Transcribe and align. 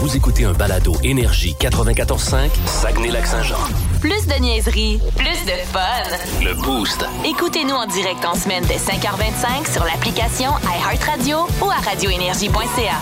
Vous 0.00 0.16
écoutez 0.16 0.44
un 0.44 0.54
balado 0.54 0.94
Énergie 1.04 1.54
94.5, 1.60 2.48
Saguenay-Lac-Saint-Jean. 2.64 3.58
Plus 4.00 4.26
de 4.26 4.40
niaiserie, 4.40 4.98
plus 5.14 5.44
de 5.44 5.52
fun. 5.70 6.42
Le 6.42 6.54
Boost. 6.54 7.04
Écoutez-nous 7.22 7.74
en 7.74 7.86
direct 7.86 8.24
en 8.24 8.34
semaine 8.34 8.64
dès 8.66 8.76
5h25 8.78 9.70
sur 9.70 9.84
l'application 9.84 10.52
iHeartRadio 10.62 11.36
ou 11.60 11.70
à 11.70 11.74
radioénergie.ca. 11.86 12.96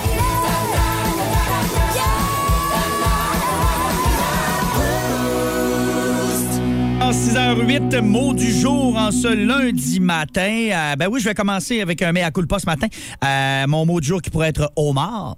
En 7.00 7.12
6h08, 7.12 8.00
mot 8.00 8.34
du 8.34 8.50
jour 8.52 8.96
en 8.96 9.12
ce 9.12 9.28
lundi 9.28 10.00
matin. 10.00 10.68
Euh, 10.72 10.96
ben 10.96 11.06
oui, 11.08 11.20
je 11.20 11.28
vais 11.28 11.34
commencer 11.34 11.80
avec 11.80 12.02
un 12.02 12.10
mea 12.10 12.32
culpa 12.32 12.58
ce 12.58 12.66
matin. 12.66 12.88
Euh, 13.24 13.68
mon 13.68 13.86
mot 13.86 14.00
du 14.00 14.08
jour 14.08 14.20
qui 14.20 14.30
pourrait 14.30 14.48
être 14.48 14.72
homard. 14.74 15.36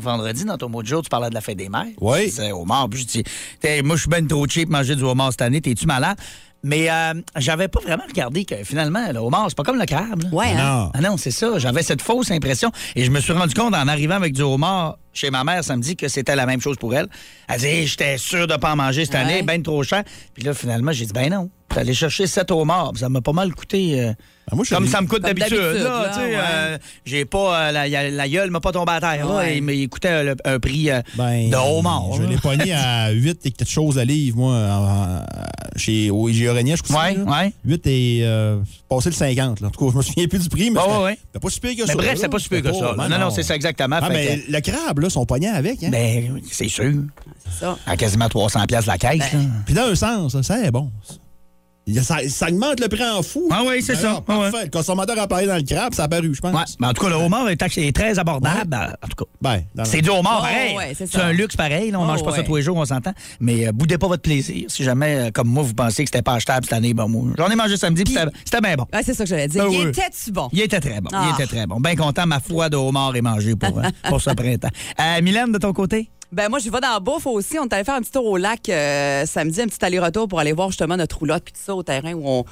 Vendredi, 0.00 0.44
dans 0.44 0.56
ton 0.58 0.68
mot 0.68 0.82
du 0.82 0.90
jour, 0.90 1.02
tu 1.02 1.08
parlais 1.08 1.28
de 1.30 1.34
la 1.34 1.40
fête 1.40 1.56
des 1.58 1.68
mères. 1.68 1.86
Oui. 2.00 2.30
C'est 2.30 2.52
homard. 2.52 2.88
Puis 2.90 3.00
je 3.02 3.06
dis, 3.06 3.24
T'es- 3.60 3.82
moi, 3.82 3.96
je 3.96 4.00
suis 4.02 4.10
ben 4.10 4.26
trop 4.26 4.46
cheap 4.48 4.68
manger 4.68 4.96
du 4.96 5.02
homard 5.04 5.30
cette 5.30 5.42
année. 5.42 5.60
T'es-tu 5.60 5.86
malade? 5.86 6.16
Mais 6.62 6.90
euh, 6.90 7.14
j'avais 7.36 7.68
pas 7.68 7.80
vraiment 7.80 8.02
regardé 8.06 8.44
que 8.44 8.54
finalement, 8.64 9.10
le 9.10 9.18
homard, 9.18 9.46
c'est 9.48 9.56
pas 9.56 9.62
comme 9.62 9.78
le 9.78 9.86
crabe. 9.86 10.24
là. 10.24 10.28
Ouais, 10.30 10.48
hein? 10.52 10.56
Non. 10.84 10.90
Ah 10.92 11.00
non, 11.00 11.16
c'est 11.16 11.30
ça. 11.30 11.58
J'avais 11.58 11.82
cette 11.82 12.02
fausse 12.02 12.30
impression. 12.30 12.70
Et 12.96 13.04
je 13.04 13.10
me 13.10 13.18
suis 13.20 13.32
rendu 13.32 13.54
compte 13.54 13.74
en 13.74 13.88
arrivant 13.88 14.16
avec 14.16 14.34
du 14.34 14.42
homard 14.42 14.98
chez 15.14 15.30
ma 15.30 15.42
mère 15.42 15.64
samedi 15.64 15.96
que 15.96 16.06
c'était 16.08 16.36
la 16.36 16.44
même 16.44 16.60
chose 16.60 16.76
pour 16.76 16.94
elle. 16.94 17.06
Elle 17.48 17.60
dit 17.60 17.66
Hey, 17.66 17.86
J'étais 17.86 18.18
sûr 18.18 18.46
de 18.46 18.56
pas 18.56 18.72
en 18.72 18.76
manger 18.76 19.06
cette 19.06 19.14
année, 19.14 19.42
ben 19.42 19.62
trop 19.62 19.82
cher. 19.82 20.04
Puis 20.34 20.42
là, 20.42 20.52
finalement, 20.52 20.92
j'ai 20.92 21.06
dit 21.06 21.12
Ben 21.14 21.30
non. 21.30 21.48
Allé 21.76 21.94
chercher 21.94 22.26
7 22.26 22.50
homards. 22.50 22.92
puis 22.92 23.00
Ça 23.00 23.08
m'a 23.08 23.20
pas 23.20 23.32
mal 23.32 23.54
coûté. 23.54 24.00
euh, 24.00 24.12
moi, 24.52 24.64
je 24.68 24.74
comme 24.74 24.88
ça 24.88 25.00
me 25.00 25.06
coûte 25.06 25.22
d'habitude. 25.22 25.56
là, 25.56 25.72
là, 25.74 26.18
ouais. 26.18 26.34
euh, 26.36 26.78
J'ai 27.04 27.24
pas. 27.24 27.68
euh, 27.68 27.72
la, 27.72 28.10
la 28.10 28.28
gueule 28.28 28.50
m'a 28.50 28.58
pas 28.60 28.72
tombé 28.72 28.90
à 28.92 29.00
terre. 29.00 29.24
là. 29.26 29.36
Ouais. 29.36 29.58
Il, 29.58 29.88
coûtait 29.88 30.08
un, 30.08 30.34
un 30.44 30.58
prix 30.58 30.90
euh, 30.90 31.00
Ben, 31.16 31.48
de 31.48 31.54
homard. 31.56 32.14
Je 32.16 32.22
l'ai 32.24 32.36
pogné 32.36 32.72
à 32.72 33.10
8 33.12 33.46
et 33.46 33.50
quelque 33.52 33.68
chose 33.70 33.98
à 33.98 34.04
livre, 34.04 34.36
moi, 34.38 34.54
en- 34.56 35.18
en- 35.18 35.22
chez 35.76 36.10
au 36.10 36.28
IGA 36.28 36.52
Régnier, 36.52 36.74
je 36.76 36.82
crois. 36.82 37.04
Ouais, 37.04 37.18
ouais. 37.18 37.52
8 37.64 37.86
et 37.86 38.20
euh, 38.24 38.58
passé 38.88 39.10
le 39.10 39.14
50. 39.14 39.60
Là. 39.60 39.68
En 39.68 39.70
tout 39.70 39.84
cas, 39.86 39.92
je 39.92 39.96
me 39.98 40.02
souviens 40.02 40.26
plus 40.26 40.40
du 40.40 40.48
prix, 40.48 40.70
mais 40.72 40.80
c'était 40.80 40.98
ouais, 40.98 41.18
pas 41.40 41.48
super 41.50 41.70
que 41.76 41.80
Mais 41.82 41.86
ça. 41.86 41.94
bref, 41.94 42.18
c'est 42.20 42.28
pas 42.28 42.38
super 42.40 42.62
que 42.62 42.72
ça. 42.72 42.94
ben 42.98 43.08
Non, 43.08 43.18
non, 43.20 43.30
c'est 43.30 43.44
ça 43.44 43.54
exactement. 43.54 43.98
Ah, 44.02 44.08
mais 44.10 44.42
que- 44.46 44.52
le 44.52 44.60
crabe, 44.60 44.98
là, 44.98 45.08
sont 45.10 45.24
pognés 45.26 45.48
avec. 45.48 45.82
Hein? 45.84 45.90
ben, 45.92 46.40
c'est 46.50 46.68
sûr. 46.68 46.92
ça. 47.60 47.78
À 47.86 47.96
quasiment 47.96 48.28
300 48.28 48.66
pièces 48.66 48.86
la 48.86 48.98
caisse. 48.98 49.32
là. 49.32 49.38
Puis 49.64 49.74
dans 49.74 49.82
un 49.82 49.94
sens, 49.94 50.32
ça, 50.42 50.42
c'est 50.42 50.70
bon. 50.72 50.90
Ça, 52.02 52.18
ça 52.28 52.48
augmente 52.48 52.78
le 52.78 52.88
prix 52.88 53.02
en 53.02 53.22
fou. 53.22 53.48
Ah 53.50 53.62
oui, 53.66 53.82
c'est 53.82 53.96
ça. 53.96 54.10
Alors, 54.10 54.24
Ah 54.28 54.38
ouais. 54.38 54.50
parfait. 54.50 54.64
Le 54.66 54.70
consommateur 54.70 55.18
a 55.18 55.26
parlé 55.26 55.46
dans 55.46 55.56
le 55.56 55.62
crabe, 55.62 55.92
ça 55.94 56.04
a 56.04 56.08
paru, 56.08 56.32
je 56.34 56.40
pense. 56.40 56.54
Ouais. 56.54 56.62
Mais 56.78 56.86
en 56.86 56.92
tout 56.92 57.02
cas, 57.02 57.08
le 57.08 57.16
homard 57.16 57.48
est, 57.48 57.56
très 57.92 58.18
abordable. 58.18 58.76
En 59.02 59.08
tout 59.08 59.24
cas. 59.24 59.30
Ben, 59.40 59.84
C'est 59.84 60.00
du 60.02 60.08
homard, 60.10 60.38
Oh, 60.40 60.42
pareil. 60.46 60.76
ouais, 60.76 60.92
c'est 60.96 61.06
ça. 61.06 61.26
un 61.26 61.32
luxe 61.32 61.56
pareil. 61.56 61.90
là. 61.90 61.98
On 61.98 62.04
Oh, 62.04 62.06
mange 62.06 62.22
pas 62.22 62.36
ça 62.36 62.42
tous 62.44 62.54
les 62.56 62.62
jours, 62.62 62.76
on 62.76 62.84
s'entend. 62.84 63.12
Mais 63.40 63.66
euh, 63.66 63.72
boudez 63.72 63.98
pas 63.98 64.06
votre 64.06 64.22
plaisir. 64.22 64.66
Si 64.68 64.84
jamais, 64.84 65.16
euh, 65.16 65.30
comme 65.32 65.48
moi, 65.48 65.62
vous 65.64 65.74
pensez 65.74 66.04
que 66.04 66.10
c'était 66.10 66.22
pas 66.22 66.34
achetable 66.34 66.64
cette 66.66 66.74
année, 66.74 66.94
ben 66.94 67.08
moi, 67.08 67.32
j'en 67.36 67.48
ai 67.48 67.56
mangé 67.56 67.76
samedi, 67.76 68.04
c'était 68.44 68.60
bien 68.60 68.76
bon. 68.76 68.86
Ouais, 68.92 69.02
c'est 69.04 69.14
ça 69.14 69.24
que 69.24 69.30
j'allais 69.30 69.48
dire. 69.48 69.64
Ah 69.66 69.70
Il 69.72 69.78
oui. 69.80 69.88
était-tu 69.88 70.30
bon? 70.30 70.48
Il 70.52 70.60
était 70.60 70.80
très 70.80 71.00
bon. 71.00 71.10
Ah. 71.12 71.26
Il 71.30 71.34
était 71.42 71.52
très 71.52 71.66
bon. 71.66 71.80
Bien 71.80 71.96
content, 71.96 72.26
ma 72.26 72.38
foi 72.40 72.68
de 72.68 72.76
homard 72.76 73.16
est 73.16 73.22
mangée 73.22 73.56
pour, 73.56 73.78
euh, 73.78 73.82
pour 74.08 74.20
ce 74.20 74.30
printemps. 74.30 74.68
Euh, 75.00 75.20
Mylène, 75.22 75.50
de 75.50 75.58
ton 75.58 75.72
côté? 75.72 76.10
Ben 76.32 76.48
moi, 76.48 76.60
je 76.60 76.70
vais 76.70 76.80
dans 76.80 76.92
la 76.92 77.00
bouffe 77.00 77.26
aussi. 77.26 77.58
On 77.58 77.64
est 77.64 77.72
allé 77.72 77.82
faire 77.82 77.96
un 77.96 78.02
petit 78.02 78.12
tour 78.12 78.24
au 78.24 78.36
lac 78.36 78.68
euh, 78.68 79.26
samedi, 79.26 79.62
un 79.62 79.66
petit 79.66 79.84
aller-retour 79.84 80.28
pour 80.28 80.38
aller 80.38 80.52
voir 80.52 80.68
justement 80.68 80.96
notre 80.96 81.18
roulotte 81.18 81.42
puis 81.42 81.52
tout 81.52 81.60
ça 81.60 81.74
au 81.74 81.82
terrain 81.82 82.12
où 82.12 82.22
on, 82.24 82.44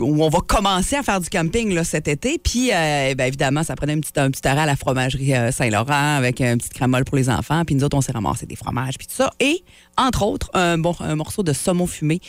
où 0.00 0.24
on 0.24 0.30
va 0.30 0.38
commencer 0.40 0.96
à 0.96 1.02
faire 1.02 1.20
du 1.20 1.28
camping 1.28 1.84
cet 1.84 2.08
été. 2.08 2.38
Puis, 2.38 2.70
euh, 2.72 3.14
ben, 3.14 3.26
évidemment, 3.26 3.62
ça 3.62 3.76
prenait 3.76 3.92
un 3.92 4.00
petit, 4.00 4.18
un 4.18 4.30
petit 4.30 4.48
arrêt 4.48 4.62
à 4.62 4.66
la 4.66 4.76
fromagerie 4.76 5.34
euh, 5.34 5.52
Saint-Laurent 5.52 6.16
avec 6.16 6.40
une 6.40 6.56
petite 6.56 6.72
crème 6.72 6.90
molle 6.90 7.04
pour 7.04 7.18
les 7.18 7.28
enfants. 7.28 7.66
Puis 7.66 7.74
nous 7.74 7.84
autres, 7.84 7.98
on 7.98 8.00
s'est 8.00 8.12
ramassé 8.12 8.46
des 8.46 8.56
fromages 8.56 8.96
puis 8.96 9.06
tout 9.06 9.16
ça. 9.16 9.30
Et, 9.40 9.62
entre 9.98 10.22
autres, 10.22 10.48
un, 10.54 10.78
bon, 10.78 10.94
un 11.00 11.14
morceau 11.14 11.42
de 11.42 11.52
saumon 11.52 11.86
fumé. 11.86 12.22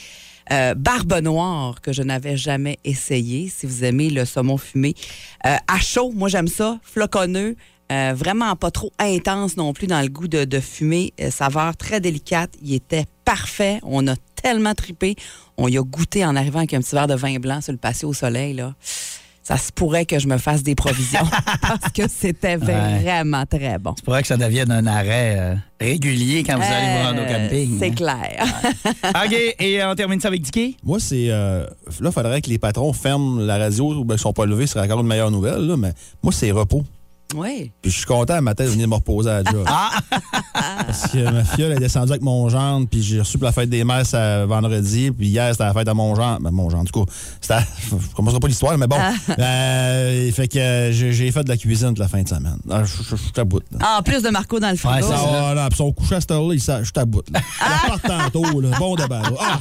barbe 0.50 1.14
noire 1.22 1.80
que 1.80 1.94
je 1.94 2.04
n'avais 2.04 2.36
jamais 2.36 2.78
essayé. 2.84 3.48
Si 3.48 3.66
vous 3.66 3.86
aimez 3.86 4.10
le 4.10 4.26
saumon 4.26 4.58
fumé 4.58 4.96
à 5.46 5.80
chaud, 5.80 6.12
moi 6.14 6.28
j'aime 6.28 6.50
ça, 6.50 6.78
floconneux, 6.84 7.56
euh, 7.92 8.14
vraiment 8.16 8.56
pas 8.56 8.72
trop 8.72 8.92
intense 9.00 9.58
non 9.58 9.74
plus 9.74 9.88
dans 9.88 10.02
le 10.02 10.08
goût 10.10 10.28
de, 10.28 10.46
de 10.46 10.60
fumée, 10.60 11.14
Euh, 11.20 11.32
saveur 11.32 11.76
très 11.76 12.00
délicate. 12.00 12.52
Il 12.62 12.74
était 12.74 13.06
parfait. 13.26 13.80
On 13.84 14.08
a 14.08 14.16
tellement 14.42 14.74
tripé. 14.76 15.16
On 15.58 15.68
y 15.68 15.78
a 15.78 15.82
goûté 15.82 16.26
en 16.26 16.36
arrivant 16.36 16.60
avec 16.60 16.74
un 16.74 16.80
petit 16.82 16.96
verre 16.96 17.08
de 17.08 17.16
vin 17.16 17.38
blanc 17.40 17.62
sur 17.62 17.72
le 17.72 17.78
patio 17.78 18.10
au 18.10 18.14
soleil 18.14 18.54
là. 18.54 18.74
Ça 19.42 19.58
se 19.58 19.72
pourrait 19.72 20.06
que 20.06 20.20
je 20.20 20.28
me 20.28 20.38
fasse 20.38 20.62
des 20.62 20.76
provisions 20.76 21.26
parce 21.62 21.92
que 21.92 22.08
c'était 22.08 22.58
vraiment 22.58 23.46
très 23.48 23.80
bon. 23.80 23.94
C'est 23.96 24.06
pour 24.06 24.16
que 24.16 24.28
ça 24.28 24.38
devienne 24.38 24.70
un 24.72 24.86
arrêt 24.86 25.36
euh, 25.40 25.56
régulier 25.82 26.44
quand 26.44 26.56
vous 26.58 26.62
allez 26.62 26.98
vous 27.00 27.08
rendre 27.08 27.22
au 27.24 27.26
camping. 27.26 27.80
C'est 27.80 27.88
hein. 27.88 27.94
clair. 27.96 28.46
OK, 29.26 29.56
et 29.60 29.84
on 29.84 29.96
termine 29.96 30.20
ça 30.22 30.28
avec 30.28 30.44
Dicky? 30.44 30.78
Moi, 30.84 31.00
c'est. 31.00 31.32
euh, 31.32 31.66
là, 32.00 32.10
il 32.10 32.12
faudrait 32.12 32.42
que 32.44 32.50
les 32.50 32.60
patrons 32.60 32.94
ferment 32.94 33.40
la 33.42 33.58
radio 33.58 33.92
ou 33.96 34.06
bien 34.06 34.18
qu'ils 34.18 34.22
sont 34.22 34.34
pas 34.34 34.46
levés. 34.46 34.68
Ce 34.68 34.74
serait 34.74 34.86
encore 34.86 35.00
une 35.02 35.08
meilleure 35.08 35.32
nouvelle. 35.32 35.66
Là, 35.66 35.78
mais 35.78 35.94
moi, 36.22 36.32
c'est 36.32 36.52
repos. 36.52 36.84
Oui. 37.36 37.72
Puis 37.82 37.92
je 37.92 37.98
suis 37.98 38.06
content 38.06 38.34
à 38.36 38.42
matin 38.42 38.64
de 38.66 38.70
venir 38.70 38.88
me 38.88 38.96
reposer 38.96 39.30
à 39.30 39.44
la 39.44 39.52
job. 39.52 39.66
Parce 40.54 41.12
que 41.12 41.32
ma 41.32 41.44
fille, 41.44 41.64
elle 41.64 41.74
est 41.74 41.80
descendue 41.80 42.12
avec 42.12 42.24
mon 42.24 42.50
gendre, 42.50 42.88
puis 42.90 43.04
j'ai 43.04 43.20
reçu 43.20 43.38
pour 43.38 43.46
la 43.46 43.52
fête 43.52 43.70
des 43.70 43.84
mères 43.84 44.04
vendredi, 44.48 45.12
puis 45.12 45.28
hier, 45.28 45.52
c'était 45.52 45.66
la 45.66 45.74
fête 45.74 45.88
à 45.88 45.94
mon 45.94 46.16
gendre. 46.16 46.40
Ben, 46.42 46.52
mon 46.52 46.70
gendre, 46.70 46.86
du 46.86 46.92
coup, 46.92 47.06
c'était. 47.40 47.60
Je 47.92 48.16
commencerai 48.16 48.40
pas 48.40 48.48
l'histoire, 48.48 48.78
mais 48.78 48.88
bon. 48.88 48.98
Euh, 49.38 50.32
fait 50.32 50.48
que 50.48 50.58
euh, 50.60 50.92
j'ai 50.92 51.32
fait 51.32 51.44
de 51.44 51.50
la 51.50 51.58
cuisine 51.58 51.90
toute 51.90 52.00
la 52.00 52.08
fin 52.08 52.22
de 52.22 52.28
semaine. 52.28 52.58
Ah, 52.70 52.84
Je 52.84 53.16
suis 53.16 53.32
à 53.38 53.44
bout. 53.44 53.62
là. 53.72 53.98
En 54.00 54.04
plus 54.04 54.22
de 54.24 54.30
Marco 54.30 54.60
dans 54.60 54.72
le 54.72 54.78
frigo. 54.78 55.08
Ouais. 55.08 55.16
Ah, 55.16 55.54
là, 55.54 55.70
puis 55.70 55.78
son 55.78 55.92
coucher 55.92 56.16
à 56.16 56.22
cette 56.22 56.32
heure-là, 56.32 56.56
je 56.56 56.60
suis 56.60 56.92
à 56.96 57.06
bout. 57.06 57.24
Là. 57.32 57.40
Repart 57.60 58.02
tantôt, 58.02 58.60
là. 58.62 58.70
Bon 58.78 58.96
débat, 58.96 59.22
là. 59.22 59.30
Ah, 59.40 59.60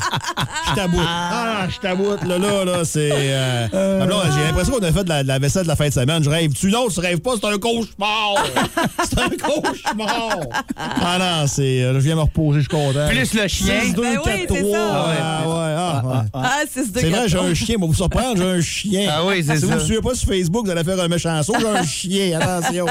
je 0.66 0.70
suis 0.72 0.80
à 0.80 0.88
bout. 0.88 1.00
Ah, 1.00 1.66
je 1.68 1.72
suis 1.74 1.86
à 1.86 1.94
bout. 1.94 2.26
Là, 2.26 2.38
là, 2.38 2.64
là, 2.64 2.84
c'est. 2.84 3.10
Euh... 3.12 4.06
ma 4.06 4.32
J'ai 4.34 4.44
l'impression 4.44 4.72
qu'on 4.74 4.82
a 4.84 4.92
fait 4.92 5.04
de 5.04 5.08
la, 5.08 5.22
de 5.22 5.28
la 5.28 5.38
vaisselle 5.38 5.64
de 5.64 5.68
la 5.68 5.76
fin 5.76 5.88
de 5.88 5.92
semaine. 5.92 6.22
Je 6.22 6.30
rêve-tu? 6.30 6.70
Non, 6.70 6.88
tu 6.88 7.00
rêves 7.00 7.20
pas, 7.20 7.32
c'est 7.40 7.46
un 7.46 7.57
cauchemar. 7.58 8.34
c'est 9.08 9.18
un 9.20 9.28
cauchemar. 9.30 10.38
Ah 10.76 11.18
non, 11.18 11.46
c'est. 11.46 11.82
euh, 11.82 11.92
là, 11.92 11.98
je 12.00 12.04
viens 12.04 12.16
me 12.16 12.22
reposer, 12.22 12.60
je 12.60 12.68
suis 12.68 12.68
content. 12.68 13.08
Plus 13.08 13.34
le 13.34 13.48
chien. 13.48 13.80
6, 13.82 13.94
2, 13.94 14.02
Ben 14.02 14.18
oui, 14.24 14.24
4, 14.24 14.38
c'est 14.48 14.62
3. 14.62 14.72
ça. 14.72 14.90
Ah, 14.92 15.08
ouais, 15.48 15.54
ah, 15.76 16.02
ouais. 16.04 16.14
Ah, 16.34 16.58
6 16.72 16.92
2 16.92 17.00
C'est 17.00 17.10
vrai, 17.10 17.28
j'ai 17.28 17.38
un 17.38 17.54
chien. 17.54 17.76
Va 17.78 17.86
vous 17.86 17.94
surprendre, 17.94 18.36
j'ai 18.36 18.44
un 18.44 18.60
chien. 18.60 19.10
Ah 19.12 19.24
oui, 19.24 19.42
c'est 19.46 19.54
si 19.54 19.60
ça. 19.60 19.66
vous 19.66 19.72
ne 19.72 19.78
me 19.78 19.84
suivez 19.84 20.00
pas 20.00 20.14
sur 20.14 20.28
Facebook, 20.28 20.64
vous 20.66 20.70
allez 20.70 20.84
faire 20.84 21.00
un 21.00 21.08
méchant 21.08 21.42
saut. 21.42 21.54
J'ai 21.58 21.66
un 21.68 21.82
chien, 21.84 22.40
attention. 22.40 22.86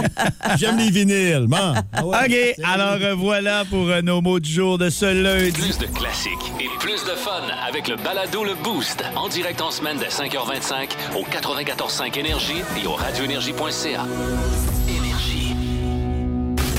J'aime 0.57 0.77
les 0.77 0.89
vinyles. 0.89 1.45
Bon. 1.47 1.73
Ah 1.93 2.05
ouais. 2.05 2.55
OK, 2.57 2.63
alors 2.65 2.97
euh, 3.01 3.15
voilà 3.15 3.63
pour 3.65 3.87
euh, 3.89 4.01
nos 4.01 4.21
mots 4.21 4.39
du 4.39 4.51
jour 4.51 4.77
de 4.77 4.89
ce 4.89 5.05
lundi. 5.05 5.51
Plus 5.51 5.77
de 5.77 5.85
classiques 5.85 6.31
et 6.59 6.67
plus 6.79 7.03
de 7.03 7.15
fun 7.15 7.41
avec 7.67 7.87
le 7.87 7.95
balado 7.97 8.43
Le 8.43 8.53
Boost. 8.63 9.03
En 9.15 9.27
direct 9.29 9.61
en 9.61 9.71
semaine 9.71 9.97
dès 9.99 10.07
5h25 10.07 10.89
au 11.17 11.23
94.5 11.23 12.17
Énergie 12.19 12.61
et 12.81 12.87
au 12.87 12.93
radioénergie.ca. 12.93 14.05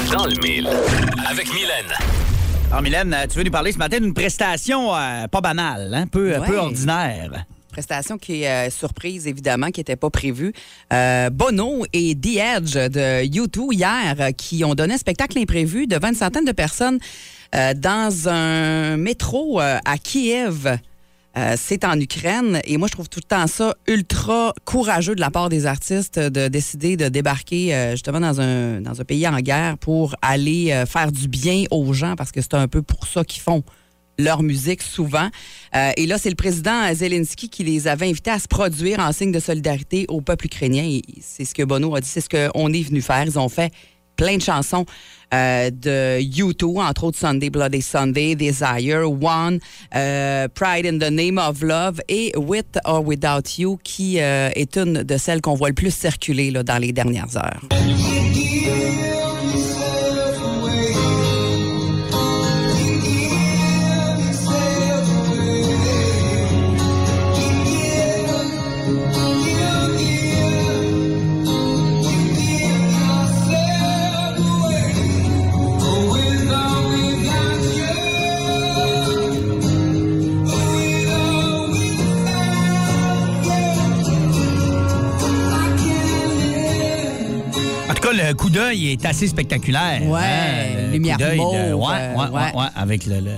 Énergie. 0.08 0.12
Dans 0.12 0.26
le 0.26 0.34
mille. 0.46 0.68
Avec 1.28 1.52
Mylène. 1.52 1.92
Alors, 2.70 2.82
Mylène, 2.82 3.14
euh, 3.14 3.26
tu 3.30 3.38
veux 3.38 3.44
nous 3.44 3.50
parler 3.50 3.72
ce 3.72 3.78
matin 3.78 3.98
d'une 4.00 4.14
prestation 4.14 4.94
euh, 4.94 5.26
pas 5.28 5.40
banale, 5.40 5.92
hein, 5.94 6.06
peu, 6.06 6.36
Ouais. 6.38 6.46
peu 6.46 6.56
ordinaire. 6.58 7.44
prestation 7.72 8.18
qui 8.18 8.42
est 8.42 8.68
euh, 8.68 8.70
surprise, 8.70 9.26
évidemment, 9.26 9.68
qui 9.70 9.80
n'était 9.80 9.96
pas 9.96 10.10
prévue. 10.10 10.52
Euh, 10.92 11.30
Bono 11.30 11.84
et 11.92 12.14
The 12.16 12.36
Edge 12.56 12.74
de 12.74 13.24
U2 13.24 13.72
hier, 13.72 14.16
euh, 14.18 14.30
qui 14.32 14.64
ont 14.64 14.74
donné 14.74 14.94
un 14.94 14.98
spectacle 14.98 15.38
imprévu 15.38 15.86
devant 15.86 16.08
une 16.08 16.14
centaine 16.14 16.44
de 16.44 16.52
personnes 16.52 16.98
euh, 17.54 17.74
dans 17.74 18.28
un 18.28 18.96
métro 18.96 19.60
euh, 19.60 19.78
à 19.84 19.96
Kiev. 19.98 20.78
Euh, 21.36 21.54
c'est 21.58 21.84
en 21.84 21.98
Ukraine 22.00 22.60
et 22.64 22.78
moi 22.78 22.88
je 22.88 22.92
trouve 22.92 23.08
tout 23.08 23.20
le 23.22 23.28
temps 23.28 23.46
ça 23.46 23.74
ultra 23.86 24.54
courageux 24.64 25.14
de 25.14 25.20
la 25.20 25.30
part 25.30 25.50
des 25.50 25.66
artistes 25.66 26.18
de 26.18 26.48
décider 26.48 26.96
de 26.96 27.08
débarquer 27.08 27.74
euh, 27.74 27.90
justement 27.92 28.18
dans 28.18 28.40
un, 28.40 28.80
dans 28.80 28.98
un 28.98 29.04
pays 29.04 29.28
en 29.28 29.38
guerre 29.40 29.76
pour 29.76 30.16
aller 30.22 30.72
euh, 30.72 30.86
faire 30.86 31.12
du 31.12 31.28
bien 31.28 31.64
aux 31.70 31.92
gens 31.92 32.16
parce 32.16 32.32
que 32.32 32.40
c'est 32.40 32.54
un 32.54 32.66
peu 32.66 32.80
pour 32.80 33.06
ça 33.06 33.24
qu'ils 33.24 33.42
font 33.42 33.62
leur 34.20 34.42
musique 34.42 34.82
souvent. 34.82 35.28
Et 35.96 36.06
là, 36.06 36.18
c'est 36.18 36.28
le 36.28 36.34
président 36.34 36.92
Zelensky 36.92 37.48
qui 37.48 37.62
les 37.62 37.86
avait 37.86 38.08
invités 38.08 38.32
à 38.32 38.40
se 38.40 38.48
produire 38.48 38.98
en 38.98 39.12
signe 39.12 39.30
de 39.30 39.38
solidarité 39.38 40.06
au 40.08 40.20
peuple 40.20 40.46
ukrainien. 40.46 40.98
C'est 41.20 41.44
ce 41.44 41.54
que 41.54 41.62
Bono 41.62 41.94
a 41.94 42.00
dit, 42.00 42.08
c'est 42.08 42.20
ce 42.20 42.28
qu'on 42.28 42.72
est 42.72 42.82
venu 42.82 43.00
faire. 43.00 43.22
Ils 43.22 43.38
ont 43.38 43.48
fait 43.48 43.72
plein 44.18 44.36
de 44.36 44.42
chansons 44.42 44.84
euh, 45.32 45.70
de 45.70 46.20
U2, 46.20 46.80
entre 46.80 47.04
autres 47.04 47.18
Sunday 47.18 47.50
Bloody 47.50 47.82
Sunday, 47.82 48.34
Desire, 48.34 49.10
One, 49.10 49.58
euh, 49.94 50.48
Pride 50.54 50.86
in 50.86 50.98
the 50.98 51.10
Name 51.10 51.38
of 51.38 51.62
Love 51.62 52.00
et 52.08 52.32
With 52.36 52.78
or 52.84 53.06
Without 53.06 53.58
You, 53.58 53.78
qui 53.82 54.20
euh, 54.20 54.50
est 54.54 54.76
une 54.76 55.02
de 55.02 55.16
celles 55.16 55.40
qu'on 55.40 55.54
voit 55.54 55.68
le 55.68 55.74
plus 55.74 55.94
circuler 55.94 56.50
là, 56.50 56.62
dans 56.62 56.78
les 56.78 56.92
dernières 56.92 57.36
heures. 57.36 57.60
Le 88.28 88.34
coup 88.34 88.50
d'œil 88.50 88.92
est 88.92 89.04
assez 89.06 89.26
spectaculaire. 89.26 90.02
Ouais, 90.06 90.20
hein, 90.20 90.90
lumière 90.92 91.16
coup 91.16 91.22
d'œil 91.22 91.38
de- 91.38 91.42
mauve, 91.42 91.54
ouais, 91.54 91.60
ouais, 91.74 91.94
euh, 91.96 92.14
ouais, 92.16 92.30
ouais. 92.30 92.60
ouais, 92.60 92.66
avec 92.76 93.06
le, 93.06 93.20
le- 93.20 93.30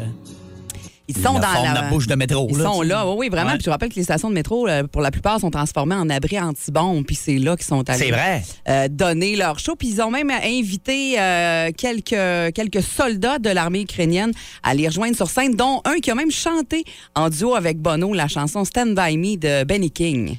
Ils 1.09 1.17
sont 1.17 1.35
la 1.35 1.41
dans 1.41 1.63
la, 1.65 1.75
la 1.75 1.83
bouche 1.91 2.07
de 2.07 2.15
métro. 2.15 2.47
Ils 2.51 2.57
là, 2.59 2.65
sont 2.65 2.83
là, 2.83 3.07
oui, 3.09 3.15
oui, 3.19 3.29
vraiment. 3.29 3.51
Ouais. 3.51 3.57
Puis 3.57 3.65
je 3.65 3.71
rappelle 3.71 3.89
que 3.89 3.97
les 3.97 4.05
stations 4.05 4.29
de 4.31 4.35
métro, 4.35 4.69
euh, 4.69 4.85
pour 4.85 5.03
la 5.03 5.11
plupart, 5.11 5.41
sont 5.41 5.51
transformées 5.51 5.97
en 5.97 6.09
abris 6.09 6.39
anti-bombes, 6.41 7.05
puis 7.05 7.17
c'est 7.17 7.39
là 7.39 7.57
qu'ils 7.57 7.67
sont 7.67 7.89
allés 7.91 7.99
C'est 7.99 8.11
vrai. 8.13 8.43
euh, 8.69 8.87
donner 8.89 9.35
leur 9.37 9.59
show. 9.59 9.75
Puis 9.77 9.89
ils 9.89 10.01
ont 10.03 10.11
même 10.11 10.31
invité 10.31 11.19
euh, 11.21 11.71
quelques, 11.77 12.53
quelques 12.55 12.83
soldats 12.83 13.39
de 13.41 13.51
l'armée 13.51 13.81
ukrainienne 13.83 14.31
à 14.63 14.75
les 14.75 14.87
rejoindre 14.87 15.17
sur 15.17 15.29
scène, 15.31 15.55
dont 15.57 15.81
un 15.85 15.97
qui 16.01 16.11
a 16.11 16.15
même 16.15 16.31
chanté 16.31 16.85
en 17.17 17.29
duo 17.29 17.55
avec 17.57 17.79
Bono 17.79 18.13
la 18.15 18.29
chanson 18.29 18.65
Stand 18.65 18.95
By 18.95 19.17
Me 19.17 19.37
de 19.37 19.65
Benny 19.65 19.91
King. 19.91 20.37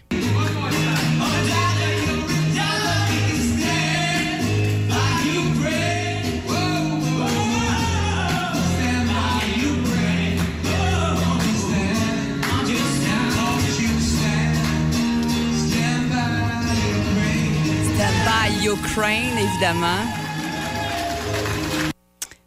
Ukraine, 18.95 19.38
évidemment. 19.38 19.88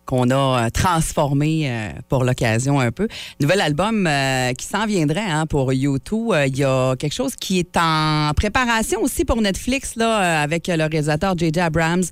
qu'on 0.05 0.29
a 0.31 0.67
euh, 0.67 0.69
transformé 0.71 1.71
euh, 1.71 1.89
pour 2.11 2.25
l'occasion 2.25 2.79
un 2.81 2.91
peu. 2.93 3.09
Nouvel 3.41 3.63
album 3.63 4.07
euh, 4.07 4.53
qui 4.53 4.67
s'en 4.67 4.85
viendrait 4.85 5.25
hein, 5.27 5.47
pour 5.47 5.73
YouTube. 5.73 6.33
Euh, 6.33 6.47
Il 6.47 6.59
y 6.59 6.65
a 6.65 6.95
quelque 6.97 7.15
chose 7.15 7.35
qui 7.41 7.59
est 7.61 7.75
en 7.79 8.33
préparation 8.37 9.01
aussi 9.01 9.25
pour 9.25 9.41
Netflix 9.41 9.97
là, 9.97 10.21
euh, 10.41 10.45
avec 10.45 10.69
le 10.69 10.75
réalisateur 10.85 11.35
J.J. 11.39 11.59
Abrams 11.61 12.03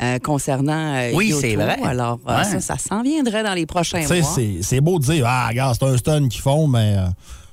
euh, 0.00 0.18
concernant 0.20 0.94
euh, 0.94 1.10
Oui, 1.14 1.32
U2. 1.32 1.40
c'est 1.40 1.56
vrai. 1.56 1.78
Alors, 1.84 2.20
Ouais. 2.26 2.44
ça, 2.44 2.60
ça 2.60 2.78
s'en 2.78 3.02
viendrait 3.02 3.42
dans 3.42 3.54
les 3.54 3.66
prochains 3.66 4.06
mois. 4.06 4.36
c'est- 4.62 4.80
beau 4.80 5.00
de 5.00 5.04
dire, 5.04 5.24
ah, 5.26 5.48
regarde, 5.48 5.76
c'est 5.78 5.86
un 5.86 5.96
stun 5.96 6.28
qu'ils 6.28 6.40
font, 6.42 6.68
mais. 6.68 6.94
euh, 6.96 7.06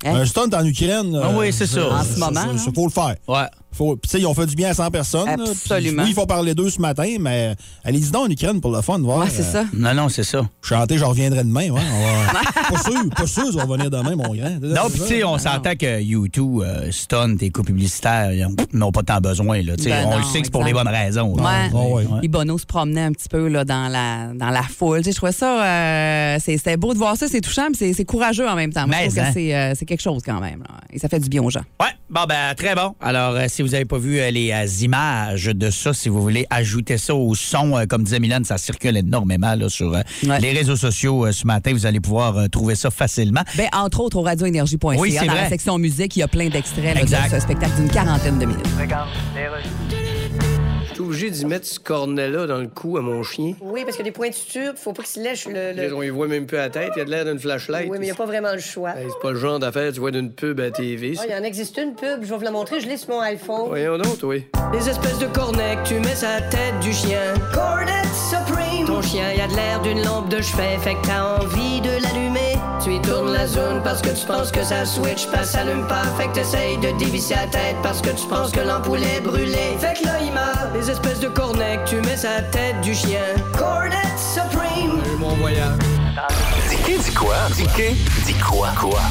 Hein? 0.06 0.16
Un 0.16 0.26
stunt 0.26 0.48
en 0.54 0.64
Ukraine. 0.66 1.20
Ah 1.22 1.32
oui, 1.36 1.52
c'est 1.52 1.68
ça. 1.68 1.90
En 1.92 2.04
ce 2.06 2.18
moment, 2.18 2.40
Il 2.52 2.56
là. 2.56 2.72
faut 2.74 2.86
le 2.86 2.90
faire. 2.92 3.16
Ouais. 3.28 3.48
Faut, 3.72 3.96
puis, 3.96 4.10
tu 4.10 4.18
sais, 4.18 4.20
ils 4.22 4.26
ont 4.26 4.34
fait 4.34 4.46
du 4.48 4.56
bien 4.56 4.70
à 4.70 4.74
100 4.74 4.90
personnes. 4.90 5.26
là, 5.28 5.36
Absolument. 5.52 6.04
oui, 6.04 6.10
il 6.10 6.16
faut 6.16 6.26
parler 6.26 6.56
d'eux 6.56 6.70
ce 6.70 6.82
matin, 6.82 7.08
mais 7.20 7.56
allez-y 7.84 8.10
donc 8.12 8.28
en 8.28 8.30
Ukraine 8.30 8.60
pour 8.62 8.72
le 8.72 8.82
fun, 8.82 8.98
voir. 9.00 9.20
Ouais, 9.20 9.30
c'est 9.30 9.42
euh, 9.44 9.52
ça. 9.52 9.66
Non, 9.74 9.94
non, 9.94 10.10
c'est 10.10 10.24
ça. 10.24 10.42
Chanter, 10.62 10.98
je 10.98 11.06
reviendrai 11.06 11.44
demain. 11.44 11.70
Ouais, 11.70 11.82
on 11.82 12.34
va- 12.34 12.70
pas 12.70 12.80
sûr, 12.84 13.10
pas 13.16 13.28
sûr, 13.28 13.52
je 13.52 13.58
vais 13.58 13.64
revenir 13.64 13.90
demain, 13.92 14.16
mon 14.16 14.34
grand. 14.36 14.60
Non, 14.62 14.90
puis 14.90 15.00
tu 15.02 15.08
sais, 15.08 15.24
on 15.24 15.38
s'entend 15.38 15.76
que 15.76 16.02
YouTube, 16.02 16.62
euh, 16.64 16.92
Stun, 16.92 17.36
tes 17.38 17.52
coups 17.52 17.68
publicitaires, 17.68 18.32
ils 18.34 18.48
n'ont 18.74 18.92
pas 18.92 19.04
tant 19.04 19.20
besoin. 19.20 19.62
Là. 19.62 19.76
Tu 19.78 19.84
sais, 19.84 19.90
Ben 19.90 20.08
on 20.08 20.18
le 20.18 20.24
sait 20.24 20.40
que 20.40 20.46
c'est 20.46 20.52
pour 20.52 20.64
les 20.64 20.74
bonnes 20.74 20.88
raisons. 20.88 21.36
Ouais. 21.36 21.70
Ouais. 21.74 22.06
Puis 22.20 22.28
Bono 22.28 22.58
se 22.58 22.66
promenait 22.66 23.02
un 23.04 23.12
petit 23.12 23.30
peu 23.30 23.48
là, 23.48 23.66
dans, 23.66 23.88
la, 23.88 24.34
dans 24.34 24.50
la 24.50 24.64
foule. 24.64 25.00
Tu 25.00 25.06
sais, 25.06 25.12
je 25.12 25.16
trouvais 25.18 25.32
ça, 25.32 25.64
euh, 25.64 26.38
c'est- 26.44 26.58
c'était 26.58 26.78
beau 26.78 26.94
de 26.94 26.98
voir 26.98 27.16
ça, 27.18 27.28
c'est 27.28 27.42
touchant, 27.42 27.68
mais 27.70 27.78
c'est- 27.78 27.94
c'est 27.94 28.06
courageux 28.06 28.48
en 28.48 28.56
même 28.56 28.74
temps. 28.74 28.88
Moi, 28.88 28.96
je 29.00 29.06
trouve 29.06 29.20
hein. 29.20 29.28
que 29.28 29.34
c'est 29.34 29.56
euh, 29.56 29.74
c'est 29.76 29.86
quelque 29.86 30.02
chose 30.02 30.22
quand 30.26 30.40
même. 30.40 30.60
là. 30.68 30.76
Et 30.92 31.00
ça 31.00 31.08
fait 31.08 31.20
du 31.20 31.30
bien 31.30 31.44
aux 31.44 31.50
gens. 31.50 31.62
Ouais, 31.80 31.88
bon, 32.10 32.22
ben, 32.28 32.54
très 32.56 32.74
bon. 32.76 32.96
Alors, 33.00 33.36
euh, 33.36 33.46
si 33.60 33.64
vous 33.64 33.72
n'avez 33.72 33.84
pas 33.84 33.98
vu 33.98 34.20
euh, 34.22 34.32
les 34.32 34.54
euh, 34.54 34.66
images 34.86 35.48
de 35.48 35.70
ça, 35.70 35.94
si 35.94 36.08
vous 36.08 36.22
voulez 36.22 36.46
ajouter 36.50 36.98
ça 36.98 37.14
au 37.14 37.36
son, 37.36 37.78
euh, 37.78 37.84
comme 37.86 38.04
disait 38.04 38.22
Milan, 38.22 38.40
ça 38.46 38.58
circule 38.58 38.96
énormément 38.96 39.54
là, 39.54 39.68
sur 39.68 39.92
Ouais. 39.92 40.40
les 40.40 40.54
réseaux 40.54 40.78
sociaux 40.78 41.30
ce 41.34 41.46
matin. 41.46 41.74
Vous 41.74 41.86
allez 41.86 42.00
pouvoir 42.00 42.50
trouver 42.50 42.76
ça 42.76 42.90
facilement. 42.90 43.42
Ben, 43.58 43.68
entre 43.74 44.00
autres, 44.00 44.16
au 44.16 44.22
radioénergie.ca, 44.22 44.98
Oui, 44.98 45.14
c'est 45.20 45.26
dans 45.26 45.34
la 45.34 45.50
section 45.50 45.78
musique, 45.78 46.16
il 46.16 46.20
y 46.20 46.24
a 46.24 46.30
plein 46.30 46.48
d'extraits 46.48 47.02
de 47.04 47.08
ce 47.32 47.40
spectacle 47.42 47.76
d'une 47.76 47.90
quarantaine 47.90 48.40
de 48.40 48.46
minutes. 48.46 48.66
Obligé 51.10 51.30
d'y 51.32 51.46
mettre 51.46 51.66
ce 51.66 51.80
cornet-là 51.80 52.46
dans 52.48 52.58
le 52.60 52.68
cou 52.68 52.98
à 52.98 53.02
mon 53.02 53.24
chien? 53.24 53.54
Oui, 53.62 53.84
parce 53.84 53.98
que 53.98 54.04
des 54.04 54.12
pointitures, 54.12 54.74
faut 54.76 54.94
pas 54.94 55.04
qu'il 55.04 55.12
se 55.12 55.20
lèche 55.20 55.48
le. 55.48 55.74
le- 55.74 55.94
On 55.96 56.02
y 56.04 56.10
voit 56.10 56.28
même 56.28 56.46
plus 56.46 56.58
à 56.58 56.62
la 56.62 56.70
tête, 56.70 56.92
il 56.96 57.02
a 57.02 57.06
de 57.06 57.10
l'air 57.10 57.26
d'une 57.26 57.40
flashlight. 57.40 57.90
Oui, 57.90 57.98
mais 58.00 58.06
il 58.06 58.10
n'y 58.10 58.12
a 58.12 58.16
pas 58.16 58.26
vraiment 58.26 58.54
le 58.54 58.60
choix. 58.60 58.92
Hey, 58.96 59.08
c'est 59.10 59.22
pas 59.22 59.32
le 59.32 59.38
genre 59.40 59.60
d'affaire 59.60 59.92
tu 59.92 60.00
vois 60.00 60.12
d'une 60.12 60.32
pub 60.32 60.60
à 60.60 60.72
TV. 60.72 61.16
Ah, 61.20 61.24
il 61.28 61.32
y 61.32 61.36
en 61.36 61.44
existe 61.44 61.78
une 61.78 61.96
pub, 61.96 62.24
je 62.24 62.30
vais 62.30 62.38
vous 62.38 62.44
la 62.44 62.52
montrer, 62.52 62.80
je 62.80 62.88
l'ai 62.88 62.98
sur 62.98 63.10
mon 63.10 63.22
iPhone. 63.22 63.68
Voyons 63.68 63.98
donc, 63.98 64.18
oui. 64.24 64.46
Les 64.74 64.88
espèces 64.90 65.20
de 65.20 65.26
cornets 65.28 65.78
que 65.84 65.88
tu 65.90 65.94
mets 65.96 66.16
sur 66.16 66.28
la 66.28 66.42
tête 66.42 66.80
du 66.82 66.94
chien. 66.94 67.34
Cornet! 67.54 68.09
Ton 68.90 69.04
chien, 69.04 69.32
il 69.36 69.40
a 69.40 69.48
de 69.48 69.56
l'air 69.56 69.80
d'une 69.82 70.04
lampe 70.04 70.30
de 70.30 70.42
chevet, 70.42 70.80
fait 70.80 70.96
que 70.96 71.06
t'as 71.06 71.38
envie 71.38 71.80
de 71.80 71.92
l'allumer. 72.02 72.58
Tu 72.84 72.96
y 72.96 73.00
tournes 73.00 73.32
la 73.32 73.46
zone 73.46 73.84
parce 73.84 74.02
que 74.02 74.10
tu 74.10 74.26
penses 74.26 74.52
que 74.52 74.64
ça 74.64 74.84
switch, 74.84 75.28
pas 75.28 75.44
s'allume 75.44 75.86
pas, 75.86 76.02
fait 76.18 76.28
que 76.30 76.34
t'essayes 76.34 76.80
de 76.80 76.98
dévisser 76.98 77.36
la 77.36 77.46
tête 77.46 77.76
parce 77.84 78.02
que 78.02 78.10
tu 78.10 78.26
penses 78.26 78.50
que 78.50 78.62
l'ampoule 78.62 79.04
est 79.04 79.22
brûlée. 79.22 79.78
Fait 79.78 79.94
que 79.94 80.06
là, 80.06 80.14
il 80.20 80.32
meurt. 80.34 80.74
Les 80.74 80.90
espèces 80.90 81.20
de 81.20 81.28
cornets 81.28 81.78
que 81.86 81.90
tu 81.90 81.96
mets 81.98 82.16
la 82.24 82.42
tête 82.42 82.82
du 82.82 82.96
chien. 82.96 83.22
Cornet 83.56 83.98
Supreme! 84.18 85.00
Et 85.06 85.18
mon 85.20 85.36
voyage. 85.36 85.78
Dis 86.88 86.98
dis 86.98 87.14
quoi? 87.14 87.36
Dis 87.56 87.68
dis 88.26 88.34
quoi? 88.34 88.70
Quoi? 88.76 89.02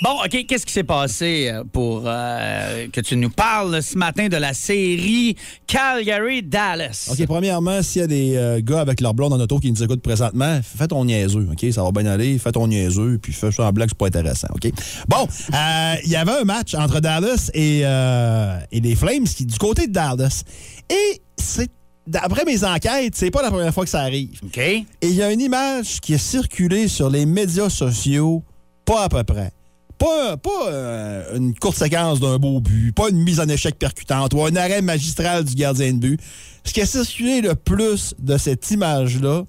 Bon, 0.00 0.12
OK, 0.24 0.46
qu'est-ce 0.46 0.64
qui 0.64 0.72
s'est 0.72 0.84
passé 0.84 1.50
euh, 1.50 1.64
pour 1.64 2.04
euh, 2.06 2.86
que 2.92 3.00
tu 3.00 3.16
nous 3.16 3.30
parles 3.30 3.82
ce 3.82 3.98
matin 3.98 4.28
de 4.28 4.36
la 4.36 4.54
série 4.54 5.34
Calgary-Dallas? 5.66 7.08
OK, 7.10 7.26
premièrement, 7.26 7.82
s'il 7.82 8.02
y 8.02 8.04
a 8.04 8.06
des 8.06 8.36
euh, 8.36 8.60
gars 8.62 8.80
avec 8.80 9.00
leur 9.00 9.12
blonde 9.12 9.32
en 9.32 9.40
auto 9.40 9.58
qui 9.58 9.72
nous 9.72 9.82
écoutent 9.82 10.02
présentement, 10.02 10.60
fais 10.62 10.86
ton 10.86 11.04
niaiseux, 11.04 11.48
OK? 11.50 11.72
Ça 11.72 11.82
va 11.82 11.90
bien 11.90 12.06
aller, 12.06 12.38
fais 12.38 12.52
ton 12.52 12.68
niaiseux, 12.68 13.18
puis 13.20 13.32
fais 13.32 13.50
semblant 13.50 13.86
que 13.86 13.90
c'est 13.90 13.98
pas 13.98 14.06
intéressant, 14.06 14.46
OK? 14.54 14.70
Bon, 15.08 15.26
euh, 15.52 15.94
il 16.04 16.10
y 16.12 16.16
avait 16.16 16.38
un 16.42 16.44
match 16.44 16.74
entre 16.74 17.00
Dallas 17.00 17.50
et, 17.52 17.80
et 17.80 18.80
les 18.80 18.94
Flames 18.94 19.24
qui, 19.24 19.46
du 19.46 19.58
côté 19.58 19.88
de 19.88 19.92
Dallas. 19.92 20.44
Et 20.88 21.20
c'est, 21.36 21.70
d'après 22.06 22.44
mes 22.44 22.62
enquêtes, 22.62 23.16
c'est 23.16 23.32
pas 23.32 23.42
la 23.42 23.50
première 23.50 23.74
fois 23.74 23.82
que 23.82 23.90
ça 23.90 24.02
arrive. 24.02 24.38
OK. 24.44 24.58
Et 24.58 24.86
il 25.02 25.14
y 25.14 25.22
a 25.24 25.32
une 25.32 25.40
image 25.40 26.00
qui 26.00 26.14
a 26.14 26.18
circulé 26.18 26.86
sur 26.86 27.10
les 27.10 27.26
médias 27.26 27.68
sociaux, 27.68 28.44
pas 28.84 29.02
à 29.02 29.08
peu 29.08 29.24
près. 29.24 29.50
Pas, 29.98 30.36
pas 30.36 30.68
euh, 30.68 31.36
une 31.36 31.54
courte 31.54 31.76
séquence 31.76 32.20
d'un 32.20 32.38
beau 32.38 32.60
but, 32.60 32.92
pas 32.92 33.08
une 33.08 33.22
mise 33.22 33.40
en 33.40 33.48
échec 33.48 33.76
percutante 33.78 34.32
ou 34.32 34.44
un 34.44 34.54
arrêt 34.54 34.80
magistral 34.80 35.44
du 35.44 35.54
gardien 35.54 35.92
de 35.92 35.98
but. 35.98 36.20
Ce 36.64 36.72
qui 36.72 36.80
a 36.80 36.86
circulé 36.86 37.40
le 37.40 37.54
plus 37.54 38.14
de 38.18 38.36
cette 38.36 38.70
image-là, 38.70 39.42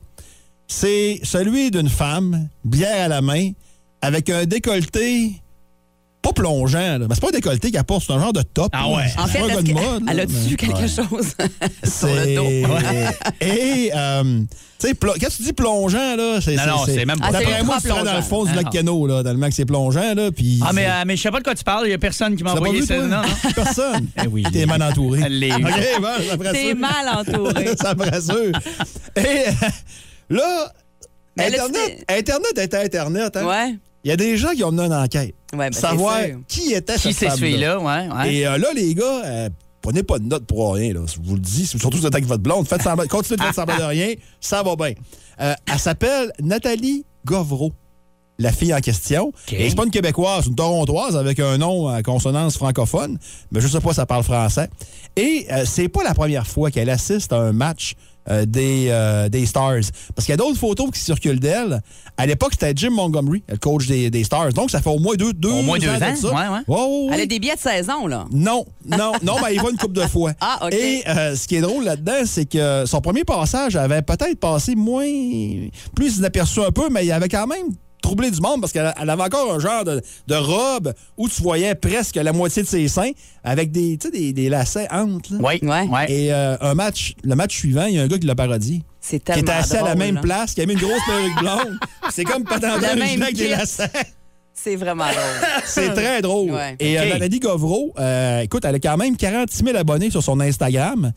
c'est 0.68 1.20
celui 1.24 1.70
d'une 1.70 1.90
femme, 1.90 2.50
bière 2.64 3.06
à 3.06 3.08
la 3.08 3.22
main, 3.22 3.52
avec 4.02 4.30
un 4.30 4.46
décolleté 4.46 5.34
pas 6.22 6.34
plongeant. 6.34 6.98
là. 6.98 7.06
Mais 7.08 7.16
c'est 7.16 7.22
pas 7.22 7.30
un 7.30 7.32
décolleté 7.32 7.72
qu'elle 7.72 7.84
porte, 7.84 8.04
c'est 8.06 8.14
un 8.14 8.20
genre 8.20 8.34
de 8.34 8.42
top. 8.42 8.70
Ah 8.74 8.90
ouais. 8.90 9.04
C'est 9.14 9.20
En 9.22 9.28
fait, 9.28 9.40
pas 9.40 9.64
que- 9.64 9.72
mode, 9.72 10.04
elle 10.10 10.18
mais- 10.18 10.26
vu 10.26 10.56
quelque 10.58 10.74
Ouais. 10.82 10.88
chose? 10.88 11.34
Sur 11.84 12.08
le 12.08 12.36
dos? 12.36 12.76
C'est- 13.40 13.48
Et, 13.48 13.92
euh, 13.96 14.24
tu 14.80 14.88
sais, 14.88 14.94
plo- 14.94 15.16
quand 15.20 15.28
tu 15.36 15.44
dis 15.44 15.54
plongeant, 15.54 16.16
là, 16.18 16.40
c'est. 16.42 16.56
Non, 16.56 16.66
non, 16.68 16.86
c'est 16.86 17.06
même 17.06 17.20
pas- 17.20 17.28
Ah, 17.30 17.32
c'est 17.34 17.46
D'après 17.46 17.64
moi, 17.64 17.80
serais 17.80 18.04
dans 18.04 18.16
le 18.16 18.22
fond 18.22 18.44
du 18.44 18.52
plongeant. 18.52 18.64
lac 18.66 18.72
Cano, 18.74 19.08
là, 19.08 19.24
tellement 19.24 19.48
que 19.48 19.54
c'est 19.56 19.66
plongeant, 19.66 20.14
là. 20.14 20.32
Puis. 20.32 20.60
Ah, 20.66 20.72
mais, 20.74 20.84
c'est- 20.84 20.90
euh, 20.90 21.04
mais 21.08 21.16
je 21.18 21.22
sais 21.22 21.32
pas 21.32 21.40
de 21.40 21.44
quoi 21.44 21.56
tu 21.56 21.64
parles. 21.64 21.88
Il 21.88 21.92
y 21.92 21.94
a 21.94 21.98
personne 21.98 22.36
qui 22.36 22.44
m'a 22.44 22.52
pas 22.54 22.58
envoyé 22.60 22.86
ça. 22.86 22.98
Non, 22.98 23.08
non. 23.08 23.22
Personne. 23.56 24.08
Eh 24.24 24.28
oui. 24.28 24.44
T'es 24.52 24.66
mal 24.66 24.84
entouré. 24.84 25.22
Elle. 25.26 25.44
OK, 25.54 26.02
bon, 26.38 26.52
T'es 26.52 26.74
mal 26.74 27.08
entouré. 27.18 27.76
ça 27.82 27.96
me 27.96 28.04
rassure. 28.10 28.60
Et 29.16 29.46
là, 30.30 30.74
Internet, 31.38 32.06
tu 32.08 32.14
Internet 32.14 32.58
était 32.58 32.78
Internet. 32.84 33.38
Hein? 33.38 33.46
Ouais. 33.46 33.76
Il 34.04 34.10
y 34.10 34.12
a 34.12 34.16
des 34.18 34.38
gens 34.38 34.52
qui 34.52 34.64
ont 34.64 34.72
mené 34.72 34.84
une 34.88 34.94
enquête. 34.94 35.36
Ouais, 35.54 35.70
ben, 35.70 35.74
savoir 35.74 36.20
qui 36.48 36.74
était 36.74 36.96
Qui 36.96 37.14
cette 37.14 37.30
femme-là. 37.30 37.36
celui-là? 37.36 37.80
Ouais, 37.80 38.08
ouais. 38.16 38.34
Et 38.34 38.48
euh, 38.48 38.58
là, 38.58 38.68
les 38.74 38.94
gars, 38.96 39.22
euh, 39.26 39.50
prenez 39.82 40.04
pas 40.04 40.20
de 40.20 40.26
notes 40.26 40.46
pour 40.46 40.74
rien. 40.74 40.94
Là. 40.94 41.02
Je 41.06 41.20
vous 41.22 41.36
le 41.36 41.42
dis, 41.42 41.66
surtout 41.66 41.98
si 41.98 42.02
vous 42.02 42.08
êtes 42.08 42.14
avec 42.16 42.26
votre 42.26 42.44
blonde. 42.44 42.68
Faites 42.68 42.82
semblant- 42.84 43.08
continuez 43.08 43.38
de 43.38 43.42
faire 43.44 43.54
semblant 43.54 43.78
de 43.78 43.84
rien. 43.84 44.14
Ça 44.40 44.64
va 44.64 44.76
bien. 44.76 44.94
Euh, 45.42 45.54
elle 45.72 45.80
s'appelle 45.80 46.32
Nathalie 46.42 47.06
Govreau, 47.26 47.74
la 48.38 48.52
fille 48.54 48.74
en 48.74 48.80
question. 48.80 49.34
Et 49.52 49.70
c'est 49.70 49.76
pas 49.76 49.84
une 49.84 49.92
Québécoise, 49.92 50.44
c'est 50.44 50.50
une 50.50 50.56
Torontoise 50.56 51.18
avec 51.18 51.40
un 51.42 51.58
nom 51.58 51.88
à 51.90 52.02
consonance 52.02 52.56
francophone. 52.58 53.18
Mais 53.52 53.60
je 53.60 53.68
sais 53.68 53.82
pas 53.82 53.94
si 53.94 54.00
elle 54.00 54.06
parle 54.06 54.24
français. 54.24 54.70
Et 55.18 55.48
c'est 55.66 55.90
pas 55.90 56.04
la 56.04 56.14
première 56.14 56.48
fois 56.48 56.72
qu'elle 56.72 56.90
assiste 56.90 57.34
à 57.34 57.38
un 57.42 57.52
match 57.52 57.96
euh, 58.30 58.46
des, 58.46 58.88
euh, 58.90 59.30
des 59.30 59.46
Stars. 59.46 59.82
Parce 60.16 60.26
qu'il 60.26 60.30
y 60.30 60.34
a 60.34 60.38
d'autres 60.38 60.58
photos 60.58 60.92
qui 60.92 61.00
circulent 61.00 61.40
d'elle. 61.40 61.82
À 62.18 62.26
l'époque, 62.26 62.52
c'était 62.54 62.74
Jim 62.76 62.92
Montgomery, 62.92 63.44
le 63.48 63.58
coach 63.58 63.88
des, 63.88 64.10
des 64.10 64.24
Stars. 64.24 64.54
Donc, 64.54 64.72
ça 64.72 64.82
fait 64.82 64.90
au 64.90 65.00
moins 65.00 65.16
deux, 65.16 65.34
deux 65.34 65.50
Au 65.50 65.62
moins 65.62 65.78
deux 65.80 65.88
de 65.88 65.92
ans, 65.92 66.16
ça. 66.16 66.28
ouais, 66.28 66.64
ouais. 66.68 67.08
Elle 67.14 67.22
a 67.22 67.26
des 67.26 67.40
billets 67.40 67.56
de 67.56 67.60
saison, 67.60 68.08
là. 68.08 68.26
Non, 68.32 68.66
non, 68.86 69.14
non, 69.24 69.36
mais 69.44 69.56
il 69.56 69.62
va 69.62 69.70
une 69.70 69.78
coupe 69.78 69.94
de 69.94 70.06
fois. 70.08 70.34
Ah, 70.42 70.66
OK. 70.68 70.74
Et 70.74 71.04
euh, 71.08 71.36
ce 71.36 71.48
qui 71.48 71.56
est 71.56 71.62
drôle 71.62 71.84
là-dedans, 71.84 72.22
c'est 72.26 72.46
que 72.46 72.84
son 72.86 73.02
premier 73.02 73.24
passage 73.24 73.76
avait 73.76 74.02
peut-être 74.02 74.40
passé 74.40 74.76
moins. 74.76 75.06
plus 75.96 76.18
inaperçu 76.18 76.62
un 76.62 76.72
peu, 76.72 76.90
mais 76.90 77.06
il 77.06 77.12
avait 77.12 77.30
quand 77.30 77.48
même 77.48 77.68
troublé 78.02 78.32
du 78.32 78.40
monde 78.42 78.62
parce 78.62 78.72
qu'elle 78.74 78.94
elle 79.02 79.10
avait 79.10 79.24
encore 79.24 79.54
un 79.54 79.60
genre 79.60 79.84
de, 79.84 80.02
de 80.28 80.36
robe 80.36 80.94
où 81.18 81.28
tu 81.30 81.42
voyais 81.42 81.76
presque 81.76 82.16
la 82.16 82.32
moitié 82.34 82.64
de 82.64 82.68
ses 82.68 82.88
seins 82.88 83.12
avec 83.44 83.72
des, 83.72 83.98
des, 83.98 84.34
des 84.34 84.50
lacets 84.50 84.88
entre. 84.92 85.34
là. 85.34 85.40
Oui, 85.42 85.60
Ouais. 85.62 85.88
ouais. 85.88 86.12
Et 86.12 86.34
euh, 86.34 86.58
un 86.62 86.76
match, 86.76 87.14
le 87.24 87.36
match 87.36 87.56
suivant, 87.58 87.86
il 87.86 87.96
y 87.96 88.00
a 88.00 88.04
un 88.04 88.08
gars 88.08 88.18
qui 88.18 88.26
l'a 88.28 88.36
parodié. 88.36 88.82
C'est 89.02 89.20
Qui 89.20 89.24
tellement 89.26 89.42
était 89.42 89.52
assis 89.52 89.76
à 89.78 89.84
la 89.84 89.96
même 89.96 90.20
place, 90.22 90.54
qui 90.54 90.62
a 90.62 90.66
mis 90.66 90.74
une 90.74 90.80
grosse 90.80 91.02
perruque 91.06 91.36
blonde. 91.40 91.78
C'est 92.12 92.24
comme 92.26 92.44
pas 92.44 92.60
dans 92.60 92.78
La 92.78 92.94
le 92.96 93.00
même 93.00 93.22
avec 93.22 93.36
des 93.36 93.48
lacets. 93.50 93.90
C'est 94.54 94.76
vraiment 94.76 95.06
drôle. 95.06 95.62
C'est 95.64 95.94
très 95.94 96.22
drôle. 96.22 96.52
Ouais. 96.52 96.76
Et 96.80 97.00
euh, 97.00 97.04
OK. 97.04 97.10
Maladie 97.14 97.40
Govreau, 97.40 97.94
euh, 97.98 98.42
écoute, 98.42 98.66
elle 98.66 98.76
a 98.76 98.80
quand 98.80 98.98
même 98.98 99.16
46 99.16 99.64
000 99.64 99.78
abonnés 99.78 100.12
sur 100.12 100.22
son 100.22 100.40
Instagram. 100.42 101.14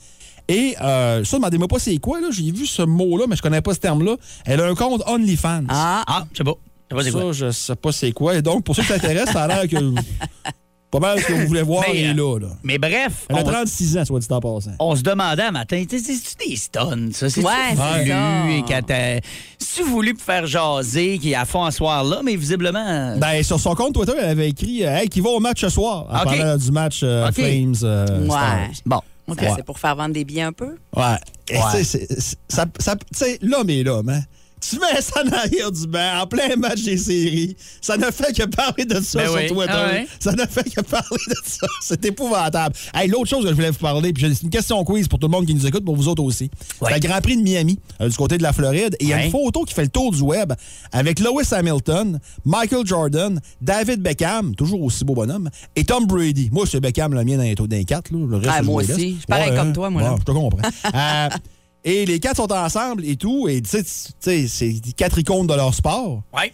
Et 0.49 0.77
euh, 0.81 1.25
ça, 1.25 1.39
demandez-moi 1.39 1.67
pas 1.67 1.79
c'est 1.81 1.97
quoi, 1.99 2.21
là. 2.21 2.29
J'ai 2.31 2.51
vu 2.53 2.67
ce 2.67 2.83
mot-là, 2.83 3.25
mais 3.29 3.35
je 3.37 3.43
connais 3.43 3.61
pas 3.61 3.75
ce 3.75 3.81
terme-là. 3.81 4.15
Elle 4.45 4.61
a 4.61 4.67
un 4.67 4.75
compte 4.77 5.03
OnlyFans. 5.09 5.65
Ah, 5.69 6.05
Ah, 6.07 6.25
je 6.33 6.39
sais 6.39 6.45
pas. 6.93 7.03
Je 7.03 7.11
sais 7.11 7.13
pas 7.13 7.13
c'est 7.13 7.13
quoi. 7.13 7.33
Ça, 7.33 7.33
je 7.47 7.51
sais 7.51 7.77
pas 7.77 7.93
c'est 7.93 8.13
quoi. 8.13 8.37
Et 8.37 8.43
donc, 8.43 8.65
pour 8.65 8.77
ceux 8.77 8.83
qui 8.83 8.89
s'intéressent, 8.89 9.33
ça 9.33 9.45
a 9.45 9.49
l'air 9.49 9.69
que. 9.69 9.77
Pas 10.91 11.01
mal 11.01 11.19
ce 11.21 11.25
que 11.27 11.33
vous 11.33 11.47
voulez 11.47 11.63
voir, 11.63 11.85
Mais, 11.89 11.99
il 12.01 12.05
est 12.05 12.11
euh, 12.11 12.15
là, 12.15 12.39
là. 12.39 12.49
Mais 12.63 12.77
bref, 12.77 13.25
Elle 13.31 13.37
a 13.37 13.41
on, 13.41 13.45
36 13.45 13.97
ans, 13.97 14.05
soit 14.05 14.21
dit 14.21 14.27
en 14.29 14.41
passant. 14.41 14.73
on 14.79 14.95
se 14.95 15.01
demandait 15.01 15.45
un 15.45 15.51
matin, 15.51 15.83
c'est-tu 15.89 16.47
des 16.47 16.55
stuns, 16.55 17.13
ça? 17.13 17.31
C'est-tu 17.31 17.47
Ouais, 17.47 17.53
c'est 17.71 17.77
ça. 17.77 19.21
C'est-tu 19.59 19.83
voulu 19.89 20.13
pour 20.13 20.23
faire 20.23 20.47
jaser, 20.47 21.19
qui 21.19 21.33
est 21.33 21.35
à 21.35 21.47
fond 21.47 21.65
ce 21.71 21.79
soir-là, 21.79 22.21
mais 22.23 22.37
visiblement... 22.37 23.17
Ben, 23.17 23.43
sur 23.43 23.59
son 23.59 23.75
compte 23.75 23.95
Twitter, 23.95 24.13
elle 24.19 24.29
avait 24.29 24.51
écrit 24.51 24.85
euh, 24.85 24.95
Hey, 24.99 25.09
qui 25.09 25.23
va 25.23 25.31
au 25.31 25.41
match 25.41 25.63
ce 25.63 25.71
soir? 25.71 26.07
En 26.11 26.19
OK. 26.19 26.37
parlant 26.37 26.57
du 26.59 26.71
match 26.71 27.01
euh. 27.03 27.33
Flames. 27.33 27.75
euh, 27.85 28.27
Stars. 28.27 28.59
ouais. 28.59 28.71
Bon, 28.85 29.01
Ça. 29.39 29.55
C'est 29.57 29.65
pour 29.65 29.79
faire 29.79 29.97
vendre 29.97 30.13
des 30.13 30.27
billets 30.27 30.43
un 30.43 30.53
peu? 30.53 30.75
Ouais. 30.95 31.17
Ouais. 31.51 31.85
ça, 31.85 32.67
ça- 32.79 32.97
sais, 33.13 33.39
l'homme 33.41 33.71
est 33.71 33.83
l'homme, 33.83 34.11
hein. 34.11 34.21
Tu 34.69 34.79
mets 34.79 35.01
ça 35.01 35.23
en 35.25 35.29
arrière 35.33 35.73
du 35.73 35.87
banc, 35.89 36.21
en 36.23 36.27
plein 36.27 36.55
match 36.57 36.83
des 36.83 36.97
séries. 36.97 37.57
Ça 37.81 37.97
ne 37.97 38.05
fait 38.11 38.33
que 38.33 38.45
parler 38.47 38.85
de 38.85 39.01
ça 39.01 39.19
Ben 39.19 39.27
sur 39.27 39.35
oui. 39.35 39.47
Twitter. 39.49 39.67
Ah 39.69 39.87
ouais. 39.93 40.07
Ça 40.21 40.33
ne 40.33 40.47
fait 40.47 40.63
que 40.75 40.81
parler 40.83 41.25
de 41.29 41.35
ça. 41.45 41.67
C'est 41.81 42.05
épouvantable. 42.05 42.75
Hey, 42.95 43.09
L'autre 43.09 43.29
chose 43.29 43.43
que 43.43 43.51
je 43.51 43.55
voulais 43.55 43.71
vous 43.71 43.79
parler, 43.79 44.13
puis 44.13 44.25
c'est 44.35 44.43
une 44.45 44.51
question 44.51 44.83
quiz 44.85 45.09
pour 45.09 45.19
tout 45.19 45.27
le 45.27 45.33
monde 45.33 45.47
qui 45.47 45.55
nous 45.55 45.67
écoute, 45.67 45.85
pour 45.85 45.97
vous 45.97 46.07
autres 46.09 46.23
aussi. 46.23 46.45
Ouais. 46.81 46.91
C'est 46.93 47.03
le 47.03 47.09
Grand 47.09 47.21
Prix 47.21 47.37
de 47.37 47.43
Miami, 47.43 47.79
euh, 48.01 48.09
du 48.09 48.17
côté 48.17 48.39
de 48.39 48.43
la 48.45 48.53
Floride. 48.53 48.97
Et 49.01 49.05
il 49.05 49.09
y 49.09 49.13
a 49.13 49.25
une 49.25 49.31
photo 49.33 49.65
qui 49.65 49.75
fait 49.75 49.83
le 49.83 49.89
tour 49.89 50.13
du 50.13 50.23
web 50.23 50.53
avec 50.93 51.19
Lewis 51.19 51.49
Hamilton, 51.53 52.21
Michael 52.45 52.87
Jordan, 52.87 53.41
David 53.61 54.01
Beckham, 54.01 54.55
toujours 54.55 54.83
aussi 54.83 55.05
beau 55.05 55.15
bonhomme, 55.15 55.51
et 55.75 55.85
Tom 55.85 56.07
Brady. 56.07 56.51
Moi, 56.53 56.67
c'est 56.71 56.81
Beckham, 56.81 57.13
le 57.15 57.25
mien 57.25 57.37
dans 57.37 57.43
les 57.43 57.55
dans 57.57 57.67
les 57.69 57.85
quatre. 57.85 58.11
Là. 58.13 58.19
Le 58.27 58.37
reste, 58.37 58.51
Ah, 58.53 58.63
moi 58.63 58.83
aussi. 58.83 59.19
Je 59.21 59.27
pareil 59.27 59.55
comme 59.57 59.73
toi, 59.73 59.91
moi, 59.91 60.03
là. 60.03 60.15
Je 60.19 60.25
te 60.25 60.31
comprends. 60.31 60.69
Euh, 60.95 61.29
et 61.85 62.05
les 62.07 62.21
quatre 62.21 62.37
sont 62.37 62.53
ensemble 62.53 63.05
et 63.05 63.17
tout. 63.17 63.49
Et 63.49 63.61
tu 63.63 63.83
sais, 64.21 64.49
c'est 64.49 64.81
quatre 64.97 65.19
icônes 65.19 65.47
de 65.47 65.55
leur 65.55 65.75
sport. 65.75 66.23
Ouais. 66.33 66.53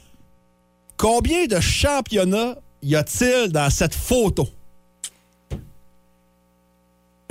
Combien 0.97 1.47
de 1.47 1.61
championnats 1.61 2.56
y 2.82 2.97
a-t-il 2.97 3.52
dans 3.52 3.70
cette 3.70 3.94
photo? 3.94 4.49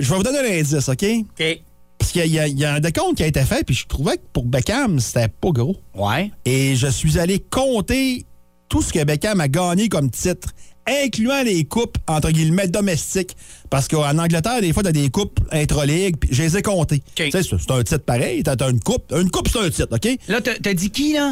Je 0.00 0.10
vais 0.10 0.16
vous 0.16 0.22
donner 0.22 0.38
un 0.38 0.60
indice, 0.60 0.88
OK? 0.88 1.04
OK. 1.04 1.60
Parce 1.98 2.12
qu'il 2.12 2.26
y, 2.26 2.36
y 2.36 2.64
a 2.64 2.74
un 2.74 2.80
décompte 2.80 3.16
qui 3.16 3.24
a 3.24 3.26
été 3.26 3.42
fait, 3.42 3.64
puis 3.64 3.74
je 3.74 3.86
trouvais 3.86 4.16
que 4.16 4.22
pour 4.32 4.44
Beckham, 4.44 5.00
c'était 5.00 5.26
pas 5.28 5.50
gros. 5.50 5.76
Ouais. 5.94 6.30
Et 6.44 6.76
je 6.76 6.86
suis 6.86 7.18
allé 7.18 7.40
compter 7.40 8.24
tout 8.68 8.82
ce 8.82 8.92
que 8.92 9.02
Beckham 9.04 9.40
a 9.40 9.48
gagné 9.48 9.88
comme 9.88 10.10
titre, 10.10 10.50
incluant 10.86 11.42
les 11.42 11.64
coupes, 11.64 11.98
entre 12.06 12.30
guillemets, 12.30 12.68
domestiques. 12.68 13.36
Parce 13.70 13.88
qu'en 13.88 14.18
Angleterre, 14.18 14.60
des 14.60 14.72
fois, 14.72 14.82
t'as 14.82 14.92
des 14.92 15.10
coupes 15.10 15.40
intra-ligues, 15.52 16.16
puis 16.18 16.30
je 16.32 16.42
les 16.42 16.56
ai 16.56 16.62
comptées. 16.62 17.02
Tu 17.14 17.30
sais, 17.30 17.42
c'est 17.42 17.70
un 17.70 17.82
titre 17.82 18.04
pareil, 18.04 18.42
t'as 18.42 18.56
une 18.70 18.80
coupe. 18.80 19.12
Une 19.12 19.30
coupe, 19.30 19.48
c'est 19.48 19.60
un 19.60 19.70
titre, 19.70 19.88
OK? 19.94 20.18
Là, 20.28 20.40
t'as 20.40 20.74
dit 20.74 20.90
qui, 20.90 21.14
là? 21.14 21.30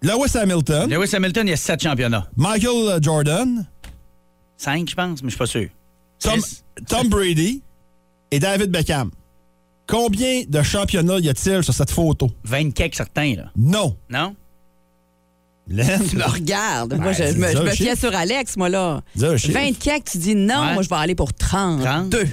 Lewis 0.00 0.36
Hamilton, 0.36 0.88
Lewis 0.88 1.12
Hamilton, 1.12 1.46
il 1.48 1.50
y 1.50 1.54
a 1.54 1.56
sept 1.56 1.82
championnats. 1.82 2.28
Michael 2.36 3.02
Jordan, 3.02 3.66
Cinq, 4.56 4.90
je 4.90 4.94
pense, 4.94 5.22
mais 5.22 5.30
je 5.30 5.36
suis 5.36 5.38
pas 5.38 5.46
sûr. 5.46 5.68
Tom, 6.86 7.08
Brady 7.08 7.62
et 8.30 8.40
David 8.40 8.70
Beckham. 8.70 9.10
Combien 9.86 10.42
de 10.46 10.62
championnats 10.62 11.18
y 11.18 11.28
a-t-il 11.28 11.62
sur 11.62 11.72
cette 11.72 11.90
photo? 11.90 12.30
20 12.44 12.72
quelques 12.74 12.96
certains, 12.96 13.36
là. 13.36 13.50
Non. 13.56 13.96
Non? 14.10 14.34
Tu 15.68 16.16
me 16.16 16.24
regardes. 16.24 16.94
moi, 16.94 17.12
je, 17.12 17.22
me, 17.24 17.52
je 17.52 17.58
me 17.62 17.70
fiais 17.70 17.94
sur 17.96 18.14
Alex, 18.14 18.56
moi, 18.56 18.68
là. 18.68 19.02
Dis 19.14 19.26
un 19.26 19.36
chiffre. 19.36 19.52
20 19.58 19.78
quelques, 19.78 20.10
tu 20.12 20.18
dis 20.18 20.34
non. 20.34 20.60
Ouais. 20.60 20.74
Moi, 20.74 20.82
je 20.82 20.88
vais 20.88 20.96
aller 20.96 21.14
pour 21.14 21.32
32. 21.32 22.20
Euh, 22.20 22.24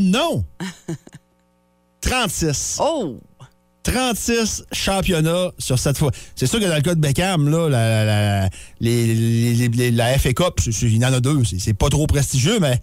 non. 0.00 0.44
36. 2.00 2.78
Oh! 2.80 3.20
36 3.82 4.64
championnats 4.72 5.52
sur 5.58 5.78
cette 5.78 5.96
fois. 5.96 6.10
C'est 6.34 6.46
sûr 6.48 6.58
que 6.58 6.64
dans 6.64 6.74
le 6.74 6.80
cas 6.82 6.96
de 6.96 7.00
Beckham, 7.00 7.48
là, 7.48 7.68
la, 7.68 8.04
la, 8.04 8.40
la- 8.42 8.50
les- 8.80 9.14
les- 9.14 9.54
les- 9.54 9.68
les- 9.68 9.90
la 9.92 10.18
FA 10.18 10.32
Cup, 10.32 10.54
il 10.82 10.96
y 10.96 11.04
en 11.06 11.12
a 11.12 11.20
deux. 11.20 11.44
C'est 11.44 11.72
pas 11.74 11.88
trop 11.88 12.08
prestigieux, 12.08 12.58
mais 12.60 12.80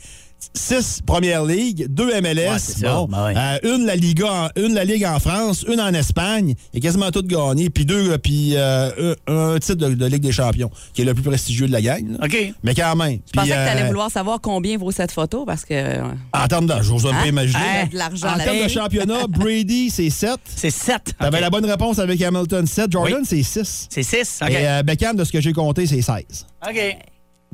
6 0.53 1.01
Première 1.05 1.43
Ligue, 1.45 1.88
2 1.89 2.21
MLS, 2.21 2.35
Ouais, 2.81 2.89
bon, 2.89 3.05
Ben 3.07 3.25
ouais. 3.25 3.33
euh, 3.38 3.75
une, 3.75 3.85
la 3.85 3.95
Liga 3.95 4.25
en- 4.31 4.50
une 4.62 4.73
la 4.73 4.83
Ligue 4.85 5.05
en 5.05 5.19
France, 5.19 5.65
une 5.67 5.79
en 5.81 5.93
Espagne, 5.93 6.53
il 6.73 6.77
a 6.77 6.81
quasiment 6.81 7.12
tout 7.12 7.23
gagné, 7.23 7.69
puis 7.69 7.85
deux, 7.85 8.12
euh, 8.12 8.17
puis 8.17 8.53
euh, 8.55 9.15
un, 9.27 9.57
titre 9.59 9.75
de, 9.88 9.93
de 9.93 10.05
Ligue 10.05 10.21
des 10.23 10.31
Champions, 10.31 10.69
qui 10.93 11.01
est 11.01 11.05
le 11.05 11.13
plus 11.13 11.23
prestigieux 11.23 11.67
de 11.67 11.71
la 11.71 11.81
gang. 11.81 12.03
là. 12.12 12.25
OK. 12.25 12.53
Mais 12.63 12.73
quand 12.75 12.95
même. 12.95 13.19
Je 13.27 13.31
pensais 13.31 13.41
Puis, 13.41 13.50
que 13.50 13.53
tu 13.53 13.53
allais 13.53 13.81
euh, 13.83 13.88
vouloir 13.88 14.12
savoir 14.12 14.39
combien 14.41 14.77
vaut 14.77 14.91
cette 14.91 15.12
photo 15.12 15.45
parce 15.45 15.65
que. 15.65 15.73
euh, 15.73 16.03
En 16.33 16.47
termes 16.47 16.67
d'âge, 16.67 16.85
j'ose 16.85 17.03
même 17.05 17.13
pas 17.15 17.21
Hein? 17.21 17.27
imaginer. 17.27 17.59
Hein? 17.83 17.88
De 17.91 17.97
l'argent 17.97 18.27
En 18.33 18.38
termes 18.38 18.63
de 18.63 18.67
championnat, 18.67 19.27
Brady, 19.29 19.89
c'est 19.89 20.09
7. 20.09 20.31
C'est 20.55 20.69
7. 20.71 21.13
T'avais 21.19 21.41
la 21.41 21.50
bonne 21.50 21.65
réponse 21.65 22.00
avec 22.00 22.21
Hamilton 22.21 22.65
7. 22.65 22.91
Jordan, 22.91 23.17
Oui. 23.21 23.25
c'est 23.27 23.43
6. 23.43 23.88
C'est 23.89 24.03
6. 24.03 24.39
OK. 24.41 24.50
Et 24.51 24.67
euh, 24.67 24.83
Beckham, 24.83 25.15
de 25.15 25.23
ce 25.23 25.31
que 25.31 25.41
j'ai 25.41 25.53
compté, 25.53 25.85
c'est 25.88 26.01
16. 26.01 26.23
OK. 26.67 26.97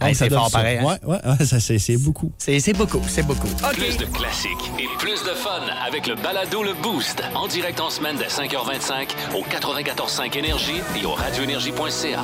Hey, 0.01 0.15
ça 0.15 0.25
c'est 0.25 0.33
fort 0.33 0.49
ça. 0.49 0.57
pareil. 0.59 0.77
hein? 0.77 0.83
Ouais, 1.03 1.17
ouais, 1.25 1.45
c'est, 1.45 1.79
c'est 1.79 1.97
beaucoup. 1.97 2.31
C'est 2.37 2.59
c'est 2.59 2.73
beaucoup, 2.73 3.01
c'est 3.07 3.23
beaucoup. 3.25 3.47
Plus 3.73 3.97
de 3.97 4.05
classiques 4.05 4.71
et 4.79 4.87
plus 4.97 5.23
de 5.23 5.33
fun 5.35 5.61
avec 5.85 6.07
le 6.07 6.15
balado 6.15 6.63
Le 6.63 6.73
Boost. 6.73 7.21
En 7.35 7.47
direct 7.47 7.79
en 7.79 7.89
semaine 7.89 8.15
dès 8.17 8.27
5h25 8.27 9.09
au 9.35 9.43
94.5 9.43 10.37
Énergie 10.37 10.81
et 11.01 11.05
au 11.05 11.11
radioénergie.ca. 11.13 12.23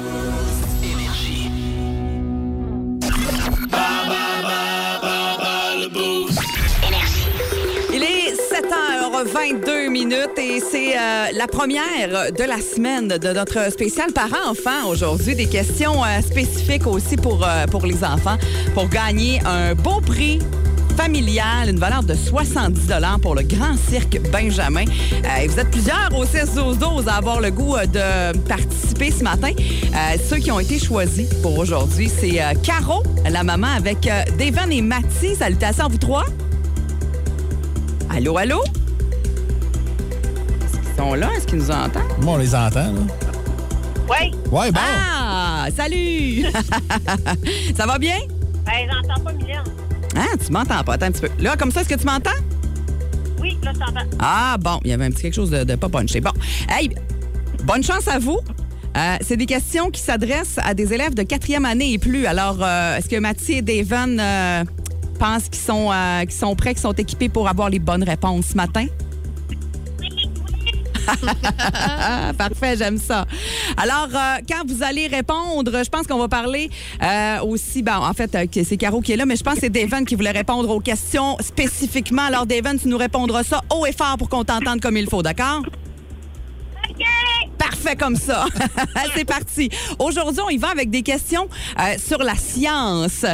7h22 9.15 9.89
minutes 9.89 10.37
et 10.37 10.59
c'est 10.59 10.97
euh, 10.97 11.27
la 11.33 11.47
première 11.47 12.33
de 12.33 12.43
la 12.43 12.59
semaine 12.59 13.07
de 13.07 13.31
notre 13.31 13.71
spécial 13.71 14.11
parents-enfants 14.11 14.89
aujourd'hui. 14.89 15.35
Des 15.35 15.45
questions 15.45 16.03
euh, 16.03 16.21
spécifiques 16.21 16.85
aussi 16.85 17.15
pour, 17.15 17.41
euh, 17.47 17.65
pour 17.67 17.85
les 17.85 18.03
enfants 18.03 18.37
pour 18.73 18.89
gagner 18.89 19.39
un 19.45 19.73
beau 19.73 20.01
prix 20.01 20.39
familial, 20.97 21.69
une 21.69 21.79
valeur 21.79 22.03
de 22.03 22.13
70 22.13 22.91
pour 23.21 23.35
le 23.35 23.43
Grand 23.43 23.77
Cirque 23.89 24.19
Benjamin. 24.33 24.83
Et 25.41 25.47
vous 25.47 25.59
êtes 25.61 25.71
plusieurs 25.71 26.09
au 26.13 26.25
6 26.25 26.53
12 26.55 26.77
12 26.77 27.07
à 27.07 27.13
avoir 27.13 27.39
le 27.39 27.51
goût 27.51 27.77
de 27.77 28.37
participer 28.49 29.11
ce 29.11 29.23
matin. 29.23 29.51
Ceux 30.29 30.37
qui 30.37 30.51
ont 30.51 30.59
été 30.59 30.77
choisis 30.77 31.33
pour 31.35 31.57
aujourd'hui, 31.57 32.09
c'est 32.09 32.41
Caro, 32.63 33.01
la 33.29 33.43
maman, 33.43 33.67
avec 33.77 34.09
Devon 34.37 34.69
et 34.71 34.81
Mathis. 34.81 35.37
Salutations 35.39 35.85
à 35.85 35.87
vous 35.87 35.97
trois. 35.99 36.25
Allô, 38.09 38.37
allô? 38.37 38.61
Est-ce 40.97 41.01
qu'ils 41.01 41.03
sont 41.03 41.13
là? 41.15 41.29
Est-ce 41.35 41.47
qu'ils 41.47 41.57
nous 41.59 41.71
entendent? 41.71 42.23
Moi, 42.23 42.33
on 42.35 42.37
les 42.37 42.55
entend, 42.55 42.91
là. 42.91 43.01
Oui, 44.09 44.31
Ouais, 44.51 44.71
bon. 44.71 44.79
Ah! 44.81 45.65
Salut! 45.75 46.45
ça 47.75 47.85
va 47.85 47.97
bien? 47.97 48.17
ben, 48.65 48.73
j'entends 48.89 49.21
pas 49.23 49.33
Mylène. 49.33 49.63
Ah, 50.15 50.35
tu 50.43 50.51
m'entends 50.51 50.83
pas. 50.83 50.93
Attends 50.93 51.07
un 51.07 51.11
petit 51.11 51.21
peu. 51.21 51.29
Là, 51.43 51.57
comme 51.57 51.71
ça, 51.71 51.81
est-ce 51.81 51.89
que 51.89 51.99
tu 51.99 52.05
m'entends? 52.05 52.29
Oui, 53.41 53.57
là, 53.63 53.71
je 53.73 53.79
t'entends. 53.79 54.05
Ah, 54.19 54.57
bon, 54.59 54.79
il 54.83 54.91
y 54.91 54.93
avait 54.93 55.05
un 55.05 55.09
petit 55.11 55.23
quelque 55.23 55.33
chose 55.33 55.49
de, 55.49 55.63
de 55.63 55.75
pas 55.75 55.89
punché. 55.89 56.21
Bon, 56.21 56.31
hey, 56.69 56.89
bonne 57.63 57.83
chance 57.83 58.07
à 58.07 58.19
vous. 58.19 58.39
Euh, 58.95 59.17
c'est 59.21 59.37
des 59.37 59.45
questions 59.47 59.89
qui 59.91 59.99
s'adressent 60.01 60.59
à 60.63 60.73
des 60.73 60.93
élèves 60.93 61.15
de 61.15 61.23
quatrième 61.23 61.65
année 61.65 61.93
et 61.93 61.97
plus. 61.97 62.25
Alors, 62.27 62.57
euh, 62.61 62.97
est-ce 62.97 63.09
que 63.09 63.19
Mathieu 63.19 63.55
et 63.57 63.61
Devon 63.61 64.17
euh, 64.19 64.63
pensent 65.19 65.49
qu'ils 65.49 65.61
sont, 65.63 65.91
euh, 65.91 66.21
qu'ils 66.21 66.31
sont 66.31 66.55
prêts, 66.55 66.73
qu'ils 66.73 66.81
sont 66.83 66.93
équipés 66.93 67.27
pour 67.27 67.49
avoir 67.49 67.69
les 67.69 67.79
bonnes 67.79 68.03
réponses 68.03 68.45
ce 68.51 68.55
matin? 68.55 68.85
Parfait, 72.37 72.75
j'aime 72.77 72.97
ça. 72.97 73.25
Alors, 73.77 74.09
euh, 74.13 74.37
quand 74.49 74.67
vous 74.67 74.83
allez 74.83 75.07
répondre, 75.07 75.83
je 75.83 75.89
pense 75.89 76.07
qu'on 76.07 76.19
va 76.19 76.27
parler 76.27 76.69
euh, 77.01 77.41
aussi, 77.41 77.81
ben, 77.81 77.99
en 77.99 78.13
fait, 78.13 78.33
euh, 78.35 78.45
c'est 78.63 78.77
Caro 78.77 79.01
qui 79.01 79.13
est 79.13 79.17
là, 79.17 79.25
mais 79.25 79.35
je 79.35 79.43
pense 79.43 79.55
que 79.55 79.61
c'est 79.61 79.69
Daven 79.69 80.05
qui 80.05 80.15
voulait 80.15 80.31
répondre 80.31 80.69
aux 80.69 80.79
questions 80.79 81.37
spécifiquement. 81.39 82.23
Alors, 82.23 82.45
Daven, 82.45 82.79
tu 82.79 82.87
nous 82.87 82.97
répondras 82.97 83.43
ça 83.43 83.61
haut 83.73 83.85
et 83.85 83.93
fort 83.93 84.17
pour 84.17 84.29
qu'on 84.29 84.43
t'entende 84.43 84.81
comme 84.81 84.97
il 84.97 85.09
faut, 85.09 85.23
d'accord? 85.23 85.61
Comme 87.93 88.15
ça. 88.15 88.45
C'est 89.15 89.25
parti. 89.25 89.69
Aujourd'hui, 89.99 90.41
on 90.43 90.49
y 90.49 90.57
va 90.57 90.69
avec 90.69 90.89
des 90.89 91.03
questions 91.03 91.47
euh, 91.79 91.97
sur 91.99 92.17
la 92.17 92.35
science. 92.35 93.25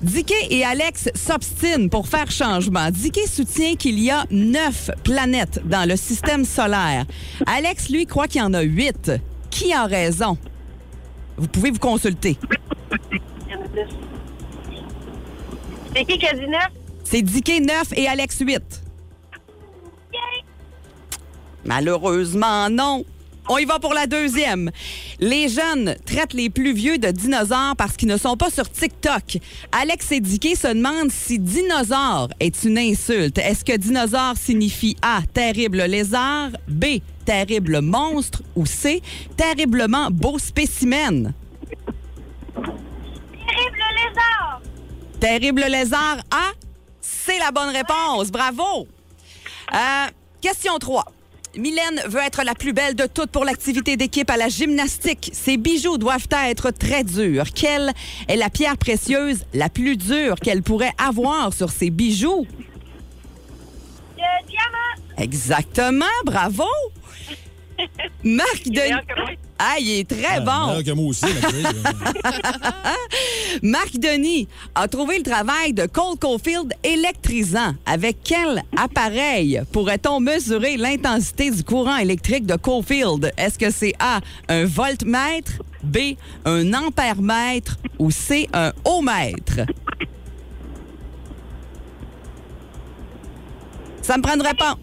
Dicky 0.00 0.34
et 0.48 0.64
Alex 0.64 1.10
s'obstinent 1.14 1.88
pour 1.90 2.08
faire 2.08 2.30
changement. 2.30 2.90
Dicky 2.90 3.26
soutient 3.28 3.74
qu'il 3.74 3.98
y 4.00 4.10
a 4.10 4.24
neuf 4.30 4.90
planètes 5.04 5.60
dans 5.64 5.86
le 5.86 5.96
système 5.96 6.46
solaire. 6.46 7.04
Alex, 7.46 7.90
lui, 7.90 8.06
croit 8.06 8.28
qu'il 8.28 8.40
y 8.40 8.44
en 8.44 8.54
a 8.54 8.62
huit. 8.62 9.12
Qui 9.50 9.74
a 9.74 9.84
raison? 9.84 10.38
Vous 11.36 11.48
pouvez 11.48 11.70
vous 11.70 11.78
consulter. 11.78 12.38
Il 13.46 13.52
y 13.52 13.56
en 13.56 13.60
a 13.60 13.68
plus. 13.68 13.94
C'est 15.94 16.04
qui 16.04 16.18
qui 16.18 16.26
a 16.26 16.32
dit 16.32 16.48
neuf? 16.48 16.68
C'est 17.04 17.22
Dicky 17.22 17.60
9 17.60 17.92
et 17.96 18.08
Alex 18.08 18.38
8. 18.40 18.82
Malheureusement, 21.64 22.70
non. 22.70 23.04
On 23.50 23.56
y 23.56 23.64
va 23.64 23.78
pour 23.78 23.94
la 23.94 24.06
deuxième. 24.06 24.70
Les 25.20 25.48
jeunes 25.48 25.96
traitent 26.04 26.34
les 26.34 26.50
plus 26.50 26.74
vieux 26.74 26.98
de 26.98 27.10
dinosaures 27.10 27.74
parce 27.78 27.96
qu'ils 27.96 28.08
ne 28.08 28.18
sont 28.18 28.36
pas 28.36 28.50
sur 28.50 28.70
TikTok. 28.70 29.38
Alex 29.72 30.12
et 30.12 30.20
Dicky 30.20 30.54
se 30.54 30.68
demandent 30.68 31.10
si 31.10 31.38
dinosaure 31.38 32.28
est 32.40 32.64
une 32.64 32.78
insulte. 32.78 33.38
Est-ce 33.38 33.64
que 33.64 33.74
dinosaure 33.74 34.36
signifie 34.36 34.96
A, 35.00 35.20
terrible 35.32 35.82
lézard, 35.84 36.50
B, 36.68 37.00
terrible 37.24 37.80
monstre 37.80 38.42
ou 38.54 38.66
C, 38.66 39.00
terriblement 39.36 40.10
beau 40.10 40.38
spécimen? 40.38 41.32
Terrible 42.54 43.84
lézard! 43.96 44.60
Terrible 45.20 45.64
lézard 45.70 46.18
A, 46.30 46.52
c'est 47.00 47.38
la 47.38 47.50
bonne 47.50 47.74
réponse. 47.74 48.30
Bravo. 48.30 48.86
Euh, 49.72 50.06
question 50.42 50.78
3. 50.78 51.06
Mylène 51.56 52.02
veut 52.06 52.20
être 52.20 52.42
la 52.44 52.54
plus 52.54 52.72
belle 52.72 52.94
de 52.94 53.06
toutes 53.06 53.30
pour 53.30 53.44
l'activité 53.44 53.96
d'équipe 53.96 54.30
à 54.30 54.36
la 54.36 54.48
gymnastique. 54.48 55.30
Ses 55.32 55.56
bijoux 55.56 55.98
doivent 55.98 56.28
être 56.32 56.70
très 56.70 57.04
durs. 57.04 57.46
Quelle 57.54 57.92
est 58.28 58.36
la 58.36 58.50
pierre 58.50 58.76
précieuse 58.76 59.44
la 59.54 59.68
plus 59.68 59.96
dure 59.96 60.36
qu'elle 60.36 60.62
pourrait 60.62 60.92
avoir 60.98 61.52
sur 61.52 61.70
ses 61.70 61.90
bijoux? 61.90 62.46
Le 64.16 64.46
diamant! 64.46 65.16
Exactement, 65.16 66.04
bravo! 66.24 66.64
Marc 68.24 68.64
Denis. 68.66 68.92
Ah, 69.58 69.74
il 69.80 70.00
est 70.00 70.08
très 70.08 70.40
bon. 70.40 70.66
Meilleur 70.68 70.84
que 70.84 70.90
moi 70.92 71.06
aussi, 71.06 71.24
ma 71.24 71.48
fille. 71.48 71.66
Marc 73.62 73.98
Denis 73.98 74.46
a 74.74 74.86
trouvé 74.86 75.18
le 75.18 75.24
travail 75.24 75.72
de 75.72 75.86
Cole 75.86 76.16
Caulfield 76.18 76.72
électrisant. 76.84 77.74
Avec 77.86 78.18
quel 78.22 78.62
appareil 78.76 79.62
pourrait-on 79.72 80.20
mesurer 80.20 80.76
l'intensité 80.76 81.50
du 81.50 81.64
courant 81.64 81.96
électrique 81.96 82.46
de 82.46 82.54
Caulfield? 82.56 83.32
Est-ce 83.36 83.58
que 83.58 83.70
c'est 83.70 83.94
A, 83.98 84.20
un 84.48 84.64
voltmètre, 84.64 85.52
B, 85.82 86.14
un 86.44 86.72
ampèremètre 86.74 87.78
ou 87.98 88.10
C, 88.10 88.48
un 88.52 88.72
ohmètre? 88.84 89.66
Ça 94.02 94.16
me 94.16 94.22
prend 94.22 94.34
une 94.34 94.42
réponse. 94.42 94.76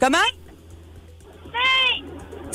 Comment? 0.00 0.18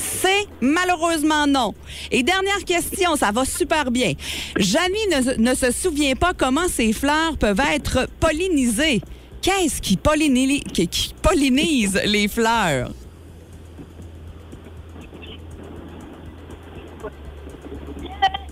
C'est 0.03 0.47
malheureusement 0.61 1.47
non. 1.47 1.73
Et 2.11 2.23
dernière 2.23 2.63
question, 2.65 3.15
ça 3.15 3.31
va 3.31 3.45
super 3.45 3.89
bien. 3.91 4.13
Janie 4.57 5.07
ne, 5.37 5.53
se 5.55 5.71
souvient 5.71 6.15
pas 6.15 6.33
comment 6.33 6.67
ces 6.67 6.93
fleurs 6.93 7.37
peuvent 7.37 7.61
être 7.73 8.07
pollinisées. 8.19 9.01
Qu'est-ce 9.41 9.81
qui, 9.81 9.97
pollini- 9.97 10.63
qui- 10.63 11.13
pollinise 11.21 11.99
les 12.05 12.27
fleurs? 12.27 12.91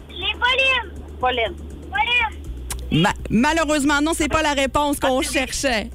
Les 0.10 0.34
Paulines! 0.40 0.92
Pauline. 1.20 1.56
Pauline! 1.56 1.71
Ma- 2.92 3.14
malheureusement, 3.30 4.02
non, 4.02 4.12
c'est 4.16 4.28
pas 4.28 4.42
la 4.42 4.52
réponse 4.54 5.00
qu'on 5.00 5.22
cherchait. 5.22 5.90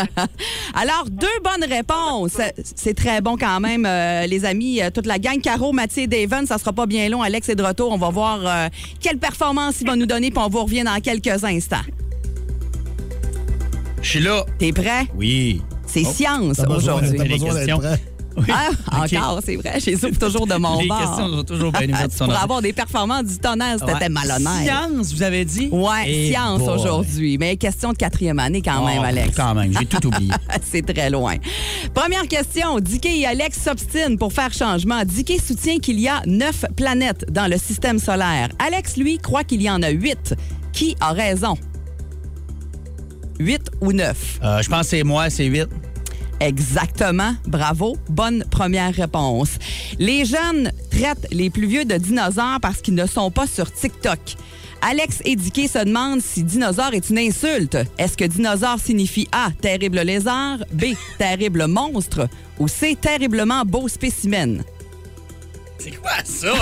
Alors, 0.74 1.04
deux 1.08 1.26
bonnes 1.44 1.68
réponses. 1.70 2.38
C'est 2.74 2.94
très 2.94 3.20
bon 3.20 3.36
quand 3.36 3.60
même, 3.60 3.86
euh, 3.86 4.26
les 4.26 4.44
amis. 4.44 4.82
Euh, 4.82 4.90
Toute 4.90 5.06
la 5.06 5.18
gang, 5.20 5.40
Caro, 5.40 5.72
Mathieu 5.72 6.02
et 6.02 6.06
Daven, 6.08 6.46
ça 6.46 6.58
sera 6.58 6.72
pas 6.72 6.86
bien 6.86 7.08
long. 7.08 7.22
Alex 7.22 7.48
est 7.50 7.54
de 7.54 7.62
retour. 7.62 7.92
On 7.92 7.98
va 7.98 8.10
voir 8.10 8.40
euh, 8.44 8.68
quelle 9.00 9.18
performance 9.18 9.76
il 9.80 9.86
va 9.86 9.94
nous 9.94 10.06
donner, 10.06 10.30
puis 10.30 10.42
on 10.44 10.48
vous 10.48 10.64
revient 10.64 10.82
dans 10.82 11.00
quelques 11.00 11.44
instants. 11.44 11.76
Je 14.02 14.08
suis 14.10 14.20
là. 14.20 14.44
T'es 14.58 14.72
prêt? 14.72 15.06
Oui. 15.14 15.62
C'est 15.86 16.04
science 16.04 16.56
T'as 16.56 16.66
besoin, 16.66 16.94
aujourd'hui. 16.94 17.18
Ah, 18.52 18.68
encore, 19.04 19.40
c'est 19.44 19.56
vrai. 19.56 19.78
J'ai 19.80 19.96
souffle 19.96 20.16
toujours 20.18 20.46
de 20.46 20.54
mon 20.56 20.80
Les 20.80 20.88
bord. 20.88 20.98
questions 20.98 21.28
sont 21.36 21.44
toujours 21.44 21.72
bien 21.72 21.86
Pour 22.18 22.34
avoir 22.34 22.62
des 22.62 22.72
performances 22.72 23.24
du 23.24 23.38
tonnerre, 23.38 23.76
c'était 23.78 23.92
Ouais. 23.94 24.08
malhonnête. 24.08 24.64
Science, 24.64 25.12
vous 25.14 25.22
avez 25.22 25.44
dit? 25.44 25.68
Ouais, 25.70 26.04
Eh 26.06 26.30
science 26.30 26.62
aujourd'hui. 26.68 27.38
Mais 27.38 27.56
question 27.56 27.92
de 27.92 27.96
quatrième 27.96 28.38
année 28.38 28.62
quand 28.62 28.84
même, 28.84 28.98
Oh, 29.00 29.04
Alex. 29.06 29.36
Quand 29.36 29.54
même, 29.54 29.72
j'ai 29.78 29.86
tout 29.86 30.06
oublié. 30.06 30.32
C'est 30.62 30.82
très 30.82 31.10
loin. 31.10 31.36
Première 31.94 32.26
question. 32.28 32.80
Dicky 32.80 33.20
et 33.22 33.26
Alex 33.26 33.62
s'obstinent 33.62 34.16
pour 34.18 34.32
faire 34.32 34.52
changement. 34.52 35.02
Dicky 35.04 35.38
soutient 35.38 35.78
qu'il 35.78 36.00
y 36.00 36.08
a 36.08 36.22
neuf 36.26 36.64
planètes 36.76 37.24
dans 37.30 37.48
le 37.50 37.56
système 37.58 37.98
solaire. 37.98 38.48
Alex, 38.58 38.96
lui, 38.96 39.18
croit 39.18 39.44
qu'il 39.44 39.62
y 39.62 39.70
en 39.70 39.82
a 39.82 39.90
huit. 39.90 40.34
Qui 40.72 40.96
a 41.00 41.12
raison? 41.12 41.56
Huit 43.38 43.62
ou 43.80 43.92
neuf? 43.92 44.38
Euh, 44.42 44.62
je 44.62 44.68
pense 44.68 44.82
que 44.82 44.86
c'est 44.96 45.02
moi, 45.04 45.30
c'est 45.30 45.44
8. 45.46 45.66
Exactement. 46.40 47.34
Bravo. 47.46 47.96
Bonne 48.08 48.44
première 48.50 48.94
réponse. 48.94 49.58
Les 49.98 50.24
jeunes 50.24 50.70
traitent 50.90 51.26
les 51.30 51.50
plus 51.50 51.66
vieux 51.66 51.84
de 51.84 51.96
dinosaures 51.96 52.58
parce 52.60 52.80
qu'ils 52.80 52.94
ne 52.94 53.06
sont 53.06 53.30
pas 53.30 53.46
sur 53.46 53.72
TikTok. 53.72 54.18
Alex 54.82 55.22
Dicky 55.24 55.66
se 55.66 55.82
demandent 55.82 56.20
si 56.20 56.42
dinosaure 56.42 56.92
est 56.92 57.08
une 57.08 57.18
insulte. 57.18 57.78
Est-ce 57.96 58.18
que 58.18 58.24
dinosaure 58.24 58.78
signifie 58.78 59.26
A, 59.32 59.48
terrible 59.62 60.00
lézard, 60.00 60.58
B, 60.72 60.94
terrible 61.16 61.66
monstre 61.66 62.28
ou 62.58 62.68
C, 62.68 62.94
terriblement 63.00 63.64
beau 63.64 63.88
spécimen? 63.88 64.62
C'est 65.78 65.96
quoi 65.96 66.12
ça? 66.24 66.52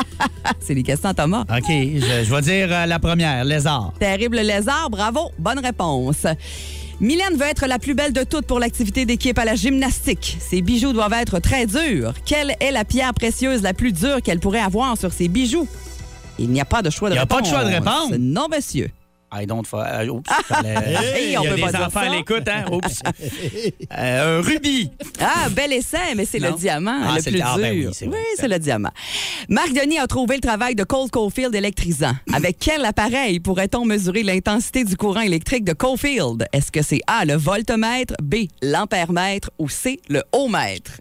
C'est 0.60 0.74
les 0.74 0.82
questions 0.82 1.12
Thomas. 1.12 1.42
OK, 1.42 1.66
je, 1.68 2.24
je 2.24 2.34
vais 2.34 2.40
dire 2.40 2.68
euh, 2.70 2.86
la 2.86 2.98
première, 2.98 3.44
lézard. 3.44 3.92
Terrible 3.98 4.40
lézard, 4.40 4.88
bravo, 4.90 5.30
bonne 5.38 5.58
réponse. 5.58 6.26
Mylène 7.00 7.34
veut 7.36 7.46
être 7.46 7.66
la 7.66 7.78
plus 7.78 7.94
belle 7.94 8.12
de 8.12 8.24
toutes 8.24 8.46
pour 8.46 8.58
l'activité 8.58 9.04
d'équipe 9.06 9.38
à 9.38 9.44
la 9.44 9.54
gymnastique. 9.54 10.36
Ses 10.40 10.62
bijoux 10.62 10.92
doivent 10.92 11.12
être 11.12 11.38
très 11.38 11.66
durs. 11.66 12.12
Quelle 12.24 12.56
est 12.60 12.72
la 12.72 12.84
pierre 12.84 13.14
précieuse 13.14 13.62
la 13.62 13.72
plus 13.72 13.92
dure 13.92 14.20
qu'elle 14.20 14.40
pourrait 14.40 14.58
avoir 14.60 14.98
sur 14.98 15.12
ses 15.12 15.28
bijoux? 15.28 15.68
Il 16.40 16.50
n'y 16.50 16.60
a 16.60 16.64
pas 16.64 16.82
de 16.82 16.90
choix 16.90 17.08
de 17.08 17.14
Il 17.14 17.16
n'y 17.16 17.18
a 17.18 17.22
réponse. 17.22 17.36
pas 17.38 17.42
de 17.42 17.46
choix 17.48 17.64
de 17.64 17.70
réponse? 17.70 18.12
Non, 18.18 18.46
monsieur. 18.50 18.90
I 19.32 19.46
don't 19.46 19.64
fa- 19.66 20.00
euh, 20.00 20.08
oups, 20.08 20.30
fallait- 20.46 20.74
Hey, 21.14 21.36
on 21.38 21.42
Il 21.42 21.44
y 21.44 21.46
a 21.46 21.50
peut 21.50 21.56
des 21.56 21.62
pas 21.62 21.70
dire 21.72 21.80
enfants 21.86 22.00
ça. 22.00 22.06
à 22.06 22.08
l'écoute, 22.16 22.48
hein? 22.48 22.64
Oups. 22.72 23.02
Euh, 23.98 24.38
un 24.38 24.42
rubis. 24.42 24.90
Ah, 25.20 25.48
bel 25.50 25.72
essai, 25.72 26.14
mais 26.16 26.24
c'est 26.24 26.38
le 26.38 26.50
Non? 26.50 26.56
diamant 26.56 27.00
Ah, 27.04 27.14
le 27.16 27.20
c'est 27.22 27.30
plus 27.30 27.38
le- 27.38 27.44
ah, 27.46 27.54
dur. 27.54 27.62
ben 27.62 27.86
oui, 27.86 27.88
c'est 27.92 28.06
vrai. 28.06 28.18
c'est 28.36 28.48
le 28.48 28.58
diamant. 28.58 28.90
Marc 29.48 29.72
Denis 29.72 29.98
a 29.98 30.06
trouvé 30.06 30.36
le 30.36 30.40
travail 30.40 30.74
de 30.74 30.84
Cole 30.84 31.10
Caulfield 31.10 31.54
électrisant. 31.54 32.12
Avec 32.32 32.58
quel 32.58 32.84
appareil 32.84 33.40
pourrait-on 33.40 33.84
mesurer 33.84 34.22
l'intensité 34.22 34.84
du 34.84 34.96
courant 34.96 35.20
électrique 35.22 35.64
de 35.64 35.72
Caulfield? 35.72 36.46
Est-ce 36.52 36.70
que 36.70 36.82
c'est 36.82 37.00
A, 37.06 37.24
le 37.24 37.34
voltmètre, 37.34 38.14
B, 38.22 38.46
l'ampèremètre 38.62 39.50
ou 39.58 39.68
C, 39.68 40.00
le 40.08 40.22
ohmètre? 40.32 40.92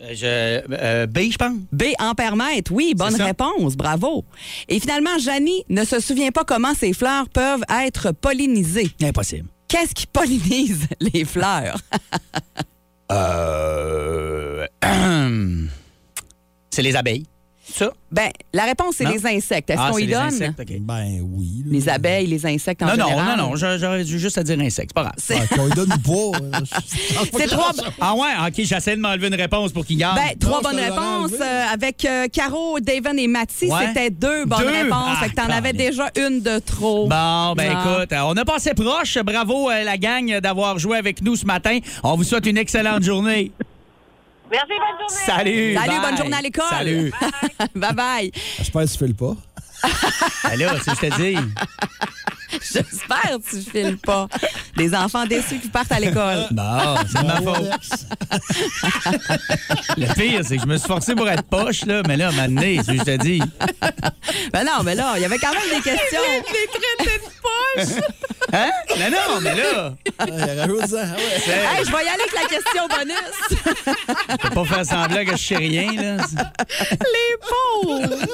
Euh, 0.00 0.14
Je, 0.14 0.62
euh, 0.72 1.06
B, 1.06 1.18
je 1.30 1.36
pense. 1.36 1.56
B, 1.72 1.84
ampèremètre. 1.98 2.70
Oui, 2.72 2.94
bonne 2.96 3.14
réponse. 3.20 3.76
Bravo. 3.76 4.24
Et 4.68 4.78
finalement, 4.80 5.18
Janie 5.18 5.64
ne 5.68 5.84
se 5.84 6.00
souvient 6.00 6.30
pas 6.30 6.44
comment 6.44 6.74
ces 6.74 6.92
fleurs 6.92 7.28
peuvent 7.28 7.64
être 7.84 8.12
pollinisées. 8.12 8.90
Impossible. 9.02 9.48
Qu'est-ce 9.66 9.94
qui 9.94 10.06
pollinise 10.06 10.86
les 11.00 11.24
fleurs? 11.24 11.78
Euh... 13.12 14.66
C'est 16.70 16.82
les 16.82 16.94
abeilles. 16.96 17.26
Ça? 17.70 17.90
Ben, 18.10 18.30
la 18.54 18.64
réponse, 18.64 18.94
c'est 18.96 19.04
Non? 19.04 19.10
les 19.10 19.26
insectes. 19.26 19.68
Est-ce 19.68 19.80
Ah, 19.80 19.90
qu'on 19.90 19.98
y 19.98 20.06
les 20.06 20.12
donne? 20.14 20.22
insectes. 20.22 20.62
Ben 20.80 21.20
oui. 21.22 21.62
là. 21.66 21.72
Les 21.72 21.88
abeilles, 21.88 22.26
les 22.26 22.46
insectes 22.46 22.82
en 22.82 22.86
Non, 22.86 22.96
non, 22.96 23.08
général. 23.08 23.36
non, 23.38 23.48
non, 23.50 23.56
j'a- 23.56 23.76
j'aurais 23.76 24.04
dû 24.04 24.18
juste 24.18 24.38
à 24.38 24.42
dire 24.42 24.58
insecte, 24.58 24.90
c'est 24.90 24.94
pas 24.94 25.02
grave. 25.02 25.14
Ah, 25.50 25.54
qu'on 25.54 25.66
lui 25.66 25.72
donne 25.74 25.92
ou 25.92 25.98
pas. 26.32 26.38
euh, 26.58 26.60
C'est 27.38 27.46
trois, 27.48 27.72
Ah 28.00 28.14
ouais, 28.14 28.48
OK, 28.48 28.54
j'essaie 28.64 28.96
de 28.96 29.00
m'enlever 29.02 29.28
une 29.28 29.34
réponse 29.34 29.72
pour 29.72 29.84
qu'il 29.84 29.98
gagne. 29.98 30.14
ben, 30.14 30.38
trois 30.40 30.62
Non, 30.62 30.70
bonnes 30.70 30.80
réponses. 30.80 31.32
euh, 31.40 31.64
avec 31.72 32.04
euh, 32.06 32.26
Caro, 32.32 32.80
Daven 32.80 33.18
et 33.18 33.26
Mathy, 33.28 33.66
Ouais. 33.70 33.88
c'était 33.88 34.10
deux 34.10 34.46
bonnes 34.46 34.60
Deux? 34.60 34.66
réponses. 34.70 35.16
Ah, 35.18 35.20
fait 35.22 35.30
que 35.30 35.34
t'en 35.34 35.50
avais 35.50 35.72
calme. 35.74 35.76
déjà 35.76 36.10
une 36.16 36.40
de 36.40 36.58
trop. 36.60 37.06
Bon, 37.08 37.54
ben 37.54 37.72
Ah. 37.76 37.96
écoute, 38.00 38.12
on 38.24 38.36
a 38.36 38.44
passé 38.46 38.72
proche. 38.74 39.18
Bravo, 39.18 39.70
euh, 39.70 39.84
la 39.84 39.98
gang, 39.98 40.40
d'avoir 40.40 40.78
joué 40.78 40.96
avec 40.96 41.20
nous 41.22 41.36
ce 41.36 41.44
matin. 41.44 41.78
On 42.02 42.16
vous 42.16 42.24
souhaite 42.24 42.46
une 42.46 42.56
excellente 42.58 43.02
journée. 43.02 43.52
Merci, 44.50 44.72
bonne 44.78 44.98
journée. 44.98 45.24
Salut. 45.26 45.74
Salut, 45.74 45.88
bye. 45.88 46.00
bonne 46.00 46.16
journée 46.16 46.36
à 46.36 46.40
l'école. 46.40 46.64
Salut. 46.70 47.12
bye 47.74 47.92
bye. 47.94 48.30
J'espère 48.56 48.82
que 48.82 48.88
tu 48.88 48.98
fais 48.98 49.08
le 49.08 49.14
pas. 49.14 49.36
Là, 50.56 50.74
c'est 50.82 50.94
ce 50.94 51.00
que 51.00 51.06
je 51.06 51.16
te 51.16 51.20
dis. 51.20 51.36
J'espère 52.52 53.38
que 53.38 53.50
tu 53.50 53.70
files 53.70 53.98
pas. 53.98 54.26
Les 54.76 54.94
enfants 54.94 55.26
déçus 55.26 55.58
qui 55.58 55.68
partent 55.68 55.92
à 55.92 56.00
l'école. 56.00 56.46
Bon, 56.50 56.96
c'est 57.06 57.22
de 57.22 57.26
ma 57.26 57.42
faute. 57.42 57.70
Le 59.96 60.14
pire, 60.14 60.40
c'est 60.44 60.56
que 60.56 60.62
je 60.62 60.66
me 60.66 60.76
suis 60.76 60.86
forcé 60.88 61.14
pour 61.14 61.28
être 61.28 61.42
poche, 61.42 61.84
là, 61.84 62.02
mais 62.06 62.16
là, 62.16 62.32
maintenant, 62.32 62.62
c'est 62.62 62.82
ce 62.82 62.92
que 62.92 62.98
je 62.98 63.04
te 63.04 63.22
dis. 63.22 63.42
Ben 64.52 64.64
non, 64.64 64.82
mais 64.84 64.94
là, 64.94 65.14
il 65.16 65.22
y 65.22 65.24
avait 65.24 65.38
quand 65.38 65.52
même 65.52 65.68
des 65.68 65.82
questions. 65.82 66.20
Les 66.28 67.02
traités 67.02 67.18
de 67.18 67.30
poche. 67.42 68.02
Hein? 68.52 68.70
Non, 68.98 69.10
non, 69.10 69.40
mais 69.42 69.54
là, 69.54 69.92
Il 70.26 70.60
rajoute 70.60 70.86
ça. 70.86 71.02
Ah. 71.04 71.78
Hey, 71.78 71.84
je 71.84 71.90
vais 71.90 72.04
y 72.04 72.08
aller 72.08 72.22
avec 72.22 72.34
la 72.34 72.48
question 72.48 72.88
bonus. 72.88 74.40
faut 74.40 74.50
pas 74.50 74.64
faire 74.64 74.86
semblant 74.86 75.24
que 75.24 75.36
je 75.36 75.42
sais 75.42 75.56
rien, 75.56 75.92
là. 75.92 76.16
Les 77.00 77.36
pauvres. 77.42 78.26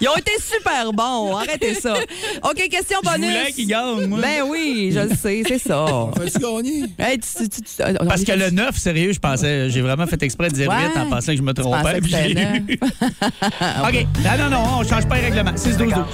Ils 0.00 0.08
ont 0.08 0.16
été 0.16 0.32
super 0.40 0.92
bons. 0.92 1.36
Arrêtez 1.36 1.74
ça. 1.74 1.94
OK, 2.42 2.68
question 2.68 2.95
Je 3.04 3.10
bonus. 3.10 3.26
voulais 3.38 3.52
qu'il 3.52 3.66
gagne, 3.68 4.06
moi. 4.06 4.18
Ben 4.20 4.42
oui, 4.48 4.90
je 4.94 5.00
le 5.00 5.14
sais, 5.14 5.42
c'est 5.46 5.58
ça. 5.58 5.86
Fais-tu 6.16 6.38
gagner? 6.38 6.84
Hey, 6.98 7.18
tu- 7.18 7.44
tu- 7.44 7.48
tu- 7.48 7.62
tu- 7.62 8.06
Parce 8.08 8.24
que 8.24 8.32
le 8.32 8.50
9, 8.50 8.76
sérieux, 8.76 9.12
je 9.12 9.18
pensais, 9.18 9.70
j'ai 9.70 9.80
vraiment 9.82 10.06
fait 10.06 10.22
exprès 10.22 10.48
de 10.48 10.54
dire 10.54 10.68
Ouais. 10.68 10.76
8 10.94 10.98
en 11.00 11.10
pensant 11.10 11.32
que 11.32 11.38
je 11.38 11.42
me 11.42 11.52
Tu 11.52 11.62
trompais. 11.62 11.94
que 11.94 12.00
puis 12.00 12.10
je 12.12 12.16
c'était 12.16 12.56
eu. 12.68 12.78
OK. 12.82 14.06
Non, 14.24 14.44
non, 14.44 14.50
non, 14.50 14.64
on 14.80 14.84
change 14.84 15.06
pas 15.06 15.16
les 15.16 15.22
règlements. 15.28 15.52
6-12-12. 15.56 16.04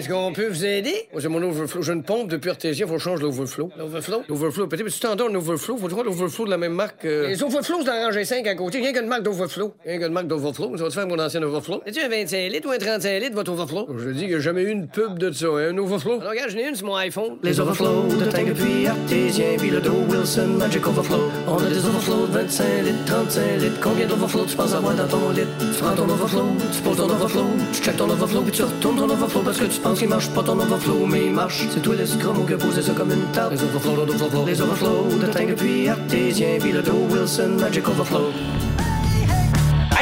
Est-ce 0.00 0.08
qu'on 0.08 0.32
peut 0.32 0.48
vous 0.48 0.64
aider? 0.64 1.08
Moi, 1.12 1.20
c'est 1.20 1.28
mon 1.28 1.42
overflow. 1.42 1.82
J'ai 1.82 1.92
une 1.92 2.02
pompe 2.02 2.28
depuis 2.30 2.48
artésien, 2.48 2.86
faut 2.86 2.94
que 2.94 2.98
je 2.98 3.04
change 3.04 3.20
l'overflow. 3.20 3.70
L'overflow? 3.78 4.22
L'overflow. 4.30 4.66
Peut-être 4.66 4.84
que 4.86 4.90
tu 4.90 4.98
t'endors 5.00 5.28
un 5.28 5.34
overflow. 5.34 5.76
Faut 5.76 5.88
trouver 5.88 6.04
l'overflow 6.04 6.46
de 6.46 6.50
la 6.50 6.56
même 6.56 6.72
marque. 6.72 7.04
euh, 7.04 7.28
Les 7.28 7.42
overflows, 7.42 7.80
c'est 7.80 7.84
dans 7.86 7.92
rangée 8.06 8.24
5 8.24 8.46
à 8.46 8.54
côté. 8.54 8.78
Rien 8.78 8.94
qu'une 8.94 9.06
marque 9.08 9.24
d'overflow. 9.24 9.74
Rien 9.84 9.98
qu'une 9.98 10.12
marque 10.14 10.26
d'overflow. 10.26 10.76
Ça 10.78 10.84
va 10.84 10.88
te 10.88 10.94
faire 10.94 11.06
mon 11.06 11.18
ancien 11.18 11.42
overflow. 11.42 11.82
Es-tu 11.84 12.00
un 12.00 12.08
25 12.08 12.48
litres 12.50 12.68
ou 12.68 12.72
un 12.72 12.78
35 12.78 13.20
litres, 13.20 13.34
votre 13.34 13.52
overflow? 13.52 13.88
Je 13.98 14.08
dis 14.10 14.20
qu'il 14.20 14.28
n'y 14.28 14.34
a 14.36 14.40
jamais 14.40 14.62
eu 14.62 14.70
une 14.70 14.88
pub 14.88 15.18
de 15.18 15.30
ça. 15.32 15.46
hein, 15.48 15.68
Un 15.74 15.76
overflow. 15.78 16.18
Alors, 16.20 16.30
regarde, 16.30 16.48
j'en 16.50 16.58
ai 16.58 16.68
une 16.68 16.74
sur 16.74 16.86
mon 16.86 16.96
iPhone. 16.96 17.36
Les 17.42 17.60
overflows 17.60 18.08
de 18.18 18.24
tank 18.24 18.54
puis 18.54 18.86
artésien, 18.86 19.44
puis 19.58 19.68
le 19.68 19.80
dos 19.80 19.92
Wilson 20.08 20.46
Magic 20.58 20.86
Overflow. 20.86 21.30
On 21.46 21.58
a 21.58 21.68
des 21.68 21.84
overflows 21.84 22.26
de 22.26 22.32
25 22.32 22.64
litres, 22.84 23.04
35 23.06 23.42
litres. 23.60 23.80
Combien 23.82 24.06
d'overflows 24.06 24.44
tu 24.46 24.56
penses 24.56 24.72
avoir 24.72 24.94
dans 24.94 25.06
ton 25.08 25.28
lit? 25.30 25.42
Tu 25.58 25.82
prends 25.82 25.94
ton 25.94 26.04
overflow, 26.08 26.46
tu 26.74 26.80
poses 26.80 26.96
ton 26.96 27.10
overflow, 27.10 27.44
tu 27.74 27.82
checkes 27.82 27.96
ton 27.96 28.08
overflow, 28.08 28.40
puis 28.42 28.52
tu 28.52 28.62
retournes 28.62 28.96
ton 28.96 29.10
overflow 29.10 29.42
parce 29.42 29.58
que 29.58 29.64
tu 29.64 29.80
penses 29.80 29.89
qu'il 29.98 30.08
marche 30.08 30.30
pas 30.30 30.42
ton 30.42 30.58
overflow, 30.58 31.06
mais 31.06 31.26
il 31.26 31.32
marche. 31.32 31.66
C'est 31.70 31.80
toi 31.82 31.94
le 31.96 32.06
scrum 32.06 32.46
qui 32.46 32.54
a 32.54 32.58
posé 32.58 32.82
ça 32.82 32.92
comme 32.92 33.12
une 33.12 33.24
table. 33.32 33.54
Les 33.54 33.62
overflows, 33.62 34.04
les 34.04 34.14
overflows, 34.14 34.46
les 34.46 34.60
overflows 34.60 35.18
de 35.20 35.26
tank 35.26 35.54
puis 35.56 35.88
artésien, 35.88 36.58
puis 36.60 36.72
le 36.72 36.82
dos 36.82 37.06
Wilson 37.10 37.56
Magic 37.60 37.88
Overflow. 37.88 38.30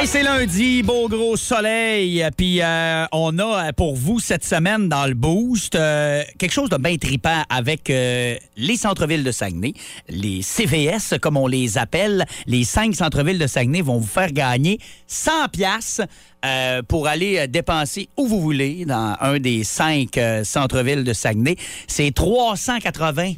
C'est 0.05 0.23
lundi, 0.23 0.81
beau 0.81 1.09
gros 1.09 1.35
soleil. 1.35 2.25
Puis 2.35 2.61
euh, 2.61 3.05
on 3.11 3.37
a 3.37 3.73
pour 3.73 3.95
vous 3.95 4.19
cette 4.19 4.45
semaine 4.45 4.87
dans 4.87 5.05
le 5.05 5.13
Boost 5.13 5.75
euh, 5.75 6.23
quelque 6.37 6.53
chose 6.53 6.69
de 6.69 6.77
bien 6.77 6.95
tripant 6.95 7.43
avec 7.49 7.89
euh, 7.89 8.35
les 8.55 8.77
centres-villes 8.77 9.25
de 9.25 9.31
Saguenay, 9.31 9.73
les 10.07 10.41
CVS 10.41 11.19
comme 11.21 11.35
on 11.37 11.47
les 11.47 11.77
appelle. 11.77 12.25
Les 12.47 12.63
cinq 12.63 12.95
centres-villes 12.95 13.39
de 13.39 13.45
Saguenay 13.45 13.81
vont 13.81 13.99
vous 13.99 14.07
faire 14.07 14.31
gagner 14.31 14.79
100 15.07 15.49
pièces 15.51 16.01
pour 16.87 17.07
aller 17.07 17.47
dépenser 17.49 18.07
où 18.17 18.25
vous 18.25 18.39
voulez 18.39 18.85
dans 18.85 19.17
un 19.19 19.39
des 19.39 19.65
cinq 19.65 20.17
centres-villes 20.43 21.03
de 21.03 21.13
Saguenay. 21.13 21.57
C'est 21.87 22.11
380 22.15 23.33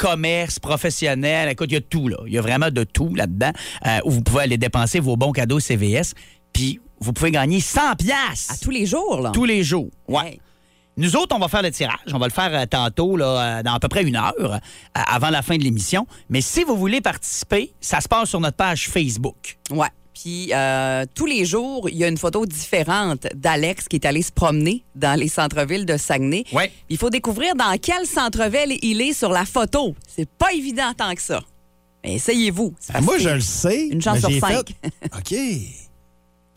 commerce, 0.00 0.58
professionnel. 0.58 1.50
Écoute, 1.50 1.68
il 1.70 1.74
y 1.74 1.76
a 1.76 1.80
tout, 1.82 2.08
là. 2.08 2.16
Il 2.26 2.32
y 2.32 2.38
a 2.38 2.40
vraiment 2.40 2.70
de 2.70 2.84
tout 2.84 3.14
là-dedans 3.14 3.52
euh, 3.86 3.98
où 4.06 4.10
vous 4.10 4.22
pouvez 4.22 4.44
aller 4.44 4.56
dépenser 4.56 4.98
vos 4.98 5.16
bons 5.16 5.32
cadeaux 5.32 5.60
CVS. 5.60 6.14
Puis 6.54 6.80
vous 7.00 7.12
pouvez 7.12 7.30
gagner 7.30 7.60
100 7.60 7.96
pièces 7.96 8.50
À 8.50 8.56
tous 8.56 8.70
les 8.70 8.86
jours, 8.86 9.20
là. 9.20 9.30
tous 9.30 9.44
les 9.44 9.62
jours. 9.62 9.90
Ouais. 10.08 10.26
Hey. 10.26 10.40
Nous 10.96 11.16
autres, 11.16 11.34
on 11.36 11.38
va 11.38 11.48
faire 11.48 11.62
le 11.62 11.70
tirage. 11.70 12.12
On 12.12 12.18
va 12.18 12.26
le 12.26 12.32
faire 12.32 12.50
euh, 12.52 12.66
tantôt, 12.66 13.16
là, 13.16 13.58
euh, 13.58 13.62
dans 13.62 13.74
à 13.74 13.80
peu 13.80 13.88
près 13.88 14.02
une 14.02 14.16
heure, 14.16 14.34
euh, 14.38 14.58
avant 14.94 15.30
la 15.30 15.42
fin 15.42 15.56
de 15.56 15.62
l'émission. 15.62 16.06
Mais 16.28 16.40
si 16.40 16.64
vous 16.64 16.76
voulez 16.76 17.00
participer, 17.00 17.72
ça 17.80 18.00
se 18.00 18.08
passe 18.08 18.30
sur 18.30 18.40
notre 18.40 18.56
page 18.56 18.88
Facebook. 18.88 19.58
Ouais. 19.70 19.88
Puis 20.14 20.50
euh, 20.52 21.04
tous 21.14 21.26
les 21.26 21.44
jours, 21.44 21.88
il 21.88 21.96
y 21.96 22.04
a 22.04 22.08
une 22.08 22.18
photo 22.18 22.44
différente 22.46 23.26
d'Alex 23.34 23.88
qui 23.88 23.96
est 23.96 24.04
allé 24.04 24.22
se 24.22 24.32
promener 24.32 24.84
dans 24.94 25.18
les 25.18 25.28
centres-villes 25.28 25.86
de 25.86 25.96
Saguenay. 25.96 26.44
Ouais. 26.52 26.70
Il 26.88 26.98
faut 26.98 27.10
découvrir 27.10 27.54
dans 27.54 27.76
quel 27.80 28.06
centre-ville 28.06 28.78
il 28.82 29.00
est 29.00 29.12
sur 29.12 29.30
la 29.30 29.44
photo. 29.44 29.94
C'est 30.06 30.28
pas 30.28 30.52
évident 30.52 30.92
tant 30.96 31.14
que 31.14 31.22
ça. 31.22 31.40
Mais 32.04 32.14
essayez-vous. 32.14 32.74
Ah, 32.92 33.00
moi, 33.00 33.18
je 33.18 33.28
le 33.28 33.40
sais. 33.40 33.88
Une 33.88 34.00
chance 34.02 34.20
sur 34.20 34.30
cinq. 34.40 34.68
fait- 34.82 35.16
OK. 35.16 35.34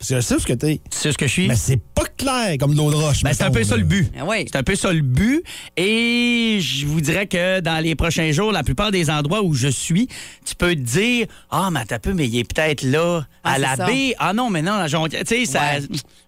Je 0.06 0.20
sais 0.20 0.38
ce 0.38 0.46
que 0.46 0.52
t'es. 0.52 0.80
Tu 0.90 0.98
sais 0.98 1.12
ce 1.12 1.18
que 1.18 1.26
je 1.26 1.32
suis? 1.32 1.48
Mais 1.48 1.56
c'est 1.56 1.76
pas 1.94 2.04
clair 2.16 2.56
comme 2.58 2.72
de 2.72 2.76
l'eau 2.76 2.90
de 2.90 2.96
roche. 2.96 3.22
Ben, 3.22 3.32
c'est 3.32 3.44
un 3.44 3.50
peu 3.50 3.64
ça 3.64 3.76
le 3.76 3.84
but. 3.84 4.10
Oui. 4.26 4.44
C'est 4.50 4.56
un 4.58 4.62
peu 4.62 4.74
ça 4.74 4.92
le 4.92 5.00
but. 5.00 5.42
Et 5.76 6.58
je 6.60 6.86
vous 6.86 7.00
dirais 7.00 7.26
que 7.26 7.60
dans 7.60 7.82
les 7.82 7.94
prochains 7.94 8.30
jours, 8.32 8.52
la 8.52 8.62
plupart 8.62 8.90
des 8.90 9.08
endroits 9.10 9.42
où 9.42 9.54
je 9.54 9.68
suis, 9.68 10.08
tu 10.44 10.54
peux 10.54 10.74
te 10.74 10.80
dire 10.80 11.26
Ah, 11.50 11.70
mais 11.72 11.84
t'as 11.86 11.98
peu, 11.98 12.12
mais 12.12 12.26
il 12.26 12.38
est 12.38 12.44
peut-être 12.52 12.82
là, 12.82 13.26
Ah, 13.44 13.52
à 13.54 13.58
la 13.58 13.76
ça. 13.76 13.86
baie. 13.86 14.14
Ah 14.18 14.32
non, 14.32 14.50
mais 14.50 14.62
non, 14.62 14.76
la 14.76 14.88
Jonquière. 14.88 15.22
Tu 15.24 15.46
sais, 15.46 15.58
Ouais. 15.58 15.80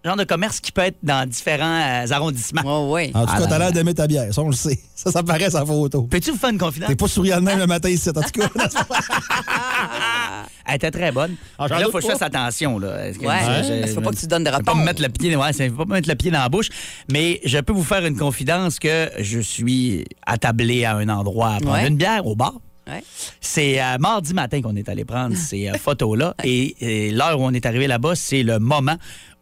genre 0.05 0.17
de 0.17 0.25
commerce 0.25 0.61
qui 0.61 0.73
peut 0.73 0.83
être 0.83 0.99
dans 1.03 1.29
différents 1.29 1.81
euh, 1.81 2.07
arrondissements. 2.11 2.63
Ouais, 2.87 2.93
ouais. 2.93 3.11
En 3.15 3.27
tout 3.27 3.37
cas, 3.37 3.47
t'as 3.47 3.59
l'air 3.59 3.73
d'aimer 3.73 3.95
ta 3.95 4.07
bière. 4.07 4.33
Ça, 4.33 4.43
on 4.43 4.49
le 4.49 4.55
sait. 4.57 4.79
Ça, 4.97 5.13
ça 5.13 5.23
paraît 5.23 5.51
sa 5.51 5.65
photo. 5.67 6.05
Peux-tu 6.05 6.31
vous 6.31 6.39
faire 6.39 6.49
une 6.51 6.59
confidence? 6.59 6.89
T'es 6.89 6.97
pas 6.97 7.07
souriant 7.07 7.41
même 7.43 7.59
le 7.59 7.67
matin 7.67 7.91
ici, 7.91 8.09
en 8.09 8.13
tout 8.15 8.23
cas. 8.41 8.49
Elle 10.69 10.77
était 10.77 10.91
très 10.91 11.13
bonne. 11.13 11.37
Ah, 11.59 11.69
là, 11.69 11.79
il 11.81 11.85
faut 11.85 11.99
que 11.99 12.03
je 12.03 12.09
fasse 12.09 12.23
attention. 12.23 12.79
Là. 12.79 12.89
Ouais, 13.21 13.63
qu'il 13.67 13.89
faut 13.89 14.01
pas 14.01 14.11
que 14.11 14.17
tu 14.17 14.27
donnes 14.27 14.45
de 14.45 14.51
vais 14.51 14.63
pas 14.65 14.75
me 14.75 14.85
mettre 14.85 15.03
le 15.03 15.09
pied, 15.09 15.35
ouais, 15.37 15.53
faut 15.53 15.77
pas 15.77 15.85
me 15.85 15.93
mettre 15.93 16.09
le 16.09 16.15
pied 16.15 16.31
dans 16.31 16.41
la 16.41 16.49
bouche. 16.49 16.69
Mais 17.11 17.41
je 17.45 17.59
peux 17.59 17.73
vous 17.73 17.85
faire 17.85 18.05
une 18.07 18.17
confidence 18.17 18.79
que 18.79 19.11
je 19.19 19.41
suis 19.41 20.05
attablé 20.27 20.85
à 20.85 20.97
un 20.97 21.09
endroit 21.09 21.55
à 21.55 21.61
prendre 21.61 21.73
Ouais. 21.77 21.89
une 21.89 21.97
bière 21.97 22.27
au 22.27 22.35
bar. 22.37 22.55
Ouais. 22.89 23.03
C'est 23.41 23.83
euh, 23.83 23.99
mardi 23.99 24.33
matin 24.33 24.63
qu'on 24.63 24.77
est 24.77 24.89
allé 24.89 25.05
prendre 25.05 25.37
ces 25.37 25.69
euh, 25.69 25.75
photos-là. 25.75 26.35
Et, 26.45 27.09
et 27.09 27.11
l'heure 27.11 27.41
où 27.41 27.45
on 27.45 27.51
est 27.53 27.67
arrivé 27.67 27.87
là-bas, 27.89 28.15
c'est 28.15 28.45
le 28.45 28.59
moment 28.61 28.97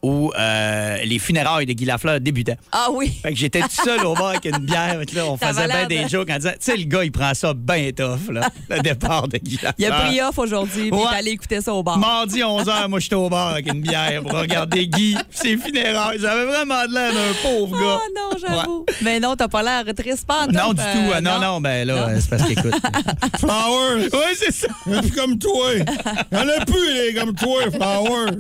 où 0.05 0.31
euh, 0.39 0.99
les 1.05 1.19
funérailles 1.19 1.65
de 1.65 1.73
Guy 1.73 1.87
Lafleur 1.87 2.21
débutaient. 2.21 2.59
Ah 2.73 2.89
oui. 2.93 3.11
Fait 3.23 3.31
que 3.33 3.39
j'étais 3.39 3.61
tout 3.63 3.85
seul 3.85 4.05
au 4.05 4.15
bar 4.15 4.29
avec 4.29 4.45
une 4.45 4.59
bière. 4.59 4.99
Là, 5.15 5.27
on 5.27 5.37
faisait 5.39 5.67
bien 5.67 5.87
des 5.87 6.09
jokes 6.09 6.29
en 6.31 6.37
disant, 6.37 6.51
tu 6.51 6.57
sais, 6.61 6.77
le 6.77 6.85
gars, 6.85 7.05
il 7.05 7.11
prend 7.11 7.33
ça 7.33 7.55
bien 7.55 7.91
tough, 7.97 8.31
là, 8.31 8.49
le 8.69 8.81
départ 8.81 9.29
de 9.29 9.39
Guy 9.39 9.55
Lafleur. 9.63 9.73
Il 9.79 9.87
a 9.87 9.91
pris 9.93 10.21
off 10.21 10.39
aujourd'hui, 10.39 10.91
puis 10.91 11.01
il 11.01 11.05
Ouais. 11.07 11.13
est 11.15 11.19
allé 11.19 11.31
écouter 11.31 11.61
ça 11.63 11.73
au 11.73 11.83
bar. 11.83 11.97
Mardi 11.99 12.41
11h, 12.41 12.89
moi, 12.89 13.01
j'étais 13.01 13.15
au 13.15 13.31
bar 13.31 13.49
avec 13.49 13.67
une 13.67 13.81
bière 13.81 14.23
pour 14.23 14.39
regarder 14.39 14.87
Guy, 14.87 15.17
ses 15.31 15.57
funérailles. 15.57 16.19
J'avais 16.21 16.45
vraiment 16.45 16.87
de 16.87 16.93
l'air 16.93 17.13
d'un 17.13 17.33
pauvre 17.43 17.79
gars. 17.81 17.99
Oh 18.01 18.13
non, 18.15 18.39
j'avoue. 18.39 18.87
Mais 19.01 19.21
non, 19.21 19.37
t'as 19.37 19.49
pas 19.49 19.63
l'air 19.63 19.85
triste, 19.97 20.27
pas 20.27 20.43
en 20.45 20.47
Non, 20.49 20.75
du 20.75 20.81
euh, 20.83 20.93
tout. 20.93 21.13
Ah, 21.15 21.21
non, 21.23 21.41
non, 21.41 21.61
ben 21.63 21.87
là, 21.87 22.09
euh, 22.09 22.19
c'est 22.21 22.29
parce 22.31 22.43
qu'écoute. 22.47 22.75
Flowers. 23.39 24.09
oui, 24.13 24.35
c'est 24.37 24.53
ça. 24.53 24.69
Un 24.87 25.01
comme 25.09 25.39
toi. 25.39 25.71
Il 25.75 26.39
y 26.39 26.41
en 26.41 26.49
a 26.49 26.65
plus, 26.65 26.95
les 26.95 27.15
comme 27.15 27.35
toi, 27.35 27.63
Flowers. 27.71 28.37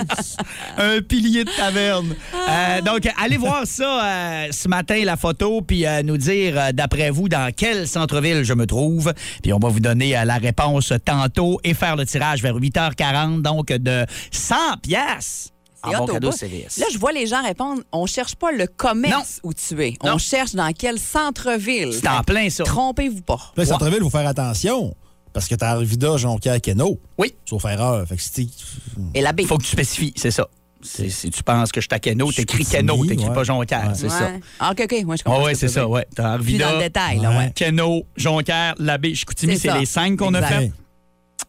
Un 0.76 1.00
pilier 1.00 1.44
de 1.44 1.50
taverne. 1.56 2.14
Euh, 2.48 2.80
donc, 2.82 3.08
allez 3.22 3.36
voir 3.36 3.66
ça 3.66 4.04
euh, 4.04 4.48
ce 4.50 4.68
matin, 4.68 5.02
la 5.04 5.16
photo, 5.16 5.60
puis 5.62 5.86
euh, 5.86 6.02
nous 6.02 6.16
dire, 6.16 6.58
euh, 6.58 6.72
d'après 6.72 7.10
vous, 7.10 7.28
dans 7.28 7.52
quel 7.54 7.86
centre-ville 7.88 8.44
je 8.44 8.54
me 8.54 8.66
trouve. 8.66 9.12
Puis 9.42 9.52
on 9.52 9.58
va 9.58 9.68
vous 9.68 9.80
donner 9.80 10.16
euh, 10.16 10.24
la 10.24 10.36
réponse 10.36 10.92
tantôt 11.04 11.60
et 11.64 11.74
faire 11.74 11.96
le 11.96 12.06
tirage 12.06 12.42
vers 12.42 12.56
8h40, 12.56 13.42
donc 13.42 13.66
de 13.68 14.04
100 14.30 14.54
pièces. 14.82 15.50
en 15.82 15.90
C'est 15.90 15.96
bon 15.96 16.06
cadeau. 16.06 16.30
Là, 16.30 16.86
je 16.92 16.98
vois 16.98 17.12
les 17.12 17.26
gens 17.26 17.42
répondre 17.42 17.82
on 17.92 18.06
cherche 18.06 18.34
pas 18.36 18.52
le 18.52 18.66
commerce 18.66 19.40
où 19.42 19.52
tu 19.52 19.82
es. 19.82 19.94
Non. 20.04 20.14
On 20.14 20.18
cherche 20.18 20.54
dans 20.54 20.72
quel 20.72 20.98
centre-ville. 20.98 21.92
C'est 21.92 22.08
en 22.08 22.22
plein 22.22 22.50
ça. 22.50 22.64
Trompez-vous 22.64 23.22
pas. 23.22 23.52
Là, 23.56 23.64
centre-ville, 23.64 23.98
il 23.98 24.04
faut 24.04 24.10
faire 24.10 24.26
attention. 24.28 24.94
Parce 25.32 25.48
que 25.48 25.56
t'as 25.56 25.70
Arvida, 25.70 26.16
Jonquière, 26.16 26.60
Keno. 26.60 27.00
Oui. 27.18 27.34
Sauf 27.44 27.64
erreur. 27.64 28.06
Fait 28.06 28.16
que 28.16 28.22
c'est. 28.22 28.46
Et 29.14 29.20
la. 29.20 29.32
Il 29.36 29.46
faut 29.46 29.58
que 29.58 29.64
tu 29.64 29.70
spécifies, 29.70 30.12
c'est 30.16 30.30
ça. 30.30 30.46
Si 30.84 31.30
tu 31.30 31.42
penses 31.42 31.72
que 31.72 31.80
je 31.80 31.86
suis 31.90 31.94
à 31.94 31.98
Keno, 31.98 32.30
t'écris 32.30 32.64
Keno, 32.64 33.04
t'écris 33.06 33.26
ouais. 33.28 33.34
pas 33.34 33.42
Jonquière, 33.44 33.88
Ouais. 33.88 33.94
c'est 33.94 34.08
ça? 34.10 34.26
Ouais. 34.26 34.40
Ah, 34.60 34.70
OK, 34.72 34.82
OK. 34.84 35.04
Moi, 35.04 35.16
je 35.16 35.22
Ah 35.24 35.30
comprends. 35.30 35.44
ouais, 35.44 35.54
ce 35.54 35.60
que 35.62 35.66
c'est 35.68 35.74
ça, 35.74 35.88
ouais. 35.88 36.06
T'as 36.14 36.36
dans 36.38 36.44
le 36.44 36.78
détail, 36.78 37.20
là, 37.20 37.30
ouais. 37.38 37.52
Keno, 37.54 38.02
Jonquière, 38.16 38.74
Labbé, 38.78 39.14
Chicoutimi, 39.14 39.58
C'est 39.58 39.72
les 39.78 39.86
cinq 39.86 40.16
qu'on 40.18 40.34
a 40.34 40.42
fait. 40.42 40.72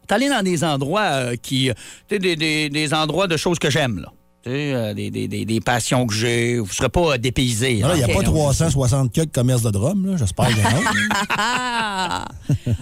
T'es 0.08 0.14
allé 0.14 0.28
dans 0.28 0.42
des 0.42 0.62
endroits 0.64 1.02
euh, 1.02 1.36
qui. 1.36 1.70
Tu 2.08 2.14
sais, 2.14 2.18
des, 2.18 2.36
des- 2.36 2.68
des 2.70 2.94
endroits 2.94 3.26
de 3.26 3.36
choses 3.36 3.58
que 3.58 3.70
j'aime, 3.70 3.98
là. 3.98 4.08
Tu 4.46 4.52
sais, 4.52 4.72
euh, 4.74 4.94
des, 4.94 5.10
des- 5.10 5.26
des- 5.26 5.44
des 5.44 5.60
passions 5.60 6.06
que 6.06 6.14
j'ai. 6.14 6.58
Vous 6.60 6.66
ne 6.68 6.70
serez 6.72 6.88
pas 6.88 7.14
euh, 7.14 7.18
dépaysés. 7.18 7.80
Ah, 7.82 7.88
Il 7.94 7.96
n'y 7.96 8.04
a 8.04 8.06
hein. 8.06 8.16
pas 8.16 8.22
360 8.22 9.12
quelques 9.12 9.34
commerces 9.34 9.62
de 9.62 9.70
drum, 9.72 10.06
là. 10.06 10.16
J'espère 10.16 10.46
qu'il 10.46 10.58
y 10.58 10.60
en 10.62 10.66
a. 10.66 10.80
Ah! 11.36 12.24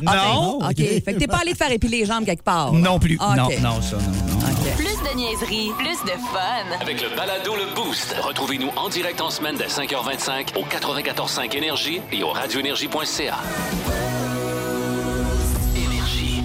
Non. 0.02 0.58
OK. 0.58 0.76
Fait 0.76 1.00
que 1.00 1.18
t'es 1.18 1.26
pas 1.26 1.38
allé 1.38 1.52
te 1.52 1.56
faire 1.56 1.72
épiler 1.72 2.00
les 2.00 2.04
jambes 2.04 2.26
quelque 2.26 2.42
part. 2.44 2.70
là. 2.70 2.78
Non 2.78 2.98
plus. 2.98 3.16
Ah, 3.18 3.34
Non, 3.34 3.48
non, 3.62 3.80
ça, 3.80 3.96
non. 3.96 4.02
non. 4.34 4.44
Plus 4.76 4.84
de 5.10 5.16
niaiserie, 5.16 5.70
plus 5.78 6.04
de 6.04 6.18
fun. 6.18 6.80
Avec 6.82 7.00
le 7.00 7.16
balado 7.16 7.54
Le 7.56 7.74
Boost, 7.74 8.14
retrouvez-nous 8.22 8.68
en 8.76 8.90
direct 8.90 9.22
en 9.22 9.30
semaine 9.30 9.56
dès 9.56 9.68
5h25 9.68 10.58
au 10.58 10.64
94.5 10.64 11.56
Énergie 11.56 12.02
et 12.12 12.22
au 12.22 12.28
radioénergie.ca. 12.28 13.38
Énergie. 15.74 16.42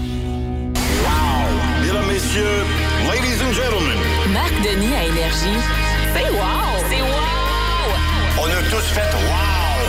Mesdames, 1.82 2.08
Messieurs, 2.08 2.63
and 3.49 3.53
Gentlemen, 3.53 3.97
Marc 4.31 4.53
Denis 4.62 4.93
à 4.95 5.05
Énergie. 5.05 5.59
C'est 6.13 6.29
wow! 6.31 6.77
C'est 6.89 7.01
wow! 7.01 7.93
on 8.41 8.45
a 8.45 8.62
tous 8.69 8.85
fait 8.93 9.12
wow! 9.25 9.79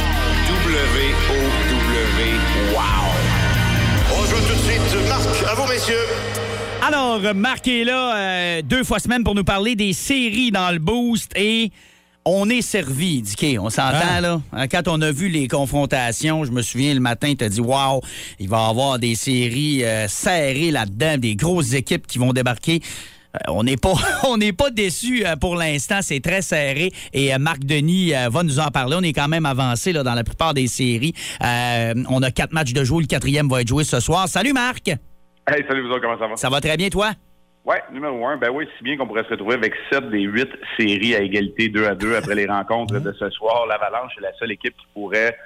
W-O-W, 0.47 2.21
wow! 2.75 2.81
On 4.17 4.25
joue 4.25 4.41
tout 4.49 4.55
de 4.55 4.61
suite. 4.61 5.09
Marc, 5.09 5.51
à 5.51 5.55
vous, 5.55 5.69
messieurs. 5.71 6.07
Alors, 6.87 7.35
Marc 7.35 7.69
est 7.69 7.85
là 7.85 8.17
euh, 8.17 8.63
deux 8.63 8.83
fois 8.85 8.99
semaine 8.99 9.25
pour 9.25 9.35
nous 9.35 9.45
parler 9.45 9.77
des 9.77 9.93
séries 9.93 10.51
dans 10.51 10.71
le 10.73 10.79
boost 10.79 11.31
et 11.37 11.71
on 12.25 12.49
est 12.49 12.63
servi, 12.63 13.21
Dicky. 13.23 13.59
On 13.59 13.69
s'entend, 13.69 13.99
Ah. 14.17 14.21
là? 14.23 14.41
Hein, 14.53 14.69
Quand 14.69 14.89
on 14.89 15.01
a 15.03 15.11
vu 15.13 15.29
les 15.29 15.49
confrontations, 15.49 16.45
je 16.45 16.51
me 16.51 16.63
souviens, 16.63 16.95
le 16.95 17.01
matin, 17.01 17.35
tu 17.39 17.45
as 17.45 17.49
dit, 17.51 17.61
wow, 17.61 18.01
il 18.39 18.49
va 18.49 18.67
y 18.67 18.71
avoir 18.71 18.99
des 18.99 19.15
séries 19.15 19.85
euh, 19.85 20.09
serrées 20.09 20.71
là-dedans, 20.71 21.19
des 21.19 21.37
grosses 21.37 21.75
équipes 21.75 22.07
qui 22.07 22.19
vont 22.19 22.33
débarquer. 22.33 22.81
Euh, 23.37 23.53
on 23.53 23.63
n'est 23.63 23.77
pas, 23.77 23.93
on 24.29 24.37
n'est 24.37 24.53
pas 24.53 24.71
déçus 24.71 25.25
euh, 25.25 25.37
pour 25.37 25.55
l'instant. 25.57 25.99
C'est 26.03 26.21
très 26.21 26.43
serré. 26.43 26.91
Et 27.13 27.33
euh, 27.35 27.39
Marc 27.39 27.61
Denis 27.61 28.13
va 28.31 28.43
nous 28.43 28.59
en 28.59 28.69
parler. 28.69 28.97
On 28.99 29.03
est 29.03 29.13
quand 29.13 29.29
même 29.29 29.47
avancé 29.47 29.93
là, 29.93 30.03
dans 30.03 30.15
la 30.15 30.25
plupart 30.25 30.55
des 30.55 30.67
séries. 30.67 31.15
Euh, 31.45 31.95
on 32.09 32.23
a 32.23 32.31
quatre 32.31 32.53
matchs 32.53 32.73
de 32.73 32.83
jouer. 32.85 33.03
Le 33.03 33.07
quatrième 33.07 33.49
va 33.49 33.61
être 33.61 33.69
joué 33.69 33.85
ce 33.85 34.01
soir. 34.01 34.29
Salut, 34.29 34.53
Marc. 34.53 34.89
Hey, 34.89 35.65
salut 35.69 35.83
vous 35.87 35.91
autres, 35.93 36.01
comment 36.03 36.19
ça 36.19 36.27
va? 36.29 36.37
Ça 36.37 36.49
va 36.51 36.61
très 36.61 36.77
bien, 36.77 36.89
toi? 36.89 37.11
Ouais, 37.65 37.83
numéro 37.93 38.27
un, 38.27 38.37
ben 38.39 38.51
oui, 38.51 38.67
si 38.79 38.85
bien 38.85 38.97
qu'on 38.97 39.07
pourrait 39.07 39.25
se 39.25 39.31
retrouver 39.31 39.55
avec 39.55 39.75
sept 39.93 40.09
des 40.11 40.23
huit 40.23 40.49
séries 40.79 41.15
à 41.15 41.21
égalité 41.21 41.69
2 41.69 41.87
à 41.87 41.95
2 41.95 42.17
après 42.17 42.35
les 42.35 42.47
rencontres 42.49 43.01
de 43.01 43.13
ce 43.13 43.29
soir. 43.31 43.67
L'Avalanche 43.67 44.13
est 44.19 44.23
la 44.23 44.33
seule 44.39 44.53
équipe 44.53 44.75
qui 44.77 44.87
pourrait 44.95 45.37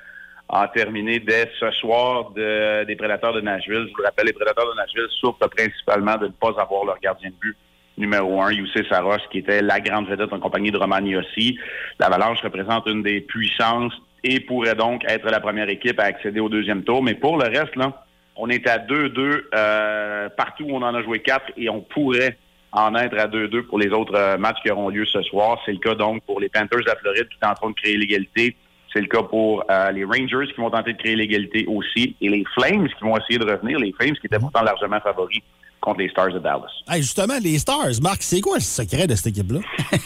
en 0.49 0.67
terminer 0.69 1.19
dès 1.21 1.51
ce 1.59 1.71
soir 1.73 2.31
de- 2.31 2.85
des 2.85 2.97
Prédateurs 2.97 3.33
de 3.33 3.41
Nashville. 3.41 3.87
Je 3.89 3.91
vous 3.93 3.99
le 3.99 4.05
rappelle, 4.05 4.27
les 4.27 4.33
Prédateurs 4.33 4.67
de 4.71 4.77
Nashville 4.77 5.07
souffrent 5.21 5.49
principalement 5.49 6.17
de 6.17 6.27
ne 6.27 6.33
pas 6.33 6.53
avoir 6.61 6.85
leur 6.85 6.99
gardien 7.01 7.31
de 7.31 7.35
but 7.41 7.57
numéro 7.97 8.41
un, 8.43 8.53
Youssef 8.53 8.89
Saros, 8.89 9.19
qui 9.31 9.39
était 9.39 9.63
la 9.63 9.81
grande 9.81 10.09
vedette 10.09 10.33
en 10.33 10.41
compagnie 10.41 10.71
de 10.71 10.79
Roman 10.79 11.05
Yossi. 11.05 11.59
L'Avalanche 11.99 12.41
représente 12.43 12.87
une 12.87 13.03
des 13.03 13.21
puissances 13.21 13.95
et 14.23 14.41
pourrait 14.41 14.75
donc 14.75 15.05
être 15.07 15.31
la 15.31 15.41
première 15.41 15.69
équipe 15.69 16.01
à 16.01 16.05
accéder 16.05 16.41
au 16.41 16.49
deuxième 16.49 16.83
tour. 16.83 17.03
Mais 17.03 17.15
pour 17.15 17.37
le 17.37 17.45
reste, 17.45 17.77
là, 17.77 18.05
on 18.37 18.49
est 18.49 18.67
à 18.69 18.79
2-2 18.79 19.45
euh, 19.55 20.29
partout 20.31 20.65
où 20.65 20.75
on 20.75 20.83
en 20.83 20.95
a 20.95 21.03
joué 21.03 21.21
4 21.21 21.53
et 21.57 21.69
on 21.69 21.81
pourrait 21.81 22.37
en 22.73 22.95
être 22.97 23.17
à 23.17 23.29
2-2 23.29 23.63
pour 23.67 23.79
les 23.79 23.91
autres 23.91 24.17
euh, 24.17 24.37
matchs 24.37 24.61
qui 24.63 24.71
auront 24.71 24.89
lieu 24.89 25.05
ce 25.05 25.23
soir. 25.23 25.61
C'est 25.65 25.73
le 25.73 25.79
cas 25.79 25.95
donc 25.95 26.25
pour 26.25 26.41
les 26.41 26.49
Panthers 26.49 26.81
de 26.81 26.99
Floride 27.01 27.29
qui 27.29 27.39
sont 27.41 27.51
en 27.51 27.55
train 27.55 27.71
de 27.71 27.75
créer 27.75 27.97
l'égalité. 27.97 28.57
C'est 28.93 29.01
le 29.01 29.07
cas 29.07 29.23
pour 29.23 29.65
euh, 29.71 29.91
les 29.93 30.05
Rangers 30.05 30.53
qui 30.53 30.61
vont 30.61 30.71
tenter 30.71 30.95
de 30.95 30.99
créer 30.99 31.17
l'égalité 31.17 31.67
aussi 31.69 32.17
et 32.21 32.29
les 32.29 32.45
Flames 32.55 32.89
qui 32.89 33.05
vont 33.05 33.17
essayer 33.17 33.39
de 33.39 33.45
revenir. 33.45 33.79
Les 33.79 33.93
Flames 33.93 34.17
qui 34.17 34.27
étaient 34.27 34.39
pourtant 34.39 34.63
largement 34.63 35.01
favoris 35.01 35.43
contre 35.85 36.01
les 36.01 36.09
Stars 36.09 36.33
de 36.33 36.39
Dallas. 36.39 36.71
Hey, 36.89 37.03
justement, 37.03 37.35
les 37.43 37.59
Stars, 37.59 38.01
Marc, 38.03 38.23
c'est 38.23 38.41
quoi 38.41 38.57
le 38.57 38.63
secret 38.63 39.07
de 39.07 39.15
cette 39.15 39.29
équipe-là? 39.29 39.61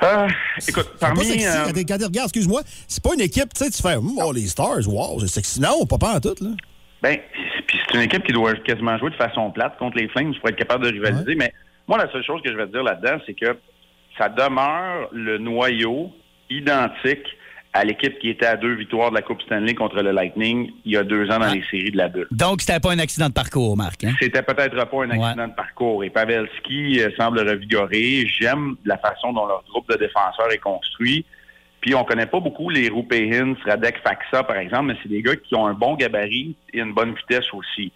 Euh, 0.00 0.28
écoute, 0.68 0.90
pas 1.00 1.08
parmi... 1.08 1.24
sexy. 1.24 1.44
euh, 1.44 1.72
Quand 1.74 1.80
quand 1.96 2.04
regardes, 2.06 2.28
excuse-moi, 2.28 2.60
c'est 2.86 3.02
pas 3.02 3.14
une 3.14 3.20
équipe, 3.20 3.52
tu 3.52 3.64
sais, 3.64 3.68
tu 3.70 3.82
fais, 3.82 3.96
Hum, 3.96 4.12
oh, 4.22 4.32
les 4.32 4.46
Stars, 4.46 4.86
wow, 4.86 5.18
c'est 5.18 5.26
sexy. 5.26 5.60
Non, 5.60 5.84
pas 5.86 5.98
pas 5.98 6.14
en 6.14 6.20
tout, 6.20 6.36
là. 6.40 6.50
Ben, 7.02 7.18
puis 7.66 7.80
c'est 7.84 7.94
une 7.96 8.02
équipe 8.02 8.22
qui 8.24 8.32
doit 8.32 8.54
quasiment 8.54 8.96
jouer 8.98 9.10
de 9.10 9.16
façon 9.16 9.50
plate 9.50 9.76
contre 9.76 9.96
les 9.98 10.06
Flames 10.08 10.32
pour 10.38 10.48
être 10.50 10.56
capable 10.56 10.84
de 10.84 10.90
rivaliser. 10.92 11.34
Mais 11.34 11.52
moi, 11.88 11.98
la 11.98 12.08
seule 12.12 12.22
chose 12.24 12.40
que 12.44 12.52
je 12.52 12.56
vais 12.56 12.66
te 12.66 12.72
dire 12.72 12.84
là-dedans, 12.84 13.18
c'est 13.26 13.34
que 13.34 13.58
ça 14.16 14.28
demeure 14.28 15.08
le 15.10 15.38
noyau 15.38 16.12
identique 16.48 17.26
à 17.72 17.84
l'équipe 17.84 18.18
qui 18.18 18.30
était 18.30 18.46
à 18.46 18.56
deux 18.56 18.74
victoires 18.74 19.10
de 19.10 19.16
la 19.16 19.22
Coupe 19.22 19.42
Stanley 19.42 19.74
contre 19.74 20.02
le 20.02 20.10
Lightning 20.10 20.70
il 20.84 20.92
y 20.92 20.96
a 20.96 21.04
deux 21.04 21.30
ans 21.30 21.38
dans 21.38 21.52
les 21.52 21.62
séries 21.70 21.90
de 21.90 21.96
la 21.96 22.08
bulle. 22.08 22.26
Donc, 22.30 22.62
c'était 22.62 22.80
pas 22.80 22.92
un 22.92 22.98
accident 22.98 23.28
de 23.28 23.34
parcours, 23.34 23.76
Marc. 23.76 24.04
Hein? 24.04 24.14
C'était 24.18 24.42
peut-être 24.42 24.74
pas 24.74 25.04
un 25.04 25.10
accident 25.10 25.48
de 25.48 25.54
parcours. 25.54 26.02
Et 26.04 26.10
Pavelski 26.10 27.00
euh, 27.00 27.10
semble 27.16 27.40
revigoré. 27.40 28.26
J'aime 28.26 28.76
la 28.84 28.98
façon 28.98 29.32
dont 29.32 29.46
leur 29.46 29.62
groupe 29.64 29.88
de 29.90 29.96
défenseurs 29.96 30.50
est 30.50 30.58
construit. 30.58 31.24
Puis 31.80 31.94
on 31.94 32.04
connaît 32.04 32.26
pas 32.26 32.40
beaucoup 32.40 32.70
les 32.70 32.88
Rupehins, 32.88 33.54
Radek 33.64 33.98
Faxa, 34.02 34.42
par 34.42 34.56
exemple, 34.56 34.86
mais 34.86 34.96
c'est 35.02 35.08
des 35.08 35.22
gars 35.22 35.36
qui 35.36 35.54
ont 35.54 35.66
un 35.66 35.74
bon 35.74 35.94
gabarit 35.94 36.56
et 36.72 36.80
une 36.80 36.92
bonne 36.92 37.14
vitesse 37.14 37.46
aussi. 37.52 37.92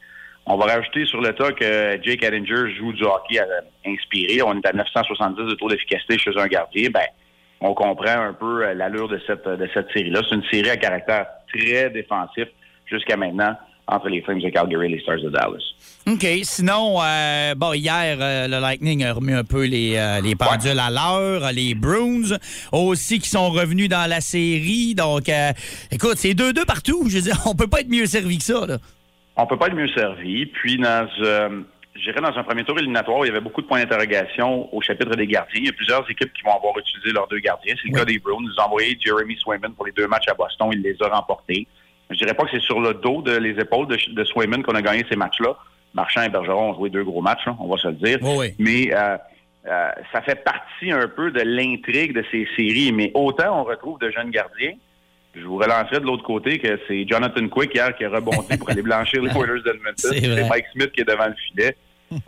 On 0.47 0.57
va 0.57 0.67
rajouter 0.67 1.05
sur 1.07 1.21
le 1.21 1.33
tas 1.33 1.53
que 1.53 1.99
Jake 2.03 2.23
Edinger 2.23 2.75
joue 2.77 2.93
du 2.93 3.05
hockey 3.05 3.41
euh, 3.41 3.61
inspiré. 3.87 4.43
On 4.43 4.55
est 4.55 4.67
à 4.67 4.73
970 4.73 5.37
de 5.37 5.55
taux 5.55 5.69
d'efficacité 5.69 6.19
chez 6.19 6.31
un 6.37 6.47
gardien. 6.47 6.91
Ben, 6.91 7.07
on 7.62 7.75
comprend 7.75 8.20
un 8.20 8.33
peu 8.33 8.64
euh, 8.64 8.75
l'allure 8.75 9.09
de 9.09 9.20
cette, 9.27 9.46
de 9.46 9.68
cette 9.72 9.90
série-là. 9.92 10.20
C'est 10.29 10.35
une 10.35 10.44
série 10.51 10.70
à 10.70 10.77
caractère 10.77 11.27
très 11.53 11.90
défensif 11.90 12.48
jusqu'à 12.87 13.16
maintenant 13.16 13.57
entre 13.87 14.09
les 14.09 14.22
Flames 14.22 14.40
de 14.40 14.48
Calgary 14.48 14.87
et 14.87 14.96
les 14.96 15.01
Stars 15.01 15.20
de 15.20 15.29
Dallas. 15.29 15.62
OK. 16.07 16.27
Sinon, 16.42 16.96
euh, 17.03 17.55
bon, 17.55 17.72
hier, 17.75 18.16
euh, 18.20 18.48
le 18.48 18.61
Lightning 18.61 19.05
a 19.05 19.12
remis 19.12 19.33
un 19.33 19.44
peu 19.44 19.64
les, 19.66 19.96
euh, 19.96 20.20
les 20.20 20.35
pendules 20.35 20.79
à 20.79 20.90
l'heure. 20.90 21.53
Les 21.53 21.75
Bruins 21.75 22.37
aussi 22.72 23.18
qui 23.18 23.29
sont 23.29 23.51
revenus 23.51 23.88
dans 23.88 24.09
la 24.09 24.20
série. 24.20 24.94
Donc, 24.94 25.25
écoute, 25.90 26.16
c'est 26.16 26.35
2-2 26.35 26.64
partout. 26.64 27.09
Je 27.09 27.16
veux 27.16 27.22
dire, 27.22 27.38
on 27.46 27.55
peut 27.55 27.66
pas 27.66 27.81
être 27.81 27.90
mieux 27.90 28.07
servi 28.07 28.38
que 28.38 28.44
ça. 28.44 28.66
Là. 28.66 28.79
On 29.37 29.46
peut 29.46 29.57
pas 29.57 29.66
être 29.66 29.77
mieux 29.77 29.88
servi. 29.88 30.46
Puis, 30.46 30.79
dans, 30.79 31.09
je 31.94 32.00
dirais 32.00 32.20
dans 32.20 32.37
un 32.37 32.42
premier 32.42 32.64
tour 32.64 32.78
éliminatoire, 32.78 33.18
où 33.18 33.24
il 33.24 33.28
y 33.28 33.31
avait 33.31 33.40
beaucoup 33.40 33.61
de 33.61 33.66
points 33.66 33.81
d'interrogation 33.81 34.74
au 34.74 34.81
chapitre 34.81 35.14
des 35.14 35.26
gardiens. 35.26 35.61
Il 35.61 35.66
y 35.66 35.68
a 35.68 35.72
plusieurs 35.72 36.09
équipes 36.11 36.33
qui 36.33 36.42
vont 36.42 36.57
avoir 36.57 36.76
utilisé 36.78 37.12
leurs 37.12 37.28
deux 37.28 37.38
gardiens. 37.38 37.74
C'est 37.81 37.88
le 37.88 37.98
cas 37.98 38.05
des 38.05 38.18
Bruins. 38.18 38.38
Ils 38.42 38.61
ont 38.61 38.64
envoyé 38.64 38.96
Jeremy 38.98 39.37
Swayman 39.37 39.72
pour 39.74 39.87
les 39.87 39.92
deux 39.92 40.07
matchs 40.09 40.28
à 40.28 40.35
Boston. 40.35 40.70
Il 40.72 40.81
les 40.81 40.96
a 41.02 41.09
remportés. 41.09 41.66
Je 42.11 42.16
dirais 42.16 42.35
pas 42.35 42.44
que 42.44 42.50
c'est 42.52 42.61
sur 42.61 42.81
le 42.81 42.94
dos 42.94 43.22
de 43.22 43.37
les 43.37 43.59
épaules 43.61 43.87
de, 43.87 43.96
de 44.12 44.24
Swayman 44.24 44.62
qu'on 44.62 44.74
a 44.74 44.83
gagné 44.83 45.05
ces 45.09 45.16
matchs-là. 45.16 45.57
Marchand 45.94 46.22
et 46.22 46.28
Bergeron 46.28 46.70
ont 46.70 46.74
joué 46.74 46.90
deux 46.90 47.05
gros 47.05 47.20
matchs, 47.20 47.44
là, 47.46 47.55
on 47.61 47.68
va 47.68 47.76
se 47.76 47.88
le 47.88 47.94
dire. 47.94 48.18
Mais 48.59 48.94
euh, 48.94 49.16
euh, 49.66 49.90
ça 50.12 50.22
fait 50.22 50.42
partie 50.42 50.90
un 50.90 51.09
peu 51.09 51.31
de 51.31 51.40
l'intrigue 51.42 52.14
de 52.14 52.24
ces 52.31 52.48
séries. 52.57 52.92
Mais 52.92 53.11
autant 53.14 53.61
on 53.61 53.64
retrouve 53.64 53.98
de 53.98 54.11
jeunes 54.11 54.31
gardiens, 54.31 54.72
je 55.35 55.45
vous 55.45 55.57
relancerai 55.57 56.01
de 56.01 56.05
l'autre 56.07 56.25
côté 56.25 56.59
que 56.59 56.79
c'est 56.87 57.07
Jonathan 57.09 57.49
Quick 57.49 57.75
hier 57.75 57.97
qui 57.97 58.05
a 58.05 58.11
rebondi 58.11 58.57
pour 58.59 58.68
aller 58.71 58.83
blanchir 58.83 59.23
les 59.23 59.31
Oilers 59.37 59.62
d'Edmonton. 59.62 59.95
C'est 60.12 60.49
Mike 60.49 60.66
Smith 60.73 60.92
qui 60.92 61.01
est 61.01 61.09
devant 61.09 61.27
le 61.27 61.35
filet. 61.49 61.77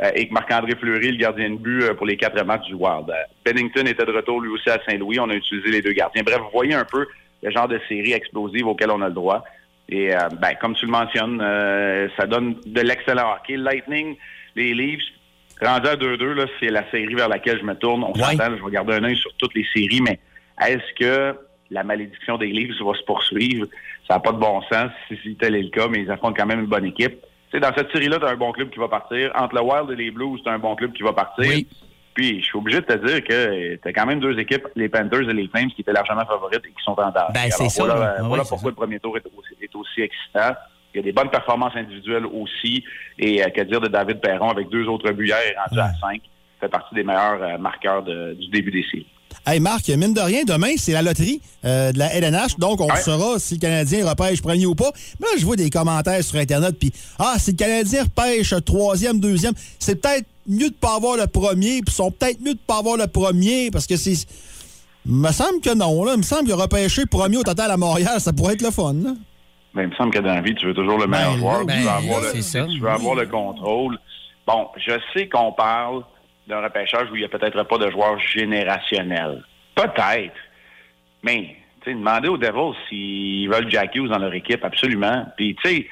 euh, 0.02 0.10
et 0.14 0.26
que 0.28 0.32
Marc-André 0.32 0.74
Fleury, 0.76 1.12
le 1.12 1.18
gardien 1.18 1.50
de 1.50 1.56
but 1.56 1.82
euh, 1.82 1.94
pour 1.94 2.06
les 2.06 2.16
quatre 2.16 2.42
matchs 2.44 2.66
du 2.66 2.74
Wild. 2.74 3.10
Euh, 3.10 3.14
Bennington 3.44 3.84
était 3.86 4.06
de 4.06 4.12
retour 4.12 4.40
lui 4.40 4.48
aussi 4.50 4.70
à 4.70 4.78
Saint-Louis. 4.88 5.20
On 5.20 5.28
a 5.28 5.34
utilisé 5.34 5.70
les 5.70 5.82
deux 5.82 5.92
gardiens. 5.92 6.22
Bref, 6.24 6.38
vous 6.38 6.50
voyez 6.54 6.72
un 6.74 6.86
peu 6.86 7.06
le 7.42 7.50
genre 7.50 7.68
de 7.68 7.78
série 7.88 8.12
explosive 8.12 8.66
auquel 8.66 8.90
on 8.90 9.02
a 9.02 9.08
le 9.08 9.14
droit. 9.14 9.44
Et 9.90 10.12
ben, 10.40 10.54
comme 10.58 10.74
tu 10.74 10.86
le 10.86 10.92
mentionnes, 10.92 11.38
ça 12.16 12.26
donne 12.26 12.56
de 12.64 12.80
l'excellent 12.80 13.34
hockey. 13.34 13.58
Lightning, 13.58 14.16
les 14.56 14.72
Leafs, 14.72 15.02
rendu 15.60 15.86
à 15.88 15.96
2-2, 15.96 16.32
là, 16.32 16.46
c'est 16.58 16.70
la 16.70 16.90
série 16.90 17.14
vers 17.14 17.28
laquelle 17.28 17.58
je 17.58 17.64
me 17.64 17.74
tourne. 17.74 18.02
On 18.02 18.14
s'entend, 18.14 18.56
je 18.56 18.64
vais 18.64 18.70
garder 18.70 18.94
un 18.94 19.04
œil 19.04 19.16
sur 19.16 19.30
toutes 19.34 19.54
les 19.54 19.66
séries, 19.74 20.00
mais 20.00 20.18
est-ce 20.66 20.94
que 20.98 21.36
la 21.74 21.84
malédiction 21.84 22.38
des 22.38 22.46
Leafs 22.46 22.80
va 22.80 22.94
se 22.94 23.02
poursuivre? 23.04 23.66
Ça 24.08 24.14
n'a 24.14 24.20
pas 24.20 24.32
de 24.32 24.38
bon 24.38 24.60
sens 24.72 24.90
si, 25.22 25.34
tel 25.36 25.54
est 25.56 25.62
le 25.62 25.70
cas, 25.70 25.88
mais 25.88 26.00
ils 26.02 26.10
affrontent 26.10 26.34
quand 26.36 26.46
même 26.46 26.60
une 26.60 26.66
bonne 26.66 26.84
équipe. 26.86 27.16
Dans 27.52 27.72
cette 27.76 27.92
série-là, 27.92 28.18
tu 28.18 28.24
as 28.24 28.30
un 28.30 28.36
bon 28.36 28.50
club 28.52 28.70
qui 28.70 28.78
va 28.80 28.88
partir. 28.88 29.30
Entre 29.36 29.54
le 29.54 29.62
Wild 29.62 29.90
et 29.92 29.96
les 29.96 30.10
Blues, 30.10 30.40
tu 30.42 30.48
un 30.48 30.58
bon 30.58 30.74
club 30.74 30.92
qui 30.92 31.02
va 31.04 31.12
partir. 31.12 31.44
Puis, 32.14 32.40
je 32.40 32.44
suis 32.44 32.58
obligé 32.58 32.80
de 32.80 32.86
te 32.86 33.06
dire 33.06 33.22
que 33.24 33.74
tu 33.76 33.88
as 33.88 33.92
quand 33.92 34.06
même 34.06 34.20
deux 34.20 34.38
équipes, 34.38 34.66
les 34.76 34.88
Panthers 34.88 35.28
et 35.28 35.32
les 35.32 35.48
Flames, 35.48 35.68
qui 35.70 35.80
étaient 35.82 35.92
largement 35.92 36.24
favorites 36.24 36.62
et 36.64 36.68
qui 36.68 36.82
sont 36.84 36.92
en 36.98 37.10
danger. 37.10 37.32
Ben, 37.34 37.50
c'est 37.50 37.68
ça, 37.68 37.82
Voilà, 38.28 38.44
pourquoi 38.50 38.70
le 38.70 38.76
premier 38.76 38.98
tour 39.00 39.16
est 39.16 39.26
aussi, 39.36 39.54
est 39.60 39.74
aussi 39.74 40.00
excitant. 40.02 40.54
Il 40.92 40.98
y 40.98 41.00
a 41.00 41.02
des 41.02 41.12
bonnes 41.12 41.30
performances 41.30 41.74
individuelles 41.76 42.26
aussi. 42.26 42.84
Et 43.18 43.42
euh, 43.44 43.48
que 43.48 43.62
dire 43.62 43.80
de 43.80 43.88
David 43.88 44.20
Perron 44.20 44.50
avec 44.50 44.68
deux 44.68 44.86
autres 44.86 45.10
buts 45.12 45.26
hier 45.26 45.38
rendu 45.68 45.80
à 45.80 45.92
cinq. 46.00 46.22
fait 46.60 46.68
partie 46.68 46.94
des 46.94 47.02
meilleurs 47.02 47.42
euh, 47.42 47.58
marqueurs 47.58 48.02
de- 48.04 48.34
du 48.34 48.46
début 48.48 48.70
des 48.70 48.84
séries. 48.84 49.06
Hey 49.46 49.60
Marc, 49.60 49.88
mine 49.88 50.14
de 50.14 50.20
rien, 50.20 50.44
demain, 50.44 50.72
c'est 50.76 50.92
la 50.92 51.02
loterie 51.02 51.40
euh, 51.64 51.92
de 51.92 51.98
la 51.98 52.14
LNH, 52.14 52.56
donc 52.58 52.80
on 52.80 52.88
saura 52.96 53.38
si 53.38 53.54
le 53.54 53.60
Canadien 53.60 54.08
repêche 54.08 54.40
premier 54.42 54.66
ou 54.66 54.74
pas. 54.74 54.90
Mais 55.20 55.26
là, 55.26 55.32
je 55.38 55.44
vois 55.44 55.56
des 55.56 55.70
commentaires 55.70 56.22
sur 56.24 56.36
Internet, 56.38 56.76
puis 56.78 56.92
ah, 57.18 57.34
si 57.38 57.50
le 57.52 57.56
Canadien 57.56 58.04
repêche 58.04 58.54
troisième, 58.64 59.20
deuxième, 59.20 59.54
c'est 59.78 59.96
peut-être 60.00 60.26
mieux 60.46 60.70
de 60.70 60.74
pas 60.74 60.96
avoir 60.96 61.16
le 61.16 61.26
premier, 61.26 61.80
puis 61.82 61.88
ils 61.88 61.92
sont 61.92 62.10
peut-être 62.10 62.40
mieux 62.40 62.54
de 62.54 62.58
pas 62.66 62.78
avoir 62.78 62.96
le 62.96 63.06
premier, 63.06 63.70
parce 63.70 63.86
que 63.86 63.96
c'est... 63.96 64.14
Il 65.06 65.12
me 65.12 65.30
semble 65.32 65.60
que 65.60 65.74
non, 65.74 66.02
là. 66.04 66.12
Il 66.14 66.18
me 66.18 66.22
semble 66.22 66.48
que 66.48 66.54
repêcher 66.54 67.04
premier 67.04 67.36
au 67.36 67.42
total 67.42 67.70
à 67.70 67.76
Montréal, 67.76 68.18
ça 68.20 68.32
pourrait 68.32 68.54
être 68.54 68.62
le 68.62 68.70
fun, 68.70 68.94
là. 68.94 69.10
Ben, 69.74 69.82
il 69.82 69.88
me 69.88 69.94
semble 69.96 70.12
que 70.14 70.20
dans 70.20 70.32
la 70.34 70.40
vie, 70.40 70.54
tu 70.54 70.66
veux 70.66 70.72
toujours 70.72 70.98
le 70.98 71.06
meilleur 71.06 71.32
Ben, 71.34 71.38
joueur. 71.40 71.64
ben, 71.66 71.76
tu 71.76 71.82
veux 71.82 71.88
avoir, 71.90 72.20
le, 72.22 72.28
c'est 72.32 72.42
ça. 72.42 72.64
tu 72.64 72.80
veux 72.80 72.88
avoir 72.88 73.14
le 73.14 73.26
contrôle. 73.26 73.98
Bon, 74.46 74.68
je 74.78 74.92
sais 75.12 75.28
qu'on 75.28 75.52
parle 75.52 76.04
d'un 76.46 76.62
repêchage 76.62 77.10
où 77.10 77.16
il 77.16 77.20
n'y 77.20 77.24
a 77.24 77.28
peut-être 77.28 77.62
pas 77.62 77.78
de 77.78 77.90
joueurs 77.90 78.18
générationnels. 78.18 79.42
Peut-être. 79.74 80.36
Mais, 81.22 81.56
tu 81.80 81.90
sais, 81.90 81.94
demandez 81.94 82.28
aux 82.28 82.36
Devils 82.36 82.76
s'ils 82.88 83.48
veulent 83.48 83.70
Jack 83.70 83.94
Hughes 83.94 84.08
dans 84.08 84.18
leur 84.18 84.34
équipe, 84.34 84.64
absolument. 84.64 85.26
Puis, 85.36 85.56
tu 85.62 85.68
sais, 85.68 85.86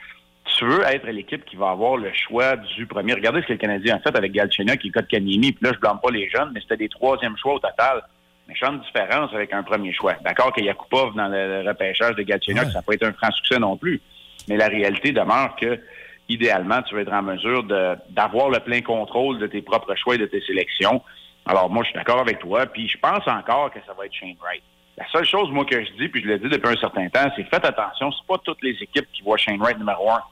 tu 0.44 0.66
veux 0.66 0.82
être 0.82 1.06
l'équipe 1.06 1.44
qui 1.44 1.56
va 1.56 1.70
avoir 1.70 1.96
le 1.96 2.12
choix 2.12 2.56
du 2.56 2.86
premier. 2.86 3.14
Regardez 3.14 3.42
ce 3.42 3.46
que 3.46 3.52
le 3.52 3.58
Canadien 3.58 3.96
a 3.96 3.98
fait 4.00 4.16
avec 4.16 4.32
Galchenyuk 4.32 4.84
et 4.84 4.90
Kotkaniemi. 4.90 5.52
Puis 5.52 5.64
là, 5.64 5.72
je 5.74 5.78
blâme 5.78 6.00
pas 6.02 6.10
les 6.10 6.28
jeunes, 6.28 6.50
mais 6.52 6.60
c'était 6.60 6.76
des 6.76 6.88
troisièmes 6.88 7.36
choix 7.36 7.54
au 7.54 7.58
total. 7.58 8.02
Méchante 8.48 8.82
différence 8.82 9.32
avec 9.32 9.52
un 9.52 9.62
premier 9.62 9.92
choix. 9.92 10.14
D'accord 10.24 10.52
qu'il 10.52 10.64
y 10.64 10.68
a 10.68 10.72
Yakupov 10.72 11.14
dans 11.14 11.28
le 11.28 11.66
repêchage 11.66 12.16
de 12.16 12.22
Galchenyuk, 12.22 12.64
ça 12.64 12.74
n'a 12.74 12.82
pas 12.82 12.94
été 12.94 13.06
un 13.06 13.12
franc 13.12 13.30
succès 13.30 13.58
non 13.58 13.76
plus. 13.76 14.00
Mais 14.48 14.56
la 14.56 14.66
réalité 14.66 15.12
demeure 15.12 15.54
que, 15.56 15.80
idéalement, 16.28 16.82
tu 16.82 16.94
vas 16.94 17.02
être 17.02 17.12
en 17.12 17.22
mesure 17.22 17.64
d'avoir 18.10 18.48
le 18.50 18.60
plein 18.60 18.80
contrôle 18.80 19.38
de 19.38 19.46
tes 19.46 19.62
propres 19.62 19.94
choix 19.96 20.14
et 20.14 20.18
de 20.18 20.26
tes 20.26 20.40
sélections. 20.42 21.02
Alors, 21.46 21.68
moi, 21.68 21.82
je 21.82 21.88
suis 21.90 21.98
d'accord 21.98 22.20
avec 22.20 22.38
toi. 22.38 22.66
Puis, 22.66 22.88
je 22.88 22.98
pense 22.98 23.26
encore 23.26 23.70
que 23.70 23.80
ça 23.86 23.92
va 23.92 24.06
être 24.06 24.14
Shane 24.14 24.36
Wright. 24.40 24.62
La 24.96 25.08
seule 25.10 25.24
chose, 25.24 25.50
moi, 25.50 25.64
que 25.64 25.84
je 25.84 25.90
dis, 25.92 26.08
puis 26.08 26.22
je 26.22 26.28
l'ai 26.28 26.38
dit 26.38 26.48
depuis 26.48 26.68
un 26.68 26.76
certain 26.76 27.08
temps, 27.08 27.30
c'est 27.34 27.44
faites 27.44 27.64
attention. 27.64 28.12
C'est 28.12 28.26
pas 28.26 28.38
toutes 28.44 28.62
les 28.62 28.76
équipes 28.80 29.06
qui 29.12 29.22
voient 29.22 29.36
Shane 29.36 29.58
Wright 29.58 29.78
numéro 29.78 30.10
un. 30.10 30.22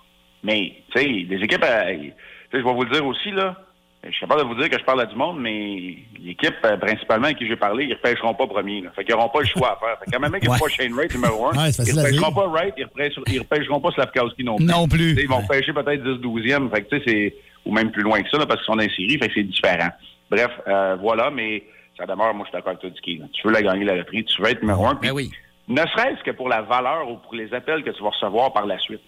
Mais, 0.42 0.74
tu 0.92 1.00
sais, 1.00 1.06
les 1.06 1.42
équipes, 1.42 1.64
je 1.64 2.56
vais 2.56 2.62
vous 2.62 2.84
le 2.84 2.90
dire 2.90 3.06
aussi, 3.06 3.30
là. 3.30 3.56
Je 4.02 4.10
suis 4.12 4.20
capable 4.20 4.40
de 4.40 4.46
vous 4.46 4.54
dire 4.54 4.70
que 4.70 4.78
je 4.78 4.84
parle 4.84 5.02
à 5.02 5.06
du 5.06 5.14
monde, 5.14 5.38
mais 5.40 5.94
l'équipe, 6.18 6.54
euh, 6.64 6.76
principalement, 6.78 7.26
à 7.28 7.34
qui 7.34 7.46
j'ai 7.46 7.56
parlé, 7.56 7.84
ils 7.84 7.90
ne 7.90 7.94
repêcheront 7.96 8.32
pas 8.32 8.46
premier. 8.46 8.80
Là. 8.80 8.90
Fait 8.96 9.04
qu'ils 9.04 9.14
n'auront 9.14 9.28
pas 9.28 9.40
le 9.40 9.46
choix 9.46 9.72
à 9.72 9.76
faire. 9.76 9.98
Fait 9.98 10.10
quand 10.10 10.20
même, 10.20 10.32
qu'ils 10.40 10.48
ne 10.48 10.54
Ouais. 10.54 10.58
pas 10.58 10.68
Shane 10.68 10.92
Wright 10.94 11.14
numéro 11.14 11.46
un, 11.48 11.50
Ouais, 11.52 11.70
c'est 11.72 11.86
ils 11.86 11.94
ne 11.94 12.00
repêcheront 12.00 12.32
pas 12.32 12.46
Wright, 12.46 12.74
ils 12.78 12.84
repêcheront, 12.84 13.22
ils 13.30 13.38
repêcheront 13.40 13.80
pas 13.80 13.90
Slavkowski 13.90 14.42
non 14.44 14.56
plus. 14.56 14.64
Non 14.64 14.88
plus. 14.88 15.20
Ils 15.20 15.28
vont 15.28 15.46
pêcher 15.46 15.74
peut-être 15.74 16.02
10-12e, 16.02 16.70
fait 16.70 16.82
que, 16.84 16.96
tu 16.96 16.98
sais, 16.98 17.02
c'est, 17.06 17.34
ou 17.66 17.74
même 17.74 17.90
plus 17.90 18.02
loin 18.02 18.22
que 18.22 18.30
ça, 18.30 18.38
là, 18.38 18.46
parce 18.46 18.60
qu'ils 18.60 18.66
sont 18.72 18.76
dans 18.76 18.82
fait 18.82 19.28
que 19.28 19.34
c'est 19.34 19.42
différent. 19.42 19.90
Bref, 20.30 20.50
euh, 20.66 20.96
voilà, 20.98 21.30
mais 21.30 21.62
ça 21.98 22.06
demeure, 22.06 22.32
moi, 22.32 22.46
je 22.46 22.50
suis 22.50 22.52
d'accord 22.56 22.70
avec 22.70 22.80
toi, 22.80 22.88
Dicky. 22.90 23.18
là. 23.18 23.26
Tu 23.34 23.46
veux 23.46 23.52
la 23.52 23.60
gagner 23.60 23.84
la 23.84 23.96
loterie, 23.96 24.24
tu 24.24 24.40
veux 24.40 24.48
être 24.48 24.62
numéro 24.62 24.86
un. 24.86 24.94
puis 24.94 25.10
Ben 25.10 25.14
oui. 25.14 25.30
Ne 25.68 25.82
serait-ce 25.82 26.24
que 26.24 26.30
pour 26.30 26.48
la 26.48 26.62
valeur 26.62 27.10
ou 27.10 27.16
pour 27.18 27.34
les 27.34 27.52
appels 27.52 27.84
que 27.84 27.90
tu 27.90 28.02
vas 28.02 28.08
recevoir 28.10 28.52
par 28.54 28.64
la 28.66 28.78
suite. 28.78 29.02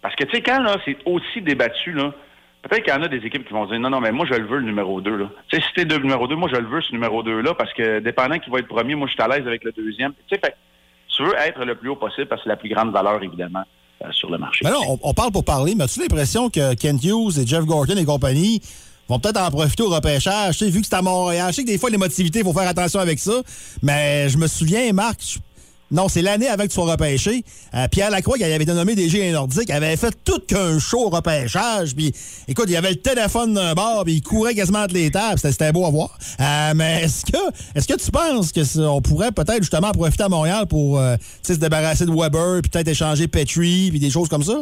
Parce 0.00 0.16
que, 0.16 0.24
tu 0.24 0.36
sais, 0.36 0.42
quand 0.42 0.62
là, 0.62 0.76
c'est 0.86 0.96
aussi 1.04 1.42
débattu, 1.42 1.92
là, 1.92 2.12
peut-être 2.68 2.84
qu'il 2.84 2.92
y 2.92 2.96
en 2.96 3.02
a 3.02 3.08
des 3.08 3.24
équipes 3.26 3.46
qui 3.46 3.52
vont 3.52 3.66
dire 3.66 3.78
non, 3.78 3.90
non, 3.90 4.00
mais 4.00 4.12
moi, 4.12 4.26
je 4.26 4.34
le 4.34 4.46
veux, 4.46 4.58
le 4.58 4.64
numéro 4.64 5.00
2. 5.00 5.16
Là. 5.16 5.30
Tu 5.48 5.56
sais, 5.56 5.62
si 5.62 5.72
t'es 5.74 5.84
le 5.84 5.98
numéro 5.98 6.26
2, 6.26 6.34
moi, 6.34 6.48
je 6.52 6.58
le 6.58 6.66
veux, 6.66 6.80
ce 6.80 6.92
numéro 6.92 7.22
2-là, 7.22 7.54
parce 7.54 7.72
que 7.72 8.00
dépendant 8.00 8.38
qui 8.38 8.50
va 8.50 8.58
être 8.58 8.68
premier, 8.68 8.94
moi, 8.94 9.06
je 9.06 9.12
suis 9.12 9.22
à 9.22 9.28
l'aise 9.28 9.46
avec 9.46 9.64
le 9.64 9.72
deuxième. 9.72 10.12
Tu 10.26 10.34
sais, 10.34 10.40
fait, 10.40 10.56
tu 11.08 11.24
veux 11.24 11.34
être 11.36 11.64
le 11.64 11.74
plus 11.74 11.90
haut 11.90 11.96
possible 11.96 12.26
parce 12.26 12.40
que 12.40 12.44
c'est 12.44 12.50
la 12.50 12.56
plus 12.56 12.68
grande 12.68 12.92
valeur, 12.92 13.22
évidemment, 13.22 13.62
euh, 14.02 14.08
sur 14.12 14.30
le 14.30 14.38
marché. 14.38 14.60
Mais 14.64 14.70
là, 14.70 14.78
on, 15.02 15.14
parle 15.14 15.32
pour 15.32 15.44
parler, 15.44 15.74
mais 15.74 15.84
as-tu 15.84 16.00
l'impression 16.00 16.50
que 16.50 16.74
Kent 16.74 17.04
Hughes 17.04 17.38
et 17.38 17.46
Jeff 17.46 17.64
Gorton 17.64 17.96
et 17.96 18.04
compagnie 18.04 18.60
vont 19.08 19.18
peut-être 19.18 19.40
en 19.40 19.50
profiter 19.50 19.82
au 19.82 19.90
repêchage? 19.90 20.62
Vu 20.62 20.80
que 20.80 20.86
c'est 20.86 20.96
à 20.96 21.02
Montréal, 21.02 21.48
je 21.50 21.56
sais 21.56 21.64
que 21.64 21.68
des 21.68 21.78
fois, 21.78 21.90
l'émotivité, 21.90 22.40
il 22.40 22.44
faut 22.44 22.52
faire 22.52 22.68
attention 22.68 23.00
avec 23.00 23.18
ça, 23.18 23.42
mais 23.82 24.28
je 24.28 24.38
me 24.38 24.46
souviens, 24.46 24.92
Marc, 24.92 25.38
non, 25.90 26.08
c'est 26.08 26.22
l'année 26.22 26.48
avant 26.48 26.64
que 26.64 26.68
tu 26.68 26.74
sois 26.74 26.90
repêché. 26.90 27.44
euh, 27.74 27.86
Pierre 27.88 28.10
Lacroix, 28.10 28.36
qui 28.36 28.44
avait 28.44 28.64
dénommé 28.64 28.94
des 28.94 29.08
géants 29.08 29.32
nordiques, 29.32 29.70
avait 29.70 29.96
fait 29.96 30.16
tout 30.24 30.40
qu'un 30.40 30.78
show 30.78 31.06
au 31.06 31.08
repêchage. 31.10 31.94
Puis, 31.94 32.12
écoute, 32.48 32.64
il 32.68 32.72
y 32.72 32.76
avait 32.76 32.90
le 32.90 32.96
téléphone 32.96 33.54
d'un 33.54 33.74
bord, 33.74 34.02
puis 34.04 34.14
il 34.14 34.22
courait 34.22 34.54
quasiment 34.54 34.80
entre 34.80 34.94
les 34.94 35.10
tables. 35.10 35.38
C'était- 35.38 35.72
beau 35.72 35.86
à 35.86 35.90
voir. 35.90 36.18
Euh, 36.40 36.72
mais 36.74 37.02
est-ce 37.04 37.24
que, 37.24 37.38
est-ce 37.74 37.86
que 37.86 37.94
tu 38.02 38.10
penses 38.10 38.50
que 38.52 38.64
ça- 38.64 38.90
on 38.90 39.00
pourrait 39.02 39.30
peut-être 39.32 39.60
justement 39.60 39.92
profiter 39.92 40.24
à 40.24 40.28
Montréal 40.28 40.66
pour 40.66 40.98
euh, 40.98 41.16
se 41.42 41.52
débarrasser 41.54 42.06
de 42.06 42.10
Weber, 42.12 42.60
puis 42.62 42.70
peut-être 42.70 42.88
échanger 42.88 43.28
Petrie, 43.28 43.90
puis 43.90 44.00
des 44.00 44.10
choses 44.10 44.28
comme 44.28 44.42
ça? 44.42 44.58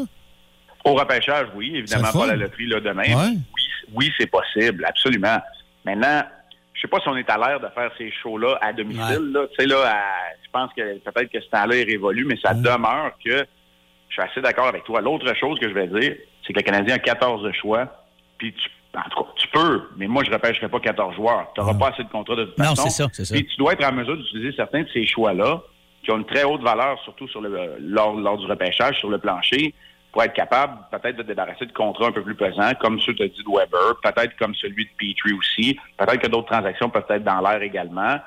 Au 0.84 0.94
repêchage, 0.94 1.46
oui, 1.56 1.72
évidemment, 1.76 2.10
pas 2.12 2.26
la 2.26 2.36
loterie 2.36 2.66
là, 2.66 2.80
demain. 2.80 3.02
Ouais. 3.04 3.36
Oui, 3.54 3.62
oui 3.94 4.10
c'est 4.18 4.26
possible, 4.30 4.84
absolument. 4.84 5.38
Maintenant, 5.84 6.22
je 6.82 6.88
sais 6.88 6.90
pas 6.90 6.98
si 7.00 7.08
on 7.08 7.16
est 7.16 7.30
à 7.30 7.38
l'air 7.38 7.60
de 7.60 7.68
faire 7.68 7.90
ces 7.96 8.10
shows-là 8.10 8.58
à 8.60 8.72
domicile. 8.72 9.30
Là. 9.32 9.46
Tu 9.48 9.54
sais, 9.62 9.66
là, 9.68 9.76
à- 9.86 10.34
je 10.44 10.50
pense 10.50 10.70
que 10.74 10.98
peut-être 10.98 11.30
que 11.30 11.40
ce 11.40 11.48
temps-là 11.50 11.76
est 11.76 11.84
révolu, 11.84 12.24
mais 12.24 12.36
ça 12.42 12.54
demeure 12.54 13.12
que 13.24 13.36
je 14.08 14.12
suis 14.12 14.22
assez 14.22 14.40
d'accord 14.40 14.66
avec 14.66 14.82
toi. 14.84 15.00
L'autre 15.00 15.32
chose 15.36 15.58
que 15.60 15.68
je 15.68 15.74
vais 15.74 15.86
dire, 15.86 16.16
c'est 16.44 16.52
que 16.52 16.58
le 16.58 16.64
Canadien 16.64 16.96
a 16.96 16.98
14 16.98 17.42
de 17.44 17.52
choix, 17.52 17.86
puis 18.36 18.52
tu, 18.52 18.68
en 18.96 19.08
tout 19.08 19.22
cas, 19.22 19.30
tu 19.36 19.46
peux, 19.48 19.82
mais 19.96 20.08
moi, 20.08 20.24
je 20.24 20.30
ne 20.30 20.34
repêcherai 20.34 20.68
pas 20.68 20.80
14 20.80 21.14
joueurs. 21.14 21.50
Tu 21.54 21.60
n'auras 21.60 21.74
pas 21.74 21.88
assez 21.90 22.02
de 22.02 22.08
contrats 22.10 22.34
de 22.34 22.44
toute 22.46 22.58
Non, 22.58 22.64
façon. 22.64 22.82
c'est 22.90 23.02
ça, 23.04 23.08
c'est 23.12 23.24
ça. 23.26 23.34
Puis 23.34 23.46
tu 23.46 23.56
dois 23.58 23.74
être 23.74 23.84
en 23.84 23.92
mesure 23.92 24.16
d'utiliser 24.16 24.52
certains 24.56 24.82
de 24.82 24.88
ces 24.92 25.06
choix-là, 25.06 25.62
qui 26.02 26.10
ont 26.10 26.16
une 26.18 26.26
très 26.26 26.42
haute 26.42 26.62
valeur, 26.62 26.98
surtout 27.04 27.28
sur 27.28 27.40
le, 27.40 27.76
lors, 27.78 28.14
lors 28.16 28.36
du 28.36 28.46
repêchage, 28.46 28.98
sur 28.98 29.08
le 29.08 29.18
plancher, 29.18 29.72
pour 30.12 30.22
être 30.22 30.34
capable 30.34 30.78
peut-être 30.90 31.16
de 31.16 31.22
débarrasser 31.22 31.64
de 31.66 31.72
contrats 31.72 32.08
un 32.08 32.12
peu 32.12 32.22
plus 32.22 32.34
pesants, 32.34 32.72
comme 32.80 33.00
ceux, 33.00 33.14
tu 33.14 33.22
as 33.22 33.28
dit, 33.28 33.42
de 33.42 33.48
Weber, 33.50 33.96
peut-être 34.02 34.36
comme 34.36 34.54
celui 34.54 34.84
de 34.84 34.90
Petrie 34.98 35.32
aussi. 35.32 35.78
Peut-être 35.96 36.18
que 36.20 36.26
d'autres 36.28 36.50
transactions 36.52 36.90
peuvent 36.90 37.06
être 37.08 37.24
dans 37.24 37.40
l'air 37.40 37.62
également. 37.62 38.18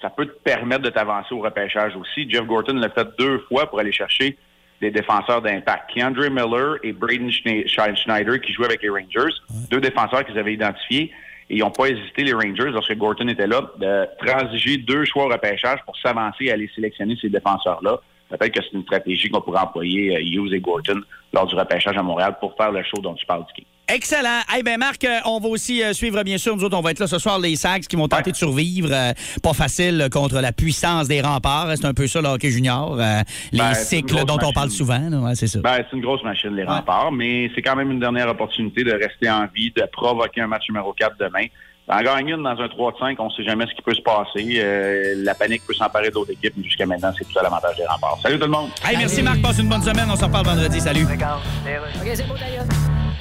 Ça 0.00 0.10
peut 0.10 0.26
te 0.26 0.38
permettre 0.42 0.82
de 0.82 0.90
t'avancer 0.90 1.34
au 1.34 1.40
repêchage 1.40 1.94
aussi. 1.96 2.28
Jeff 2.30 2.44
Gorton 2.46 2.74
l'a 2.74 2.88
fait 2.88 3.06
deux 3.18 3.40
fois 3.48 3.68
pour 3.68 3.78
aller 3.78 3.92
chercher 3.92 4.36
des 4.80 4.90
défenseurs 4.90 5.40
d'impact. 5.42 5.90
Keandre 5.94 6.28
Miller 6.30 6.76
et 6.82 6.92
Braden 6.92 7.28
Schne- 7.30 7.66
Sch- 7.66 7.96
Schneider 8.02 8.40
qui 8.40 8.52
jouaient 8.52 8.66
avec 8.66 8.82
les 8.82 8.88
Rangers, 8.90 9.32
deux 9.70 9.80
défenseurs 9.80 10.24
qu'ils 10.24 10.38
avaient 10.38 10.54
identifiés. 10.54 11.12
Et 11.50 11.56
ils 11.56 11.60
n'ont 11.60 11.70
pas 11.70 11.88
hésité, 11.88 12.24
les 12.24 12.32
Rangers, 12.32 12.70
lorsque 12.70 12.94
Gorton 12.96 13.28
était 13.28 13.46
là, 13.46 13.60
de 13.78 14.06
transiger 14.26 14.78
deux 14.78 15.04
choix 15.04 15.26
au 15.26 15.28
repêchage 15.28 15.78
pour 15.84 15.94
s'avancer 15.98 16.44
et 16.46 16.52
aller 16.52 16.70
sélectionner 16.74 17.16
ces 17.20 17.28
défenseurs-là. 17.28 17.98
Peut-être 18.38 18.54
que 18.54 18.60
c'est 18.62 18.76
une 18.76 18.82
stratégie 18.84 19.28
qu'on 19.30 19.40
pourrait 19.40 19.60
employer 19.60 20.16
euh, 20.16 20.20
Hughes 20.20 20.52
et 20.54 20.60
Gorton 20.60 21.00
lors 21.32 21.46
du 21.46 21.54
repêchage 21.54 21.96
à 21.96 22.02
Montréal 22.02 22.36
pour 22.40 22.54
faire 22.56 22.70
le 22.72 22.82
show 22.82 23.00
dont 23.02 23.14
tu 23.14 23.26
parles, 23.26 23.44
Dicky. 23.48 23.66
Excellent. 23.86 24.40
Eh 24.58 24.62
ben 24.62 24.78
Marc, 24.78 25.04
euh, 25.04 25.18
on 25.26 25.38
va 25.40 25.48
aussi 25.48 25.82
euh, 25.82 25.92
suivre, 25.92 26.22
bien 26.22 26.38
sûr, 26.38 26.56
nous 26.56 26.64
autres, 26.64 26.76
on 26.76 26.80
va 26.80 26.92
être 26.92 27.00
là 27.00 27.06
ce 27.06 27.18
soir, 27.18 27.38
les 27.38 27.54
Sags 27.54 27.82
qui 27.82 27.96
vont 27.96 28.08
tenter 28.08 28.30
de 28.32 28.36
survivre. 28.36 28.88
euh, 28.90 29.12
pas 29.42 29.52
facile 29.52 30.08
contre 30.10 30.40
la 30.40 30.52
puissance 30.52 31.06
des 31.06 31.20
remparts. 31.20 31.70
C'est 31.76 31.84
un 31.84 31.92
peu 31.92 32.06
ça, 32.06 32.22
le 32.22 32.28
hockey 32.28 32.48
junior. 32.50 32.98
euh, 32.98 33.20
les 33.52 33.58
Ben, 33.58 33.74
cycles 33.74 34.24
dont 34.24 34.38
on 34.42 34.52
parle 34.52 34.70
souvent. 34.70 35.10
ouais, 35.24 35.34
c'est 35.34 35.48
ça. 35.48 35.58
Ben, 35.60 35.84
c'est 35.90 35.96
une 35.96 36.02
grosse 36.02 36.24
machine, 36.24 36.56
les 36.56 36.64
remparts, 36.64 37.12
mais 37.12 37.50
c'est 37.54 37.60
quand 37.60 37.76
même 37.76 37.90
une 37.90 38.00
dernière 38.00 38.28
opportunité 38.30 38.84
de 38.84 38.92
rester 38.92 39.28
en 39.28 39.46
vie, 39.54 39.70
de 39.76 39.82
provoquer 39.92 40.40
un 40.40 40.46
match 40.46 40.66
numéro 40.70 40.94
4 40.94 41.16
demain. 41.18 41.44
En 41.86 42.02
gagne 42.02 42.28
une 42.28 42.42
dans 42.42 42.58
un 42.58 42.68
3 42.68 42.92
de 42.92 42.96
5, 42.96 43.20
on 43.20 43.26
ne 43.26 43.30
sait 43.30 43.44
jamais 43.44 43.66
ce 43.66 43.74
qui 43.74 43.82
peut 43.82 43.92
se 43.92 44.00
passer. 44.00 44.56
Euh, 44.56 45.14
la 45.18 45.34
panique 45.34 45.66
peut 45.66 45.74
s'emparer 45.74 46.10
d'autres 46.10 46.30
équipes, 46.30 46.54
mais 46.56 46.64
jusqu'à 46.64 46.86
maintenant, 46.86 47.12
c'est 47.16 47.26
tout 47.30 47.38
à 47.38 47.42
l'avantage 47.42 47.76
des 47.76 47.84
remparts. 47.84 48.18
Salut 48.22 48.38
tout 48.38 48.46
le 48.46 48.50
monde! 48.50 48.70
Hey, 48.82 48.96
merci 48.96 49.22
Marc, 49.22 49.42
passe 49.42 49.58
une 49.58 49.68
bonne 49.68 49.82
semaine. 49.82 50.06
On 50.10 50.16
se 50.16 50.24
reparle 50.24 50.46
vendredi. 50.46 50.80
Salut. 50.80 51.04
OK, 51.04 52.10
c'est 52.14 52.26
beau, 52.26 52.34
d'ailleurs. 52.40 52.64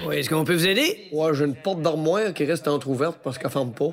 Oui, 0.07 0.15
est-ce 0.15 0.29
qu'on 0.29 0.45
peut 0.45 0.53
vous 0.53 0.67
aider? 0.67 1.09
Ouais, 1.11 1.33
j'ai 1.33 1.43
une 1.43 1.55
porte 1.55 1.81
d'armoire 1.81 2.33
qui 2.33 2.45
reste 2.45 2.67
entrouverte 2.69 3.17
parce 3.21 3.37
qu'elle 3.37 3.51
ferme 3.51 3.73
pas. 3.73 3.89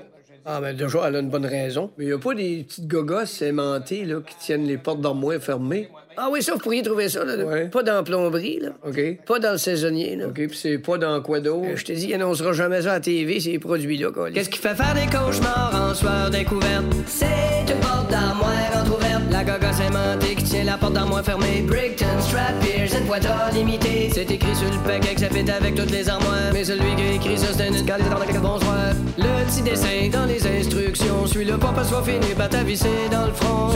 Ah, 0.46 0.60
mais 0.62 0.72
déjà, 0.72 1.00
elle 1.06 1.16
a 1.16 1.18
une 1.18 1.30
bonne 1.30 1.46
raison. 1.46 1.90
Mais 1.98 2.06
il 2.06 2.12
a 2.12 2.18
pas 2.18 2.34
des 2.34 2.64
petites 2.64 2.86
gogosses 2.86 3.42
aimantées 3.42 4.04
là, 4.04 4.20
qui 4.26 4.36
tiennent 4.36 4.66
les 4.66 4.78
portes 4.78 5.00
d'armoire 5.00 5.40
fermées? 5.40 5.88
Ah 6.22 6.28
oui, 6.30 6.42
ça, 6.42 6.52
vous 6.52 6.58
pourriez 6.58 6.82
trouver 6.82 7.08
ça, 7.08 7.24
là. 7.24 7.34
Ouais. 7.44 7.68
Pas 7.68 7.82
dans 7.82 8.04
plomberie, 8.04 8.58
là. 8.60 8.70
OK. 8.86 9.00
Pas 9.26 9.38
dans 9.38 9.52
le 9.52 9.58
saisonnier, 9.58 10.16
là. 10.16 10.26
OK, 10.26 10.34
puis 10.34 10.56
c'est 10.56 10.76
pas 10.76 10.98
dans 10.98 11.18
quoi 11.22 11.40
d'autre? 11.40 11.68
Euh, 11.70 11.76
Je 11.76 11.84
te 11.84 11.92
dis, 11.92 12.08
il 12.08 12.14
annoncera 12.14 12.52
jamais 12.52 12.82
ça 12.82 12.90
à 12.90 12.94
la 12.94 13.00
TV, 13.00 13.40
ces 13.40 13.58
produits-là, 13.58 14.10
quoi. 14.12 14.30
Qu'est-ce 14.30 14.50
qui 14.50 14.58
fait 14.58 14.74
faire 14.74 14.94
des 14.94 15.06
cauchemars 15.10 15.72
en 15.90 15.94
soir 15.94 16.28
découverte? 16.30 16.84
C'est 17.06 17.72
une 17.72 17.80
porte 17.80 18.10
d'armoire 18.10 18.52
entrouverte. 18.82 19.22
La 19.32 19.44
gogosse 19.44 19.80
aimantée 19.80 20.34
qui 20.34 20.44
tient 20.44 20.64
la 20.64 20.76
porte 20.76 20.92
d'armoire 20.92 21.24
fermée. 21.24 21.64
Brickton, 21.66 22.04
Strap, 22.20 22.60
Pierce, 22.60 22.92
une 22.98 23.06
pointe 23.06 23.26
limitée. 23.54 24.10
C'est 24.12 24.30
écrit 24.30 24.54
sur 24.54 24.68
le 24.70 24.86
paquet 24.86 25.14
que 25.14 25.20
ça 25.20 25.30
fait 25.30 25.48
avec 25.48 25.74
toutes 25.74 25.90
les 25.90 26.06
armoires. 26.06 26.50
Mais 26.52 26.64
celui 26.64 26.94
qui 26.96 27.02
a 27.02 27.12
écrit 27.14 27.38
ça, 27.38 27.46
c'est 27.56 27.68
une 27.68 27.86
calice 27.86 28.10
dans 28.10 28.18
laquelle 28.18 28.40
bonsoir. 28.42 28.92
Le 29.16 29.44
petit 29.48 29.62
dessin 29.62 30.10
dans 30.12 30.26
les 30.26 30.46
instructions. 30.46 31.26
Suis-le 31.26 31.56
pas 31.56 31.72
parce 31.74 31.88
soit 31.88 32.02
fini 32.02 32.34
par 32.36 32.50
t'avisser 32.50 33.08
dans 33.10 33.24
le 33.26 33.32
front. 33.32 33.70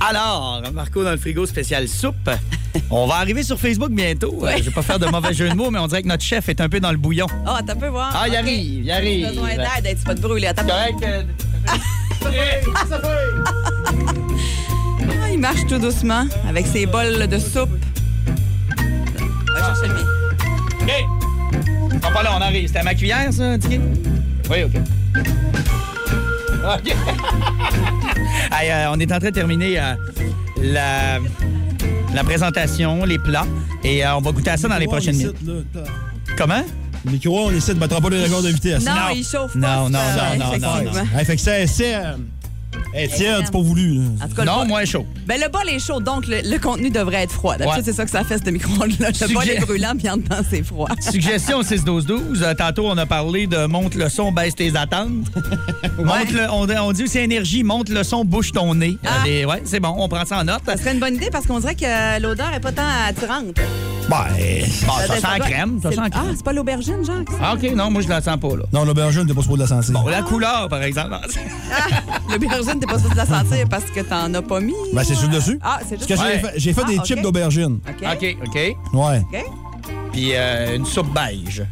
Alors, 0.00 0.62
Marco 0.72 1.04
dans 1.04 1.12
le 1.12 1.16
frigo 1.16 1.46
spécial 1.46 1.88
soupe. 1.88 2.30
On 2.90 3.06
va 3.06 3.16
arriver 3.16 3.42
sur 3.42 3.58
Facebook 3.58 3.90
bientôt. 3.90 4.44
Euh, 4.44 4.54
je 4.58 4.64
vais 4.64 4.70
pas 4.70 4.82
faire 4.82 4.98
de 4.98 5.06
mauvais 5.06 5.32
jeu 5.32 5.48
de 5.48 5.54
mots, 5.54 5.70
mais 5.70 5.78
on 5.78 5.86
dirait 5.86 6.02
que 6.02 6.08
notre 6.08 6.24
chef 6.24 6.48
est 6.48 6.60
un 6.60 6.68
peu 6.68 6.80
dans 6.80 6.90
le 6.90 6.96
bouillon. 6.96 7.26
Ah, 7.46 7.60
t'as 7.64 7.74
peu 7.74 7.88
voir. 7.88 8.10
Ah, 8.14 8.26
il 8.28 8.36
arrive, 8.36 8.84
il 8.84 8.90
arrive. 8.90 9.28
Besoin 9.28 9.56
d'aide, 9.56 9.98
tu 9.98 10.06
vas 10.06 10.14
te 10.14 10.20
brûler. 10.20 10.46
Attends. 10.48 10.64
Correct. 10.66 11.04
Ah, 15.22 15.30
il 15.32 15.38
marche 15.38 15.66
tout 15.68 15.78
doucement 15.78 16.24
avec 16.48 16.66
ses 16.66 16.86
bols 16.86 17.26
de 17.26 17.38
soupe. 17.38 17.70
Va 19.54 19.66
chercher 19.66 19.88
le 19.88 19.94
mien. 19.94 20.06
OK. 20.80 20.92
On 21.94 22.12
pas 22.12 22.22
là, 22.22 22.34
on 22.36 22.40
arrive. 22.40 22.66
C'était 22.68 22.80
à 22.80 22.84
ma 22.84 22.94
cuillère, 22.94 23.32
ça, 23.32 23.58
Dicky? 23.58 23.80
Oui, 24.50 24.64
OK. 24.64 24.72
OK. 26.78 26.96
Euh, 28.64 28.86
on 28.90 29.00
est 29.00 29.12
en 29.12 29.18
train 29.18 29.30
de 29.30 29.34
terminer 29.34 29.78
euh, 29.80 29.94
la, 30.62 31.18
la 32.14 32.24
présentation, 32.24 33.04
les 33.04 33.18
plats. 33.18 33.46
Et 33.82 34.04
euh, 34.04 34.16
on 34.16 34.20
va 34.20 34.30
goûter 34.32 34.50
à 34.50 34.56
ça 34.56 34.68
dans 34.68 34.78
les 34.78 34.86
prochaines 34.86 35.16
minutes. 35.16 35.36
Comment? 36.36 36.64
Le 37.04 37.10
micro, 37.10 37.46
on 37.46 37.50
essaie 37.50 37.74
de 37.74 37.80
battre 37.80 38.00
pas 38.00 38.10
les 38.10 38.22
records 38.24 38.42
de 38.42 38.48
vitesse. 38.48 38.84
Non, 38.84 38.92
il 39.14 39.24
chauffe 39.24 39.54
pas. 39.54 39.58
Non, 39.58 39.90
non, 39.90 39.98
ça, 39.98 40.36
non, 40.36 40.58
non, 40.58 40.92
non. 40.92 41.18
Hey, 41.18 41.24
fait 41.24 41.34
que 41.34 41.42
c'est. 41.42 41.66
c'est, 41.66 41.96
Hey, 42.94 43.08
tiens, 43.08 43.40
c'est 43.42 43.50
pas 43.52 43.60
voulu. 43.60 44.00
En 44.22 44.28
tout 44.28 44.34
cas, 44.34 44.42
le 44.44 44.50
Non, 44.50 44.58
bol- 44.58 44.68
moins 44.68 44.84
chaud. 44.84 45.06
Ben, 45.26 45.40
le 45.40 45.48
bol 45.50 45.66
est 45.68 45.78
chaud, 45.78 46.00
donc 46.00 46.26
le, 46.26 46.40
le 46.44 46.58
contenu 46.58 46.90
devrait 46.90 47.22
être 47.22 47.32
froid. 47.32 47.56
D'habitude, 47.56 47.78
Ouais. 47.78 47.84
c'est 47.84 47.94
ça 47.94 48.04
que 48.04 48.10
ça 48.10 48.22
fait, 48.22 48.38
ce 48.44 48.50
micro-ondes-là. 48.50 49.08
Le 49.08 49.14
Suggé- 49.14 49.32
bol 49.34 49.48
est 49.48 49.60
brûlant, 49.60 49.94
puis 49.96 50.10
en 50.10 50.18
dedans, 50.18 50.36
c'est 50.48 50.62
froid. 50.62 50.88
Suggestion 51.00 51.62
6-12-12. 51.62 52.42
Euh, 52.42 52.54
tantôt, 52.54 52.86
on 52.86 52.98
a 52.98 53.06
parlé 53.06 53.46
de 53.46 53.64
monte 53.66 53.94
le 53.94 54.08
son, 54.10 54.30
baisse 54.30 54.54
tes 54.54 54.76
attentes. 54.76 55.10
monte 55.98 56.32
le, 56.32 56.50
on, 56.50 56.68
on 56.68 56.92
dit 56.92 57.08
c'est 57.08 57.24
énergie, 57.24 57.62
monte 57.64 57.88
le 57.88 58.02
son, 58.04 58.24
bouge 58.26 58.52
ton 58.52 58.74
nez. 58.74 58.98
Ah. 59.06 59.24
Euh, 59.26 59.44
ouais, 59.46 59.62
c'est 59.64 59.80
bon, 59.80 59.94
on 59.96 60.08
prend 60.08 60.26
ça 60.26 60.38
en 60.40 60.44
note. 60.44 60.60
Ça 60.66 60.76
serait 60.76 60.92
une 60.92 61.00
bonne 61.00 61.14
idée 61.14 61.30
parce 61.32 61.46
qu'on 61.46 61.60
dirait 61.60 61.74
que 61.74 62.20
l'odeur 62.20 62.52
est 62.54 62.60
pas 62.60 62.72
tant 62.72 62.82
attirante. 63.08 63.56
Ben, 64.10 64.16
Bon, 64.86 64.92
ça 64.98 65.06
doit- 65.06 65.16
sent 65.16 65.26
la 65.38 65.38
crème. 65.38 65.78
Ça 65.80 65.88
c'est- 65.90 65.94
sent 65.94 66.00
la 66.00 66.06
Ah, 66.08 66.10
crème. 66.10 66.34
c'est 66.36 66.44
pas 66.44 66.52
l'aubergine, 66.52 67.04
Jacques? 67.06 67.28
Ah, 67.40 67.54
OK, 67.54 67.62
non, 67.74 67.88
moi, 67.90 68.02
je 68.02 68.08
la 68.08 68.20
sens 68.20 68.36
pas, 68.38 68.48
là. 68.48 68.64
non, 68.72 68.84
l'aubergine, 68.84 69.24
t'es 69.26 69.32
pas 69.32 69.42
supposé 69.42 69.58
de 69.58 69.62
la 69.62 69.68
sentir. 69.68 69.92
Bon, 69.94 70.06
la 70.08 70.22
couleur, 70.22 70.68
par 70.68 70.82
exemple. 70.82 71.16
L'aubergine, 72.30 72.80
t'es 72.86 72.92
pas 72.92 72.98
supposé 72.98 73.14
la 73.14 73.26
sentir 73.26 73.68
parce 73.68 73.84
que 73.84 74.00
t'en 74.00 74.32
as 74.34 74.42
pas 74.42 74.60
mis. 74.60 74.74
Ben, 74.92 75.02
c'est 75.04 75.14
sur 75.14 75.28
le 75.28 75.34
dessus. 75.36 75.58
Ah, 75.62 75.78
c'est 75.88 75.96
juste 75.98 76.08
Parce 76.08 76.20
que 76.20 76.26
j'ai 76.28 76.34
Ouais. 76.44 76.50
fait, 76.52 76.58
j'ai 76.58 76.72
fait 76.72 76.82
Ah, 76.84 76.88
des 76.88 76.98
ok. 76.98 77.04
chips 77.06 77.22
d'aubergine. 77.22 77.78
OK. 77.88 78.06
OK, 78.12 78.36
OK. 78.46 78.56
Ouais. 78.92 79.18
OK. 79.20 79.44
Puis 80.12 80.30
euh, 80.34 80.76
une 80.76 80.84
soupe 80.86 81.12
beige. 81.14 81.62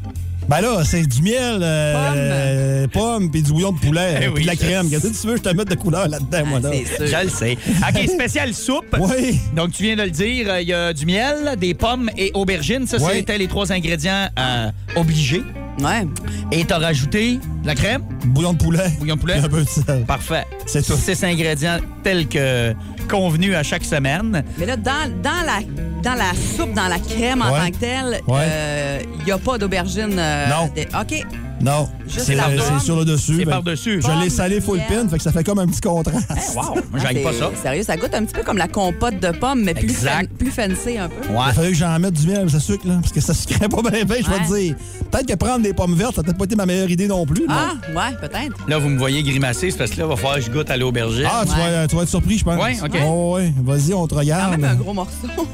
Ben 0.48 0.60
là, 0.62 0.82
c'est 0.84 1.06
du 1.06 1.22
miel, 1.22 1.60
euh, 1.62 2.86
pommes, 2.88 3.30
puis 3.30 3.40
du 3.42 3.52
bouillon 3.52 3.70
de 3.70 3.78
poulet, 3.78 4.14
Eh 4.16 4.24
puis 4.24 4.28
oui, 4.34 4.42
de 4.42 4.46
la 4.48 4.54
je 4.54 4.58
crème. 4.58 4.90
Qu'est-ce 4.90 5.06
que 5.08 5.20
tu 5.20 5.26
veux, 5.28 5.36
je 5.36 5.42
te 5.42 5.48
mette 5.50 5.68
de 5.68 5.76
couleur 5.76 6.08
là-dedans, 6.08 6.44
moi, 6.46 6.58
là? 6.58 6.70
Ah, 6.72 6.76
C'est 6.84 7.06
sûr. 7.08 7.18
Je 7.18 7.24
le 7.24 7.30
sais. 7.30 7.58
OK, 7.88 8.08
spécial 8.14 8.52
soupe. 8.54 8.96
Oui. 8.98 9.38
Donc, 9.54 9.70
tu 9.72 9.84
viens 9.84 9.94
de 9.94 10.02
le 10.02 10.10
dire, 10.10 10.46
euh, 10.50 10.60
il 10.60 10.68
y 10.68 10.72
a 10.72 10.92
du 10.92 11.06
miel, 11.06 11.54
des 11.56 11.74
pommes 11.74 12.10
et 12.16 12.32
aubergines. 12.34 12.86
Ça, 12.88 12.98
c'était 12.98 13.38
les 13.38 13.46
trois 13.46 13.70
ingrédients 13.72 14.28
euh, 14.38 14.70
obligés. 14.96 15.42
Ouais. 15.82 16.06
Et 16.52 16.64
t'as 16.64 16.78
rajouté 16.78 17.38
de 17.62 17.66
la 17.66 17.74
crème, 17.74 18.02
Bouillon 18.26 18.52
de 18.54 18.58
poulet. 18.62 18.88
bouillon 18.98 19.14
de 19.16 19.20
poulet. 19.20 19.34
un 19.34 19.48
peu 19.48 19.62
de 19.62 19.68
sel. 19.68 20.04
Parfait. 20.06 20.44
C'est 20.66 20.82
tout. 20.84 20.96
Six 20.96 21.22
ingrédients 21.24 21.78
tels 22.02 22.26
que 22.28 22.74
convenus 23.08 23.54
à 23.54 23.62
chaque 23.62 23.84
semaine. 23.84 24.44
Mais 24.58 24.66
là, 24.66 24.76
dans, 24.76 25.10
dans, 25.22 25.30
la, 25.44 25.60
dans 26.02 26.14
la 26.14 26.32
soupe, 26.34 26.72
dans 26.74 26.86
la 26.88 26.98
crème 26.98 27.42
en 27.42 27.52
Ouais. 27.52 27.58
tant 27.60 27.70
que 27.70 27.76
telle, 27.76 28.20
il 28.26 28.32
Ouais. 28.32 29.06
n'y 29.26 29.32
a 29.32 29.38
pas 29.38 29.58
d'aubergine. 29.58 30.16
euh, 30.18 30.46
Non. 30.48 30.70
des- 30.74 30.86
OK. 30.98 31.26
Non, 31.62 31.88
c'est 32.08 32.34
sur 32.80 32.96
le 32.98 33.04
dessus. 33.04 33.36
C'est 33.38 33.44
Ben, 33.44 33.50
par-dessus. 33.52 34.00
Je 34.02 34.22
l'ai 34.22 34.30
salé 34.30 34.60
full 34.62 34.80
pin, 34.88 35.06
fait 35.08 35.18
que 35.18 35.22
ça 35.22 35.30
fait 35.30 35.44
comme 35.44 35.58
un 35.58 35.66
petit 35.66 35.80
contraste. 35.82 36.26
Wow, 36.56 36.62
moi, 36.62 36.74
Ah, 36.94 36.98
j'aille 37.02 37.22
pas 37.22 37.32
ça. 37.34 37.50
Sérieux, 37.62 37.82
ça 37.82 37.96
goûte 37.98 38.14
un 38.14 38.24
petit 38.24 38.32
peu 38.34 38.42
comme 38.42 38.56
la 38.56 38.66
compote 38.68 39.20
de 39.20 39.30
pommes, 39.30 39.62
mais 39.62 39.74
plus, 39.74 39.92
fan- 39.92 40.26
plus 40.26 40.50
fancy 40.50 40.96
un 40.98 41.08
peu. 41.08 41.16
Il 41.28 41.32
Ouais. 41.34 41.42
a 41.48 41.52
fallu 41.52 41.68
que 41.70 41.76
j'en 41.76 41.98
mette 41.98 42.14
du 42.14 42.26
miel, 42.26 42.48
ça 42.48 42.60
sucre, 42.60 42.88
là, 42.88 42.94
parce 43.02 43.12
que 43.12 43.20
ça 43.20 43.34
sucrait 43.34 43.68
pas 43.68 43.82
bien, 43.82 44.04
bien, 44.04 44.16
je 44.24 44.30
vais 44.30 44.38
te 44.46 44.50
Ouais. 44.52 44.60
dire. 44.62 44.74
Peut-être 45.10 45.26
que 45.26 45.34
prendre 45.34 45.60
des 45.62 45.74
pommes 45.74 45.94
vertes, 45.94 46.14
ça 46.14 46.22
n'a 46.22 46.24
peut-être 46.26 46.38
pas 46.38 46.44
été 46.46 46.56
ma 46.56 46.64
meilleure 46.66 46.90
idée 46.90 47.06
non 47.08 47.26
plus. 47.26 47.44
Ah, 47.48 47.72
non? 47.90 47.96
ouais, 48.00 48.16
peut-être. 48.20 48.56
Là, 48.66 48.78
vous 48.78 48.88
me 48.88 48.98
voyez 48.98 49.22
grimacer, 49.22 49.70
c'est 49.70 49.76
parce 49.78 49.90
que 49.90 49.98
là, 49.98 50.04
il 50.06 50.08
va 50.08 50.16
falloir 50.16 50.36
que 50.36 50.40
je 50.42 50.50
goûte 50.50 50.70
à 50.70 50.76
l'aubergine. 50.78 51.26
Ah, 51.30 51.42
tu, 51.44 51.52
Ouais. 51.52 51.70
vas, 51.72 51.86
tu 51.88 51.96
vas 51.96 52.02
être 52.02 52.08
surpris, 52.08 52.38
je 52.38 52.44
pense. 52.44 52.62
Ouais, 52.62 52.76
OK. 52.82 52.96
Oh, 53.06 53.34
ouais, 53.36 53.52
vas-y, 53.62 53.92
on 53.92 54.06
te 54.06 54.14
Quand 54.14 54.20
regarde. 54.20 54.52
même 54.52 54.64
un 54.64 54.74
gros 54.76 54.94
morceau. 54.94 55.12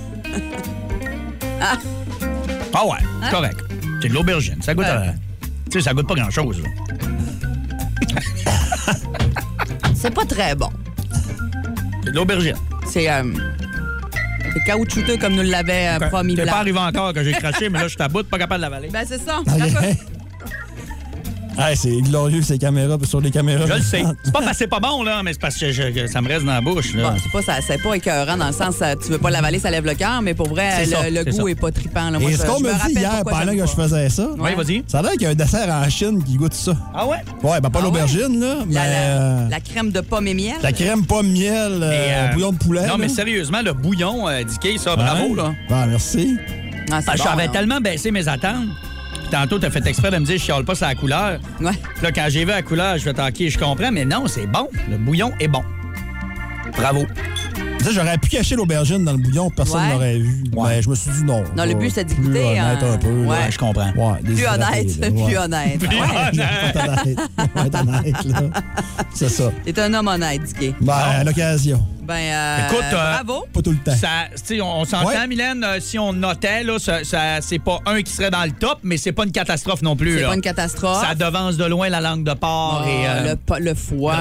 Ah 2.74 2.84
ouais, 2.86 2.98
c'est 3.24 3.30
correct. 3.30 3.58
C'est 4.02 4.08
de 4.08 4.14
l'aubergine. 4.14 4.56
Ça 4.60 4.74
goûte 4.74 4.84
Ouais. 4.84 4.90
à... 4.90 5.14
Tu 5.76 5.82
sais, 5.82 5.88
ça 5.90 5.92
goûte 5.94 6.06
pas 6.06 6.14
grand-chose. 6.14 6.62
là. 6.62 6.68
C'est 9.94 10.10
pas 10.10 10.24
très 10.24 10.54
bon. 10.54 10.70
C'est 12.02 12.12
de 12.12 12.16
l'aubergine. 12.16 12.56
C'est 12.86 13.10
euh, 13.10 13.24
c'est 14.54 14.64
caoutchouteux 14.64 15.18
comme 15.18 15.34
nous 15.34 15.42
l'avait 15.42 15.88
euh, 16.00 16.08
promis. 16.08 16.34
T'es 16.34 16.44
Blanc. 16.44 16.52
pas 16.52 16.60
arrivé 16.60 16.78
encore 16.78 17.12
que 17.12 17.22
j'ai 17.22 17.32
craché, 17.32 17.68
mais 17.68 17.78
là, 17.80 17.88
je 17.88 17.92
suis 17.94 18.02
à 18.02 18.08
bout, 18.08 18.26
pas 18.26 18.38
capable 18.38 18.64
de 18.64 18.70
l'avaler. 18.70 18.88
Ben, 18.88 19.04
c'est 19.06 19.20
ça. 19.20 19.40
OK. 19.40 20.15
Ah, 21.58 21.74
c'est 21.74 22.00
glorieux, 22.02 22.42
ces 22.42 22.58
caméras, 22.58 22.96
sur 23.04 23.20
les 23.20 23.30
caméras. 23.30 23.64
Je 23.66 23.72
le 23.72 23.80
sais. 23.80 24.02
C'est 24.22 24.32
pas 24.32 24.40
parce 24.40 24.52
que 24.52 24.56
c'est 24.58 24.66
pas 24.66 24.80
bon, 24.80 25.02
là, 25.02 25.22
mais 25.22 25.32
c'est 25.32 25.40
parce 25.40 25.56
que 25.56 25.72
je- 25.72 25.90
que 25.90 26.06
ça 26.06 26.20
me 26.20 26.28
reste 26.28 26.44
dans 26.44 26.52
la 26.52 26.60
bouche. 26.60 26.94
Là. 26.94 27.10
Bon, 27.10 27.16
c'est 27.22 27.32
pas, 27.32 27.42
ça- 27.42 27.60
c'est 27.66 27.82
pas 27.82 27.94
écœurant 27.94 28.36
dans 28.36 28.46
le 28.48 28.52
sens 28.52 28.76
euh, 28.82 28.94
tu 29.02 29.10
veux 29.10 29.18
pas 29.18 29.30
l'avaler, 29.30 29.58
ça 29.58 29.70
lève 29.70 29.84
le 29.86 29.94
cœur, 29.94 30.20
mais 30.22 30.34
pour 30.34 30.48
vrai, 30.48 30.84
le, 30.84 30.90
ça, 30.90 31.24
goût 31.24 31.46
ça. 31.46 31.50
est 31.50 31.54
pas 31.60 31.70
trippant. 31.70 32.10
Là. 32.10 32.18
Moi, 32.18 32.30
Et 32.30 32.34
je- 32.34 32.38
ce 32.38 32.46
qu'on 32.46 32.60
me 32.60 32.72
dit 32.86 32.92
hier 32.98 33.10
pourquoi 33.22 33.32
pendant 33.40 33.52
que 33.52 33.66
je 33.66 33.72
faisais 33.72 34.08
ça, 34.10 34.28
Oui, 34.38 34.50
vas-y. 34.54 34.84
ça 34.86 34.98
a 34.98 35.02
l'air 35.02 35.12
qu'il 35.12 35.22
y 35.22 35.26
a 35.26 35.30
un 35.30 35.34
dessert 35.34 35.68
en 35.68 35.88
Chine 35.88 36.22
qui 36.22 36.34
goûte 36.36 36.54
ça. 36.54 36.72
Ah 36.94 37.06
ouais? 37.06 37.16
Ouais, 37.42 37.60
ben 37.60 37.70
pas 37.70 37.78
Ah 37.80 37.84
l'aubergine, 37.84 38.38
là, 38.40 38.56
mais 38.66 38.74
La, 38.74 38.84
la- 38.86 38.92
euh, 38.96 39.48
la 39.48 39.60
crème 39.60 39.90
de 39.90 40.00
pomme 40.00 40.26
et 40.28 40.34
miel? 40.34 40.56
la 40.62 40.72
crème 40.72 41.06
pomme 41.06 41.28
miel, 41.30 41.80
euh, 41.82 41.90
euh, 41.92 42.32
bouillon 42.34 42.52
de 42.52 42.58
poulet. 42.58 42.86
Non, 42.86 42.98
mais 42.98 43.08
sérieusement, 43.08 43.62
le 43.64 43.72
bouillon, 43.72 44.28
euh, 44.28 44.42
Dicky, 44.44 44.78
ça, 44.78 44.94
bravo, 44.96 45.34
là. 45.34 45.54
Ben, 45.68 45.86
merci. 45.86 46.36
Ah, 46.92 47.00
bon, 47.04 47.12
j'avais 47.16 47.46
non? 47.46 47.52
tellement 47.52 47.80
baissé 47.80 48.10
mes 48.10 48.28
attentes. 48.28 48.66
Puis 49.26 49.34
tantôt, 49.36 49.58
t'as 49.58 49.70
fait 49.70 49.84
exprès 49.88 50.12
de 50.12 50.18
me 50.18 50.24
dire, 50.24 50.38
je 50.38 50.42
chiale 50.44 50.64
pas 50.64 50.76
sur 50.76 50.86
la 50.86 50.94
couleur. 50.94 51.40
Ouais. 51.60 51.72
Puis 51.72 52.02
Là, 52.04 52.12
quand 52.12 52.26
j'ai 52.28 52.44
vu 52.44 52.50
la 52.52 52.62
couleur, 52.62 52.96
je 52.96 53.04
vais 53.04 53.12
t'enquiller, 53.12 53.50
je 53.50 53.58
comprends, 53.58 53.90
mais 53.90 54.04
non, 54.04 54.28
c'est 54.28 54.46
bon. 54.46 54.68
Le 54.88 54.98
bouillon 54.98 55.32
est 55.40 55.48
bon. 55.48 55.62
Bravo. 56.76 57.06
Ça, 57.82 57.90
j'aurais 57.92 58.18
pu 58.18 58.28
cacher 58.28 58.54
l'aubergine 58.54 59.04
dans 59.04 59.12
le 59.12 59.18
bouillon, 59.18 59.50
personne 59.50 59.80
Ouais. 59.80 59.92
l'aurait 59.92 60.18
vu. 60.18 60.44
Ouais. 60.54 60.68
Mais 60.76 60.82
je 60.82 60.88
me 60.90 60.94
suis 60.94 61.10
dit 61.10 61.24
non. 61.24 61.42
Non, 61.56 61.64
le 61.64 61.74
but, 61.74 61.90
c'est 61.90 62.04
d'y 62.04 62.14
plus 62.14 62.28
honnête 62.28 62.58
hein. 62.60 62.78
un 62.92 62.98
peu. 62.98 63.08
là. 63.08 63.14
Ouais. 63.14 63.26
Ouais, 63.28 63.50
je 63.50 63.58
comprends. 63.58 63.92
Ouais, 63.96 64.20
Plus 64.22 64.46
honnête, 64.46 64.96
là, 65.00 65.10
plus 65.26 65.36
honnête. 65.36 65.78
Plus 65.78 65.88
Ouais. 65.88 66.04
honnête. 66.32 66.48
Faut 66.72 66.78
être 66.78 66.88
honnête. 66.88 67.18
Faut 67.56 67.64
être 67.64 67.80
honnête, 67.80 68.24
là. 68.26 68.40
C'est 69.12 69.28
ça. 69.28 69.50
T'es 69.64 69.80
un 69.80 69.92
homme 69.94 70.06
honnête, 70.08 70.42
Dicky. 70.44 70.72
Ben, 70.80 70.92
à 70.94 71.24
l'occasion. 71.24 71.84
Ben, 72.06 72.14
euh, 72.14 72.66
Écoute, 72.66 72.84
euh, 72.92 73.12
bravo. 73.12 73.46
Pas 73.52 73.62
tout 73.62 73.70
le 73.70 73.76
temps. 73.78 73.96
Ça, 73.96 74.08
tu 74.34 74.42
sais, 74.56 74.60
on, 74.60 74.80
on 74.80 74.84
s'entend, 74.84 75.06
Ouais. 75.08 75.26
Mylène, 75.26 75.62
euh, 75.64 75.78
si 75.80 75.98
on 75.98 76.12
notait, 76.12 76.62
là, 76.62 76.78
ça, 76.78 77.02
ça- 77.04 77.40
c'est 77.40 77.58
pas 77.58 77.80
un 77.86 78.02
qui 78.02 78.12
serait 78.12 78.30
dans 78.30 78.44
le 78.44 78.52
top, 78.52 78.78
mais 78.82 78.96
c'est 78.96 79.12
pas 79.12 79.24
une 79.24 79.32
catastrophe 79.32 79.82
non 79.82 79.96
plus. 79.96 80.18
C'est 80.18 80.24
pas 80.26 80.34
une 80.34 80.40
catastrophe. 80.40 81.00
Ça 81.06 81.14
devance 81.14 81.56
de 81.56 81.64
loin 81.64 81.88
la 81.88 82.00
langue 82.00 82.24
de 82.24 82.32
porc 82.34 82.82
Ah, 82.84 82.88
et. 82.88 83.06
euh, 83.08 83.22
le, 83.24 83.36
foie, 83.46 83.58
le 83.60 83.74
foie, 83.74 84.16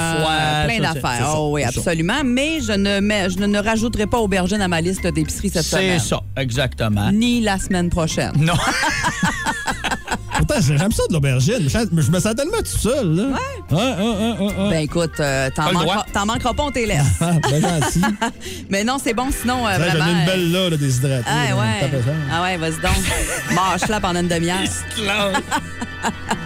plein 0.65 0.67
c'est- 0.75 0.79
d'affaires. 0.81 1.17
c'est 1.31 1.37
Oh, 1.37 1.49
oui, 1.53 1.63
c'est 1.65 1.73
ça. 1.73 1.79
absolument. 1.81 2.21
Mais 2.23 2.59
je 2.61 2.71
ne, 2.73 2.99
mets, 2.99 3.29
je 3.29 3.39
ne 3.39 3.59
rajouterai 3.59 4.07
pas 4.07 4.17
aubergine 4.19 4.61
à 4.61 4.67
ma 4.67 4.81
liste 4.81 5.03
d'épicerie 5.05 5.49
cette 5.49 5.63
c'est 5.63 5.75
semaine. 5.77 5.99
ça, 5.99 6.21
exactement. 6.37 7.11
Ni 7.11 7.41
la 7.41 7.57
semaine 7.59 7.89
prochaine. 7.89 8.31
Non. 8.37 8.53
Pourtant, 10.47 10.61
j'aime 10.61 10.91
ça 10.91 11.03
de 11.09 11.13
l'aubergine. 11.13 11.67
Je, 11.69 12.01
je 12.01 12.11
me 12.11 12.19
sens 12.19 12.35
tellement 12.35 12.57
tout 12.59 12.77
seul, 12.77 13.15
là. 13.15 13.23
Ouais. 13.71 14.69
Ben 14.69 14.79
écoute, 14.83 15.19
euh, 15.19 15.49
t'en 15.55 15.63
t'en 16.13 16.25
manqueras 16.25 16.53
pas, 16.53 16.63
on 16.63 16.71
t'es 16.71 16.85
laisse. 16.85 17.01
Ah, 17.21 17.33
ben 17.49 17.61
gentil. 17.61 18.01
Mais 18.69 18.83
non, 18.83 18.97
c'est 19.03 19.13
bon, 19.13 19.27
sinon, 19.31 19.65
euh, 19.65 19.77
Là, 19.77 19.89
J'en 19.89 19.97
vraiment... 19.97 20.05
ai 20.07 20.11
une 20.11 20.17
euh, 20.17 20.25
belle 20.25 20.51
là, 20.51 20.69
là 20.69 20.77
déshydratée. 20.77 21.23
Ah 21.27 21.55
ouais. 21.55 21.91
Ah 22.31 22.43
ouais, 22.43 22.57
vas-y 22.57 22.73
donc. 22.81 22.91
Mâche-la 23.55 23.99
pendant 23.99 24.19
une 24.19 24.27
demi-heure. 24.27 24.59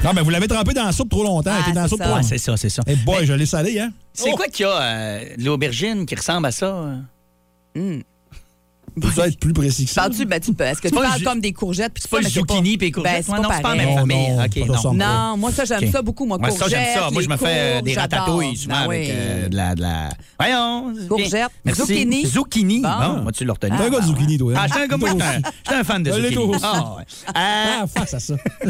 Non, 0.03 0.11
mais 0.15 0.21
vous 0.21 0.29
l'avez 0.29 0.47
trempé 0.47 0.73
dans 0.73 0.85
la 0.85 0.91
soupe 0.91 1.09
trop 1.09 1.23
longtemps. 1.23 1.51
Elle 1.51 1.57
Ah, 1.65 1.69
était 1.69 1.75
dans 1.75 1.81
la 1.81 1.87
c'est 1.87 1.89
soupe 1.89 2.03
ça. 2.03 2.09
trop 2.09 2.21
c'est 2.21 2.37
ça, 2.37 2.57
c'est 2.57 2.69
ça. 2.69 2.81
Eh 2.87 2.95
boy, 2.95 3.25
je 3.25 3.33
l'ai 3.33 3.45
salé, 3.45 3.79
hein? 3.79 3.89
C'est 4.13 4.31
Oh! 4.31 4.35
quoi 4.37 4.47
qu'il 4.47 4.65
y 4.65 4.69
a, 4.69 4.81
euh, 4.81 5.35
de 5.37 5.43
l'aubergine 5.43 6.05
qui 6.05 6.15
ressemble 6.15 6.47
à 6.47 6.51
ça? 6.51 6.65
euh? 7.77 7.99
Tu 9.01 9.07
dois 9.15 9.27
être 9.27 9.39
plus 9.39 9.53
précis 9.53 9.85
que 9.85 9.91
ça. 9.91 10.01
Parles-tu, 10.01 10.25
ben, 10.25 10.39
tu 10.39 10.53
peux. 10.53 10.63
Est-ce 10.63 10.81
que 10.81 10.87
tu 10.87 10.93
parles 10.95 11.23
comme 11.23 11.41
des 11.41 11.53
courgettes? 11.53 11.93
puis 11.93 12.01
C'est 12.03 12.11
pas 12.11 12.19
le 12.21 12.27
zucchini 12.29 12.77
puis 12.77 12.87
les 12.87 12.91
courgettes? 12.91 13.13
Ben, 13.13 13.23
c'est 13.23 13.31
Ouais, 13.31 13.37
pas 13.37 13.43
non, 13.43 13.49
c'est 13.55 13.61
pas 13.61 13.69
la 13.69 13.75
même 13.75 13.89
Non, 13.89 13.95
famille. 13.97 14.29
non, 14.67 14.93
non. 14.93 15.37
moi, 15.37 15.51
ça, 15.51 15.65
j'aime 15.65 15.91
ça 15.91 16.01
beaucoup, 16.01 16.25
moi. 16.25 16.37
Ouais, 16.39 16.51
ça, 16.51 16.67
j'aime 16.67 16.83
ça. 16.93 16.93
courgettes, 16.99 17.13
Moi, 17.13 17.21
je 17.23 17.29
me 17.29 17.37
fais 17.37 17.45
euh, 17.77 17.81
des 17.81 17.93
ratatouilles 17.95 18.55
souvent 18.57 18.75
Ben 18.75 18.83
avec 18.85 19.09
euh, 19.09 19.49
de, 19.49 19.55
la, 19.55 19.75
de 19.75 19.81
la. 19.81 20.09
Voyons. 20.39 20.93
Courgettes. 21.07 21.51
Zucchini. 21.75 22.25
Zucchini. 22.25 22.81
Bon. 22.81 23.21
Moi, 23.23 23.31
tu 23.31 23.45
l'as 23.45 23.53
retenu. 23.53 23.77
T'es 23.77 23.83
un 23.83 23.89
gars 23.89 23.99
de 23.99 24.05
zucchini, 24.05 24.37
toi. 24.37 24.53
hein? 24.53 24.59
Ah, 24.61 24.67
j'étais 24.67 24.79
un 24.81 24.87
gars, 24.87 24.97
moi, 24.97 25.09
Toi 25.11 25.19
j'étais 25.65 25.75
un- 25.75 25.83
fan 25.83 26.03
de 26.03 26.11
zucchini. 26.11 26.37
aussi. 26.37 26.59
Ah, 26.63 26.95
ouais. 26.97 27.03
Ah, 27.35 27.85
face 27.93 28.13
à 28.13 28.19
ça. 28.19 28.33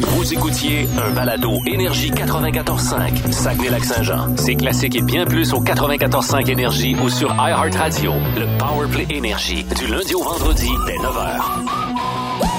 Vous 0.00 0.32
écoutiez 0.32 0.88
un 1.04 1.10
balado 1.10 1.58
Énergie 1.66 2.10
94.5, 2.10 3.32
Saguenay-Lac-Saint-Jean. 3.32 4.36
C'est 4.36 4.54
classique 4.54 4.96
et 4.96 5.02
bien 5.02 5.24
plus 5.24 5.52
au 5.54 5.62
94.5 5.62 6.50
Énergie 6.50 6.96
ou 7.02 7.08
sur 7.08 7.34
iHeartRadio. 7.34 8.12
Le 8.36 8.58
Powerplay 8.58 9.06
Énergie, 9.10 9.64
du 9.78 9.86
lundi 9.86 10.14
au 10.14 10.22
vendredi 10.22 10.68
dès 10.86 10.96
9h. 10.96 12.51